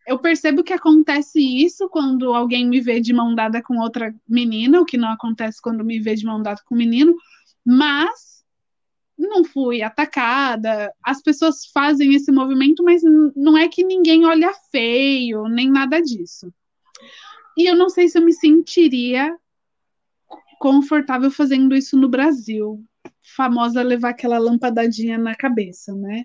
Eu 0.08 0.18
percebo 0.18 0.64
que 0.64 0.74
acontece 0.74 1.40
isso 1.40 1.88
quando 1.88 2.34
alguém 2.34 2.68
me 2.68 2.82
vê 2.82 3.00
de 3.00 3.14
mão 3.14 3.36
dada 3.36 3.62
com 3.62 3.78
outra 3.78 4.14
menina, 4.28 4.82
o 4.82 4.86
que 4.86 4.98
não 4.98 5.10
acontece 5.10 5.62
quando 5.62 5.86
me 5.86 6.00
vê 6.00 6.16
de 6.16 6.26
mão 6.26 6.42
dada 6.42 6.60
com 6.66 6.74
um 6.74 6.78
menino, 6.78 7.16
mas 7.64 8.39
não 9.20 9.44
fui 9.44 9.82
atacada. 9.82 10.94
As 11.04 11.22
pessoas 11.22 11.66
fazem 11.74 12.14
esse 12.16 12.32
movimento, 12.32 12.84
mas 12.84 13.02
não 13.36 13.58
é 13.58 13.68
que 13.68 13.84
ninguém 13.84 14.26
olha 14.26 14.54
feio, 14.72 15.44
nem 15.48 15.70
nada 15.70 16.02
disso. 16.02 16.52
E 17.58 17.70
eu 17.70 17.76
não 17.76 17.90
sei 17.90 18.08
se 18.08 18.18
eu 18.18 18.24
me 18.24 18.34
sentiria 18.34 19.38
confortável 20.60 21.30
fazendo 21.30 21.76
isso 21.76 21.98
no 21.98 22.08
Brasil. 22.08 22.84
Famosa 23.36 23.82
levar 23.82 24.10
aquela 24.10 24.38
lampadadinha 24.38 25.18
na 25.18 25.36
cabeça, 25.36 25.94
né? 25.94 26.24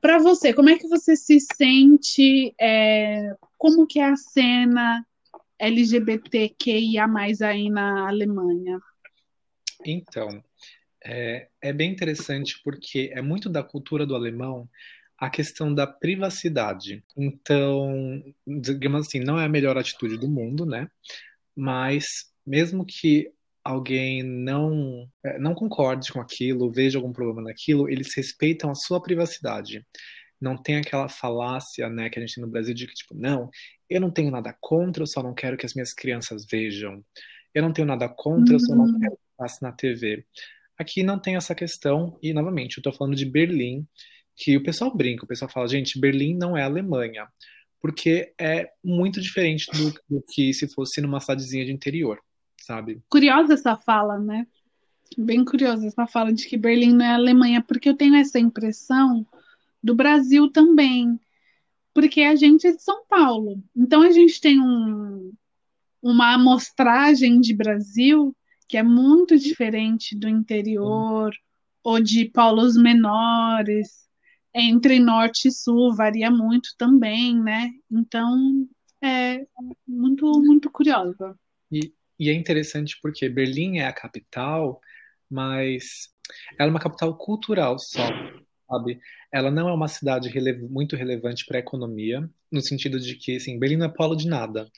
Para 0.00 0.18
você, 0.18 0.54
como 0.54 0.70
é 0.70 0.78
que 0.78 0.88
você 0.88 1.16
se 1.16 1.38
sente? 1.40 2.54
é, 2.58 3.34
como 3.58 3.86
que 3.86 3.98
é 3.98 4.04
a 4.04 4.16
cena 4.16 5.04
LGBTQIA+, 5.58 7.06
aí 7.42 7.68
na 7.68 8.08
Alemanha? 8.08 8.80
Então, 9.84 10.42
é, 11.04 11.48
é 11.62 11.72
bem 11.72 11.90
interessante 11.92 12.60
porque 12.64 13.10
é 13.14 13.22
muito 13.22 13.48
da 13.48 13.62
cultura 13.62 14.06
do 14.06 14.14
alemão 14.14 14.68
a 15.18 15.30
questão 15.30 15.74
da 15.74 15.86
privacidade. 15.86 17.04
Então, 17.16 18.22
digamos 18.46 19.06
assim, 19.06 19.20
não 19.20 19.38
é 19.38 19.44
a 19.44 19.48
melhor 19.48 19.76
atitude 19.78 20.16
do 20.18 20.28
mundo, 20.28 20.64
né? 20.66 20.88
Mas 21.56 22.06
mesmo 22.46 22.84
que 22.86 23.30
alguém 23.64 24.22
não 24.22 25.08
é, 25.24 25.38
não 25.38 25.54
concorde 25.54 26.12
com 26.12 26.20
aquilo, 26.20 26.70
veja 26.70 26.98
algum 26.98 27.12
problema 27.12 27.42
naquilo, 27.42 27.88
eles 27.88 28.14
respeitam 28.16 28.70
a 28.70 28.74
sua 28.74 29.02
privacidade. 29.02 29.84
Não 30.40 30.56
tem 30.56 30.76
aquela 30.78 31.08
falácia, 31.08 31.88
né, 31.90 32.08
que 32.10 32.18
a 32.18 32.22
gente 32.22 32.34
tem 32.36 32.44
no 32.44 32.50
Brasil 32.50 32.74
de 32.74 32.86
que 32.86 32.94
tipo, 32.94 33.14
não, 33.14 33.50
eu 33.88 34.00
não 34.00 34.10
tenho 34.10 34.30
nada 34.30 34.56
contra, 34.60 35.02
eu 35.02 35.06
só 35.06 35.22
não 35.22 35.34
quero 35.34 35.56
que 35.56 35.66
as 35.66 35.74
minhas 35.74 35.92
crianças 35.92 36.46
vejam. 36.50 37.04
Eu 37.54 37.62
não 37.62 37.72
tenho 37.72 37.86
nada 37.86 38.08
contra, 38.08 38.54
eu 38.54 38.60
só 38.60 38.74
não 38.74 38.86
Uhum. 38.86 38.98
quero 39.00 39.12
que 39.16 39.22
passe 39.36 39.62
na 39.62 39.72
TV. 39.72 40.24
Aqui 40.80 41.02
não 41.02 41.18
tem 41.18 41.36
essa 41.36 41.54
questão, 41.54 42.18
e 42.22 42.32
novamente, 42.32 42.78
eu 42.78 42.82
tô 42.82 42.90
falando 42.90 43.14
de 43.14 43.26
Berlim, 43.26 43.86
que 44.34 44.56
o 44.56 44.62
pessoal 44.62 44.96
brinca, 44.96 45.26
o 45.26 45.28
pessoal 45.28 45.50
fala, 45.50 45.68
gente, 45.68 46.00
Berlim 46.00 46.34
não 46.34 46.56
é 46.56 46.62
Alemanha, 46.62 47.28
porque 47.82 48.32
é 48.40 48.66
muito 48.82 49.20
diferente 49.20 49.70
do, 49.72 49.92
do 50.08 50.24
que 50.32 50.54
se 50.54 50.66
fosse 50.66 51.02
numa 51.02 51.20
cidadezinha 51.20 51.66
de 51.66 51.72
interior, 51.72 52.18
sabe? 52.58 53.02
Curiosa 53.10 53.52
essa 53.52 53.76
fala, 53.76 54.18
né? 54.18 54.46
Bem 55.18 55.44
curiosa 55.44 55.86
essa 55.86 56.06
fala 56.06 56.32
de 56.32 56.46
que 56.46 56.56
Berlim 56.56 56.94
não 56.94 57.04
é 57.04 57.12
Alemanha, 57.12 57.62
porque 57.62 57.90
eu 57.90 57.94
tenho 57.94 58.14
essa 58.14 58.38
impressão 58.38 59.26
do 59.84 59.94
Brasil 59.94 60.50
também, 60.50 61.20
porque 61.92 62.22
a 62.22 62.34
gente 62.34 62.66
é 62.66 62.72
de 62.72 62.82
São 62.82 63.04
Paulo, 63.06 63.62
então 63.76 64.00
a 64.00 64.10
gente 64.10 64.40
tem 64.40 64.58
um, 64.58 65.30
uma 66.02 66.32
amostragem 66.32 67.38
de 67.38 67.52
Brasil 67.52 68.34
que 68.70 68.76
é 68.76 68.84
muito 68.84 69.36
diferente 69.36 70.16
do 70.16 70.28
interior 70.28 71.32
ou 71.82 72.00
de 72.00 72.26
polos 72.26 72.76
menores, 72.76 74.08
entre 74.54 75.00
norte 75.00 75.48
e 75.48 75.50
sul 75.50 75.92
varia 75.92 76.30
muito 76.30 76.68
também, 76.78 77.36
né? 77.36 77.72
Então 77.90 78.68
é 79.02 79.44
muito 79.84 80.24
muito 80.40 80.70
curiosa. 80.70 81.36
E, 81.72 81.92
e 82.16 82.30
é 82.30 82.32
interessante 82.32 82.96
porque 83.02 83.28
Berlim 83.28 83.78
é 83.78 83.86
a 83.86 83.92
capital, 83.92 84.80
mas 85.28 86.08
ela 86.56 86.68
é 86.68 86.70
uma 86.70 86.78
capital 86.78 87.16
cultural 87.18 87.76
só, 87.76 88.06
sabe? 88.70 89.00
Ela 89.32 89.50
não 89.50 89.68
é 89.68 89.72
uma 89.72 89.88
cidade 89.88 90.28
rele 90.28 90.52
muito 90.68 90.94
relevante 90.94 91.44
para 91.44 91.58
a 91.58 91.60
economia, 91.60 92.30
no 92.52 92.60
sentido 92.60 93.00
de 93.00 93.16
que, 93.16 93.34
assim, 93.34 93.58
Berlim 93.58 93.78
não 93.78 93.86
é 93.86 93.92
polo 93.92 94.14
de 94.14 94.28
nada. 94.28 94.70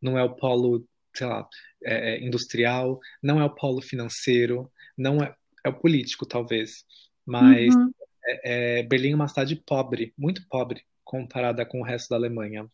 Não 0.00 0.16
é 0.16 0.22
o 0.22 0.36
polo, 0.36 0.86
sei 1.14 1.26
lá, 1.26 1.48
é, 1.82 2.14
é 2.14 2.24
industrial, 2.24 3.00
não 3.22 3.40
é 3.40 3.44
o 3.44 3.54
polo 3.54 3.80
financeiro, 3.80 4.70
não 4.96 5.22
é, 5.22 5.34
é 5.64 5.68
o 5.68 5.74
político, 5.74 6.26
talvez. 6.26 6.84
Mas 7.26 7.74
uhum. 7.74 7.92
é, 8.24 8.80
é, 8.80 8.82
Berlim 8.82 9.12
é 9.12 9.14
uma 9.14 9.28
cidade 9.28 9.56
pobre, 9.56 10.12
muito 10.16 10.46
pobre, 10.48 10.82
comparada 11.04 11.64
com 11.64 11.80
o 11.80 11.84
resto 11.84 12.10
da 12.10 12.16
Alemanha. 12.16 12.66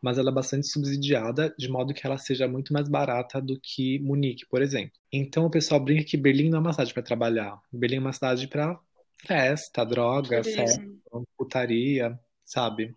Mas 0.00 0.18
ela 0.18 0.30
é 0.30 0.34
bastante 0.34 0.68
subsidiada, 0.68 1.54
de 1.58 1.68
modo 1.68 1.94
que 1.94 2.06
ela 2.06 2.18
seja 2.18 2.46
muito 2.46 2.72
mais 2.72 2.88
barata 2.88 3.40
do 3.40 3.58
que 3.58 3.98
Munique, 4.00 4.46
por 4.46 4.60
exemplo. 4.60 4.92
Então 5.10 5.46
o 5.46 5.50
pessoal 5.50 5.80
brinca 5.80 6.04
que 6.04 6.16
Berlim 6.16 6.50
não 6.50 6.58
é 6.58 6.60
uma 6.60 6.72
cidade 6.72 6.92
para 6.92 7.02
trabalhar. 7.02 7.58
Berlim 7.72 7.96
é 7.96 8.00
uma 8.00 8.12
cidade 8.12 8.46
para 8.46 8.78
festa, 9.26 9.84
droga, 9.84 10.44
sexo, 10.44 10.80
putaria, 11.36 12.18
sabe? 12.44 12.94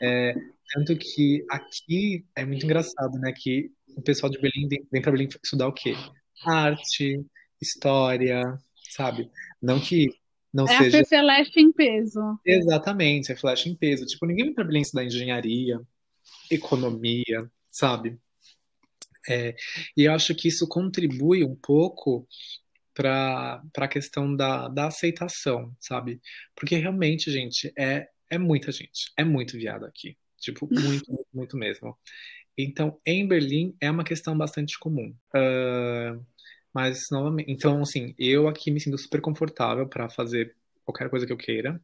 É, 0.00 0.34
tanto 0.72 0.96
que 0.96 1.44
aqui 1.48 2.24
é 2.34 2.44
muito 2.44 2.64
engraçado, 2.64 3.18
né? 3.18 3.32
Que 3.32 3.70
o 3.96 4.02
pessoal 4.02 4.30
de 4.30 4.38
Berlim 4.38 4.68
vem 4.90 5.02
para 5.02 5.12
Berlim 5.12 5.28
estudar 5.42 5.68
o 5.68 5.72
quê? 5.72 5.94
Arte, 6.44 7.24
história, 7.60 8.42
sabe? 8.90 9.30
Não 9.60 9.80
que 9.80 10.08
não 10.52 10.64
é 10.64 10.78
seja. 10.78 10.98
É 10.98 11.04
flash 11.04 11.56
em 11.56 11.72
peso. 11.72 12.20
Exatamente, 12.44 13.32
é 13.32 13.36
flash 13.36 13.66
em 13.66 13.74
peso. 13.74 14.04
Tipo, 14.06 14.26
ninguém 14.26 14.46
vem 14.46 14.54
para 14.54 14.64
Berlim 14.64 14.82
estudar 14.82 15.04
engenharia, 15.04 15.80
economia, 16.50 17.50
sabe? 17.70 18.18
É, 19.28 19.54
e 19.96 20.04
eu 20.04 20.12
acho 20.12 20.34
que 20.34 20.48
isso 20.48 20.68
contribui 20.68 21.42
um 21.42 21.56
pouco 21.56 22.26
para 22.94 23.62
a 23.76 23.88
questão 23.88 24.34
da, 24.34 24.68
da 24.68 24.86
aceitação, 24.86 25.74
sabe? 25.78 26.20
Porque 26.54 26.76
realmente, 26.76 27.30
gente, 27.30 27.72
é, 27.76 28.08
é 28.30 28.38
muita 28.38 28.72
gente, 28.72 29.12
é 29.16 29.24
muito 29.24 29.56
viado 29.56 29.84
aqui. 29.84 30.16
Tipo, 30.38 30.68
muito, 31.02 31.10
muito, 31.10 31.28
muito 31.32 31.56
mesmo. 31.56 31.96
Então, 32.56 32.98
em 33.04 33.26
Berlim 33.26 33.76
é 33.80 33.90
uma 33.90 34.04
questão 34.04 34.36
bastante 34.36 34.78
comum. 34.78 35.14
Uh, 35.34 36.24
mas, 36.72 37.00
novamente, 37.10 37.50
então, 37.50 37.82
assim, 37.82 38.14
eu 38.18 38.48
aqui 38.48 38.70
me 38.70 38.80
sinto 38.80 38.98
super 38.98 39.20
confortável 39.20 39.88
para 39.88 40.08
fazer 40.08 40.54
qualquer 40.84 41.10
coisa 41.10 41.26
que 41.26 41.32
eu 41.32 41.36
queira, 41.36 41.80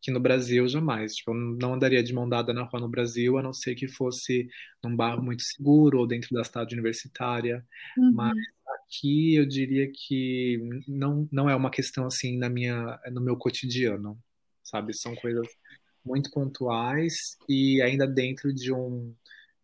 que 0.00 0.10
no 0.10 0.20
Brasil 0.20 0.66
jamais. 0.68 1.14
Tipo, 1.14 1.32
eu 1.32 1.34
não 1.34 1.74
andaria 1.74 2.02
de 2.02 2.12
mão 2.12 2.28
dada 2.28 2.52
na 2.52 2.62
rua 2.62 2.80
no 2.80 2.88
Brasil, 2.88 3.36
a 3.38 3.42
não 3.42 3.52
ser 3.52 3.74
que 3.74 3.88
fosse 3.88 4.48
num 4.82 4.94
bairro 4.94 5.22
muito 5.22 5.42
seguro 5.42 5.98
ou 5.98 6.06
dentro 6.06 6.30
da 6.32 6.44
cidade 6.44 6.74
universitária. 6.74 7.64
Uhum. 7.96 8.12
Mas 8.12 8.36
aqui 8.84 9.36
eu 9.36 9.46
diria 9.46 9.90
que 9.92 10.58
não, 10.86 11.28
não 11.30 11.48
é 11.48 11.54
uma 11.54 11.70
questão 11.70 12.06
assim 12.06 12.38
na 12.38 12.48
minha, 12.48 12.98
no 13.12 13.20
meu 13.20 13.36
cotidiano, 13.36 14.18
sabe? 14.64 14.94
São 14.94 15.14
coisas 15.16 15.46
muito 16.04 16.30
pontuais 16.30 17.36
e 17.48 17.80
ainda 17.82 18.06
dentro 18.06 18.52
de 18.52 18.72
um, 18.72 19.14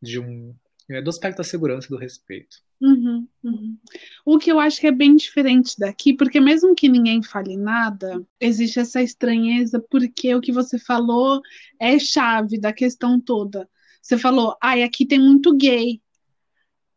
de 0.01 0.19
um 0.19 0.55
é, 0.89 1.01
do 1.01 1.11
aspecto 1.11 1.39
da 1.39 1.45
segurança 1.45 1.87
e 1.87 1.91
do 1.91 1.97
respeito. 1.97 2.59
Uhum, 2.81 3.27
uhum. 3.43 3.79
O 4.27 4.39
que 4.39 4.53
eu 4.53 4.61
acho 4.61 4.81
que 4.81 4.87
é 4.87 4.93
bem 4.93 5.17
diferente 5.17 5.75
daqui, 5.79 6.13
porque 6.13 6.39
mesmo 6.39 6.75
que 6.75 6.89
ninguém 6.89 7.23
fale 7.23 7.57
nada, 7.57 8.23
existe 8.39 8.79
essa 8.79 9.01
estranheza, 9.01 9.83
porque 9.89 10.35
o 10.35 10.41
que 10.41 10.53
você 10.53 10.79
falou 10.79 11.41
é 11.81 11.99
chave 11.99 12.59
da 12.59 12.73
questão 12.73 13.19
toda. 13.19 13.69
Você 14.03 14.19
falou, 14.19 14.57
ai, 14.63 14.83
aqui 14.83 15.07
tem 15.07 15.19
muito 15.19 15.57
gay. 15.57 16.03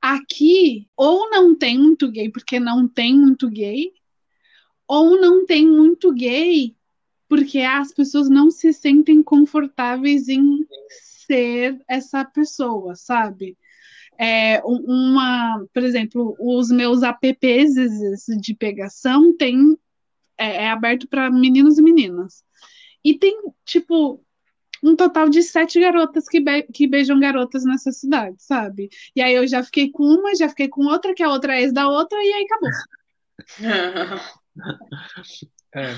Aqui, 0.01 0.89
ou 0.95 1.29
não 1.29 1.55
tem 1.55 1.77
muito 1.77 2.11
gay 2.11 2.29
porque 2.29 2.59
não 2.59 2.87
tem 2.87 3.17
muito 3.17 3.49
gay, 3.49 3.93
ou 4.87 5.19
não 5.19 5.45
tem 5.45 5.65
muito 5.65 6.13
gay 6.13 6.76
porque 7.27 7.59
as 7.59 7.93
pessoas 7.93 8.29
não 8.29 8.49
se 8.49 8.73
sentem 8.73 9.21
confortáveis 9.21 10.29
em 10.29 10.65
ser 11.27 11.79
essa 11.87 12.23
pessoa, 12.23 12.95
sabe? 12.95 13.57
É, 14.19 14.61
uma, 14.63 15.63
por 15.73 15.83
exemplo, 15.83 16.35
os 16.39 16.69
meus 16.69 17.03
apps 17.03 17.75
de 18.41 18.55
pegação 18.55 19.35
tem 19.37 19.77
é, 20.37 20.63
é 20.63 20.69
aberto 20.69 21.07
para 21.07 21.29
meninos 21.29 21.77
e 21.77 21.81
meninas. 21.81 22.43
E 23.03 23.17
tem, 23.17 23.37
tipo, 23.65 24.23
um 24.83 24.95
total 24.95 25.29
de 25.29 25.41
sete 25.41 25.79
garotas 25.79 26.27
que, 26.27 26.39
be 26.39 26.63
que 26.63 26.87
beijam 26.87 27.19
garotas 27.19 27.63
nessa 27.63 27.91
cidade, 27.91 28.35
sabe? 28.39 28.89
E 29.15 29.21
aí 29.21 29.33
eu 29.33 29.47
já 29.47 29.63
fiquei 29.63 29.89
com 29.89 30.03
uma, 30.03 30.35
já 30.35 30.49
fiquei 30.49 30.67
com 30.67 30.85
outra, 30.85 31.13
que 31.13 31.23
a 31.23 31.29
outra 31.29 31.55
é 31.55 31.61
ex 31.61 31.73
da 31.73 31.87
outra, 31.87 32.17
e 32.17 32.33
aí 32.33 32.45
acabou. 32.45 32.69
é, 35.75 35.93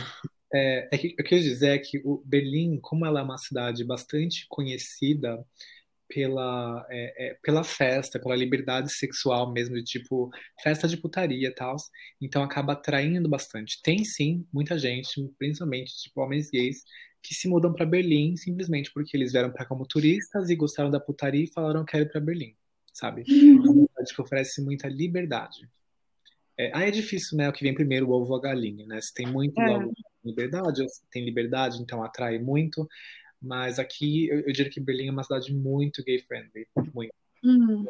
é, 0.53 0.89
é 0.91 0.97
que, 0.97 1.15
eu 1.17 1.23
quis 1.25 1.43
dizer 1.43 1.69
é 1.69 1.77
que 1.79 2.01
o 2.03 2.21
Berlim, 2.25 2.79
como 2.81 3.05
ela 3.05 3.19
é 3.19 3.23
uma 3.23 3.37
cidade 3.37 3.83
bastante 3.83 4.45
conhecida 4.49 5.45
pela, 6.07 6.85
é, 6.89 7.29
é, 7.29 7.33
pela 7.43 7.63
festa, 7.63 8.19
pela 8.19 8.35
liberdade 8.35 8.91
sexual 8.91 9.53
mesmo, 9.53 9.75
de 9.75 9.83
tipo 9.83 10.29
festa 10.61 10.87
de 10.87 10.97
putaria 10.97 11.49
e 11.49 11.53
tal, 11.53 11.75
então 12.19 12.43
acaba 12.43 12.73
atraindo 12.73 13.29
bastante. 13.29 13.79
Tem 13.83 14.03
sim 14.03 14.45
muita 14.51 14.77
gente, 14.77 15.21
principalmente 15.37 15.95
tipo 16.01 16.19
homens 16.21 16.49
gays, 16.49 16.83
que 17.21 17.35
se 17.35 17.47
mudam 17.47 17.73
para 17.73 17.85
Berlim 17.85 18.35
simplesmente 18.35 18.91
porque 18.93 19.15
eles 19.15 19.31
vieram 19.31 19.51
para 19.51 19.65
como 19.65 19.85
turistas 19.85 20.49
e 20.49 20.55
gostaram 20.55 20.89
da 20.89 20.99
putaria 20.99 21.43
e 21.43 21.51
falaram 21.53 21.85
que 21.85 21.91
quero 21.91 22.05
ir 22.05 22.11
para 22.11 22.21
Berlim, 22.21 22.55
sabe? 22.93 23.23
É 23.27 23.33
uma 23.33 23.87
cidade 23.87 24.15
que 24.15 24.21
oferece 24.21 24.63
muita 24.63 24.87
liberdade. 24.87 25.69
É, 26.60 26.70
aí 26.76 26.89
é 26.89 26.91
difícil, 26.91 27.38
né? 27.38 27.47
O 27.47 27.53
que 27.53 27.64
vem 27.64 27.74
primeiro, 27.74 28.10
o 28.10 28.12
ovo 28.12 28.34
ou 28.34 28.38
a 28.38 28.41
galinha, 28.41 28.86
né? 28.86 28.99
Se 28.99 29.14
tem 29.14 29.26
muito 29.26 29.57
é. 29.62 29.80
liberdade, 30.26 30.86
tem 31.10 31.24
liberdade, 31.24 31.82
então 31.82 32.03
atrai 32.03 32.38
muito. 32.38 32.86
Mas 33.41 33.80
aqui 33.80 34.28
eu, 34.28 34.41
eu 34.41 34.51
diria 34.51 34.70
que 34.70 34.82
Berlim 34.82 35.07
é 35.07 35.12
uma 35.12 35.24
cidade 35.24 35.55
muito 35.55 36.03
gay-friendly, 36.03 36.68
muito. 36.93 37.14
Hum. 37.43 37.85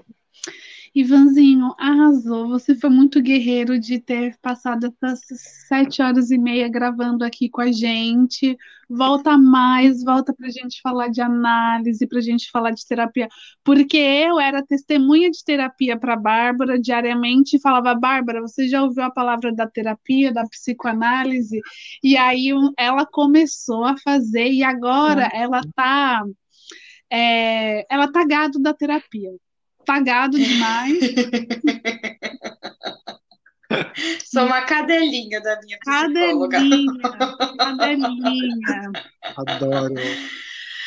Ivanzinho, 0.93 1.73
arrasou. 1.77 2.47
Você 2.49 2.75
foi 2.75 2.89
muito 2.89 3.21
guerreiro 3.21 3.79
de 3.79 3.99
ter 3.99 4.37
passado 4.41 4.93
essas 5.01 5.21
sete 5.67 6.01
horas 6.01 6.31
e 6.31 6.37
meia 6.37 6.67
gravando 6.67 7.23
aqui 7.23 7.49
com 7.49 7.61
a 7.61 7.71
gente. 7.71 8.57
Volta 8.89 9.37
mais, 9.37 10.03
volta 10.03 10.33
para 10.33 10.47
a 10.47 10.51
gente 10.51 10.81
falar 10.81 11.09
de 11.09 11.21
análise, 11.21 12.07
para 12.07 12.17
a 12.17 12.21
gente 12.21 12.49
falar 12.49 12.71
de 12.71 12.85
terapia. 12.87 13.27
Porque 13.63 13.97
eu 13.97 14.39
era 14.39 14.65
testemunha 14.65 15.29
de 15.29 15.43
terapia 15.43 15.97
para 15.97 16.15
Bárbara 16.15 16.79
diariamente 16.79 17.57
e 17.57 17.61
falava: 17.61 17.93
Bárbara, 17.93 18.41
você 18.41 18.67
já 18.67 18.83
ouviu 18.83 19.03
a 19.03 19.11
palavra 19.11 19.53
da 19.53 19.67
terapia, 19.67 20.33
da 20.33 20.43
psicoanálise? 20.47 21.61
E 22.03 22.17
aí 22.17 22.49
ela 22.77 23.05
começou 23.05 23.85
a 23.85 23.95
fazer 23.97 24.51
e 24.51 24.63
agora 24.63 25.29
ela 25.33 25.61
tá. 25.75 26.23
É, 27.11 27.85
ela 27.89 28.11
tá 28.11 28.25
gado 28.25 28.59
da 28.59 28.73
terapia 28.73 29.31
pagado 29.89 30.37
demais. 30.37 30.99
Sou 34.25 34.45
uma 34.45 34.61
cadelinha 34.61 35.41
da 35.41 35.59
minha 35.61 35.79
psicóloga. 35.79 36.57
Cadelinha, 36.57 37.01
cadelinha. 37.57 38.91
Adoro. 39.35 39.95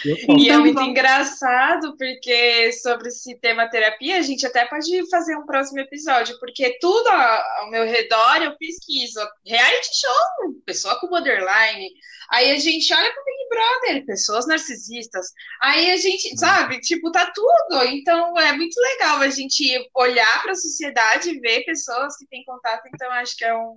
E 0.04 0.50
é 0.50 0.58
muito 0.58 0.80
engraçado, 0.80 1.96
porque 1.96 2.72
sobre 2.72 3.08
esse 3.08 3.38
tema 3.38 3.68
terapia, 3.68 4.18
a 4.18 4.22
gente 4.22 4.46
até 4.46 4.64
pode 4.66 5.08
fazer 5.08 5.36
um 5.36 5.46
próximo 5.46 5.80
episódio, 5.80 6.38
porque 6.40 6.78
tudo 6.80 7.08
ao 7.08 7.70
meu 7.70 7.84
redor 7.84 8.42
eu 8.42 8.56
pesquiso. 8.56 9.20
Reality 9.46 9.90
show, 10.00 10.54
pessoa 10.66 10.98
com 11.00 11.08
borderline. 11.08 11.90
Aí 12.30 12.50
a 12.50 12.58
gente 12.58 12.92
olha 12.92 13.12
pro 13.12 13.24
Big 13.24 13.48
Brother, 13.48 14.06
pessoas 14.06 14.46
narcisistas. 14.46 15.26
Aí 15.60 15.92
a 15.92 15.96
gente, 15.96 16.36
sabe, 16.38 16.80
tipo, 16.80 17.10
tá 17.12 17.30
tudo. 17.32 17.84
Então 17.84 18.38
é 18.38 18.52
muito 18.52 18.78
legal 18.80 19.18
a 19.20 19.28
gente 19.28 19.90
olhar 19.94 20.42
para 20.42 20.52
a 20.52 20.56
sociedade 20.56 21.30
e 21.30 21.40
ver 21.40 21.64
pessoas 21.64 22.16
que 22.16 22.26
têm 22.26 22.44
contato. 22.44 22.82
Então 22.92 23.10
acho 23.12 23.36
que 23.36 23.44
é 23.44 23.54
um. 23.54 23.76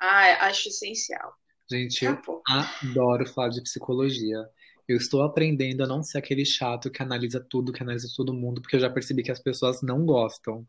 Ah, 0.00 0.46
acho 0.46 0.68
essencial. 0.68 1.32
Gente, 1.70 2.04
eu 2.04 2.18
adoro 2.46 3.26
falar 3.26 3.48
de 3.48 3.62
psicologia. 3.62 4.38
Eu 4.88 4.96
estou 4.96 5.22
aprendendo 5.22 5.82
a 5.82 5.86
não 5.86 6.02
ser 6.02 6.18
aquele 6.18 6.44
chato 6.44 6.90
que 6.90 7.02
analisa 7.02 7.44
tudo, 7.48 7.72
que 7.72 7.82
analisa 7.82 8.08
todo 8.16 8.34
mundo, 8.34 8.60
porque 8.60 8.76
eu 8.76 8.80
já 8.80 8.90
percebi 8.90 9.22
que 9.22 9.30
as 9.30 9.40
pessoas 9.40 9.80
não 9.82 10.04
gostam. 10.04 10.64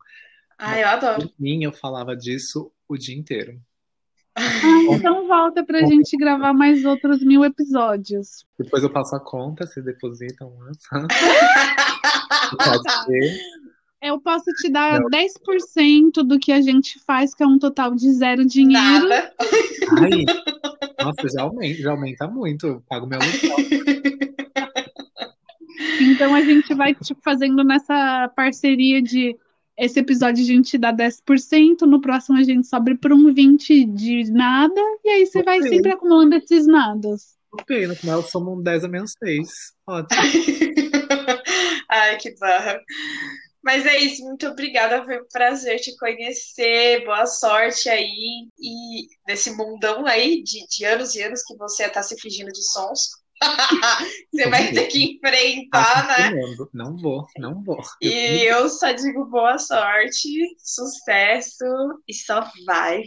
Ah, 0.58 0.78
eu 0.78 0.88
adoro. 0.88 1.28
Por 1.28 1.34
mim, 1.38 1.64
eu 1.64 1.72
falava 1.72 2.16
disso 2.16 2.72
o 2.88 2.96
dia 2.96 3.16
inteiro. 3.16 3.60
Ah, 4.36 4.42
então 4.90 5.26
volta 5.28 5.64
pra 5.64 5.84
gente 5.84 6.16
gravar 6.16 6.52
mais 6.52 6.84
outros 6.84 7.22
mil 7.22 7.44
episódios. 7.44 8.44
Depois 8.58 8.82
eu 8.82 8.90
passo 8.90 9.14
a 9.14 9.20
conta, 9.20 9.66
vocês 9.66 9.84
depositam 9.84 10.52
lá. 10.58 10.72
Pode 12.58 12.92
ser. 13.04 13.40
Eu 14.02 14.20
posso 14.20 14.44
te 14.60 14.70
dar 14.70 15.00
não. 15.00 15.08
10% 15.08 16.22
do 16.26 16.38
que 16.38 16.52
a 16.52 16.60
gente 16.60 17.00
faz, 17.06 17.34
que 17.34 17.42
é 17.42 17.46
um 17.46 17.58
total 17.58 17.94
de 17.94 18.12
zero 18.12 18.44
dinheiro. 18.44 19.08
Nada. 19.08 19.32
Ai, 19.98 20.24
nossa, 21.04 21.28
já 21.28 21.42
aumenta, 21.42 21.82
já 21.82 21.90
aumenta 21.90 22.26
muito. 22.28 22.66
Eu 22.66 22.82
pago 22.88 23.06
meu 23.06 23.18
aluguel. 23.20 23.56
Então 26.00 26.34
a 26.34 26.40
gente 26.40 26.74
vai 26.74 26.94
tipo, 26.94 27.20
fazendo 27.22 27.62
nessa 27.64 28.28
parceria 28.36 29.00
de 29.00 29.36
esse 29.76 29.98
episódio 29.98 30.42
a 30.42 30.46
gente 30.46 30.78
dá 30.78 30.92
10%, 30.92 31.82
no 31.82 32.00
próximo 32.00 32.38
a 32.38 32.42
gente 32.42 32.66
sobe 32.66 32.96
para 32.96 33.14
um 33.14 33.32
20% 33.34 33.92
de 33.92 34.30
nada, 34.30 34.80
e 35.04 35.08
aí 35.08 35.26
você 35.26 35.42
vai 35.42 35.60
sempre 35.62 35.92
acumulando 35.92 36.36
esses 36.36 36.66
nadas. 36.66 37.34
Ok, 37.52 37.86
no 37.86 37.96
final 37.96 38.22
somos 38.22 38.58
um 38.58 38.62
10 38.62 38.84
a 38.84 38.88
menos 38.88 39.14
6. 39.18 39.48
Ótimo. 39.86 40.20
Ai, 41.90 42.16
que 42.18 42.34
barra. 42.38 42.80
Mas 43.64 43.86
é 43.86 43.96
isso, 43.98 44.22
muito 44.24 44.46
obrigada, 44.46 45.04
foi 45.04 45.20
um 45.22 45.26
prazer 45.28 45.80
te 45.80 45.96
conhecer, 45.96 47.02
boa 47.04 47.26
sorte 47.26 47.88
aí, 47.88 48.46
e 48.58 49.08
nesse 49.26 49.50
mundão 49.56 50.06
aí 50.06 50.42
de, 50.42 50.66
de 50.68 50.84
anos 50.84 51.14
e 51.14 51.22
anos 51.22 51.42
que 51.42 51.56
você 51.56 51.84
está 51.86 52.02
se 52.02 52.18
fingindo 52.20 52.52
de 52.52 52.62
sons. 52.72 53.23
Você 54.32 54.48
vai 54.48 54.72
ter 54.72 54.86
que 54.86 55.04
enfrentar, 55.04 56.06
né? 56.06 56.40
Não 56.72 56.96
vou, 56.96 57.26
não 57.38 57.62
vou. 57.62 57.80
E 58.00 58.08
eu 58.44 58.68
só 58.68 58.92
digo 58.92 59.26
boa 59.26 59.58
sorte, 59.58 60.56
sucesso 60.58 61.64
e 62.08 62.14
só 62.14 62.48
vai. 62.66 63.02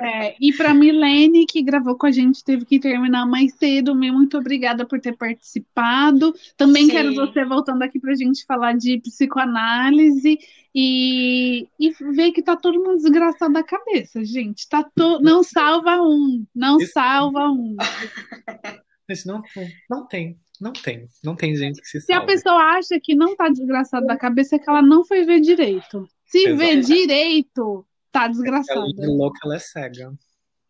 É, 0.00 0.36
e 0.40 0.52
para 0.52 0.74
Milene, 0.74 1.46
que 1.46 1.62
gravou 1.62 1.96
com 1.96 2.06
a 2.06 2.10
gente, 2.10 2.44
teve 2.44 2.64
que 2.64 2.78
terminar 2.78 3.26
mais 3.26 3.54
cedo. 3.54 3.94
Muito 3.94 4.38
obrigada 4.38 4.84
por 4.86 5.00
ter 5.00 5.16
participado. 5.16 6.34
Também 6.56 6.86
Sim. 6.86 6.92
quero 6.92 7.14
você 7.14 7.44
voltando 7.44 7.82
aqui 7.82 7.98
para 7.98 8.12
a 8.12 8.16
gente 8.16 8.44
falar 8.44 8.74
de 8.74 8.98
psicoanálise 8.98 10.38
e, 10.74 11.66
e 11.80 11.90
ver 12.12 12.32
que 12.32 12.42
tá 12.42 12.54
todo 12.54 12.82
mundo 12.82 12.96
desgraçado 12.96 13.54
da 13.54 13.62
cabeça, 13.62 14.22
gente. 14.24 14.68
Tá 14.68 14.84
to... 14.84 15.20
Não 15.20 15.42
salva 15.44 16.02
um, 16.02 16.44
não 16.54 16.78
Isso. 16.78 16.92
salva 16.92 17.48
um. 17.48 17.76
Mas 19.08 19.24
não, 19.24 19.40
não 19.88 20.06
tem, 20.06 20.36
não 20.60 20.72
tem, 20.72 21.06
não 21.22 21.36
tem 21.36 21.54
gente 21.54 21.80
que 21.80 21.86
se 21.86 22.00
Se 22.00 22.06
salve. 22.06 22.22
a 22.22 22.26
pessoa 22.26 22.60
acha 22.76 22.98
que 23.00 23.14
não 23.14 23.36
tá 23.36 23.48
desgraçada 23.48 24.04
da 24.06 24.16
cabeça, 24.16 24.56
é 24.56 24.58
que 24.58 24.68
ela 24.68 24.82
não 24.82 25.04
foi 25.04 25.24
ver 25.24 25.40
direito. 25.40 26.08
Se 26.24 26.48
Exato. 26.48 26.56
vê 26.56 26.80
direito, 26.80 27.86
tá 28.10 28.26
desgraçada. 28.26 28.80
Ela 28.80 29.04
é 29.04 29.06
louca, 29.06 29.38
ela 29.44 29.56
é 29.56 29.58
cega. 29.60 30.12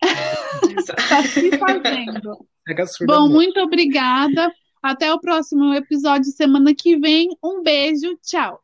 tá 0.01 1.23
se 1.23 1.57
fazendo. 1.57 2.47
Cega 2.69 2.87
surda 2.87 3.15
Bom, 3.15 3.29
muito 3.29 3.59
obrigada. 3.61 4.53
Até 4.83 5.13
o 5.13 5.19
próximo 5.19 5.73
episódio 5.73 6.31
semana 6.31 6.75
que 6.75 6.99
vem. 6.99 7.31
Um 7.43 7.63
beijo, 7.63 8.17
tchau. 8.23 8.63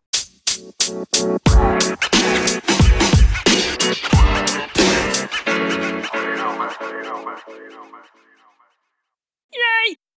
you 6.13 6.37
know. 6.37 6.53
You 6.91 7.03
know. 7.03 7.35
You 7.49 7.71
know. 7.71 8.02
Yay! 9.55 9.97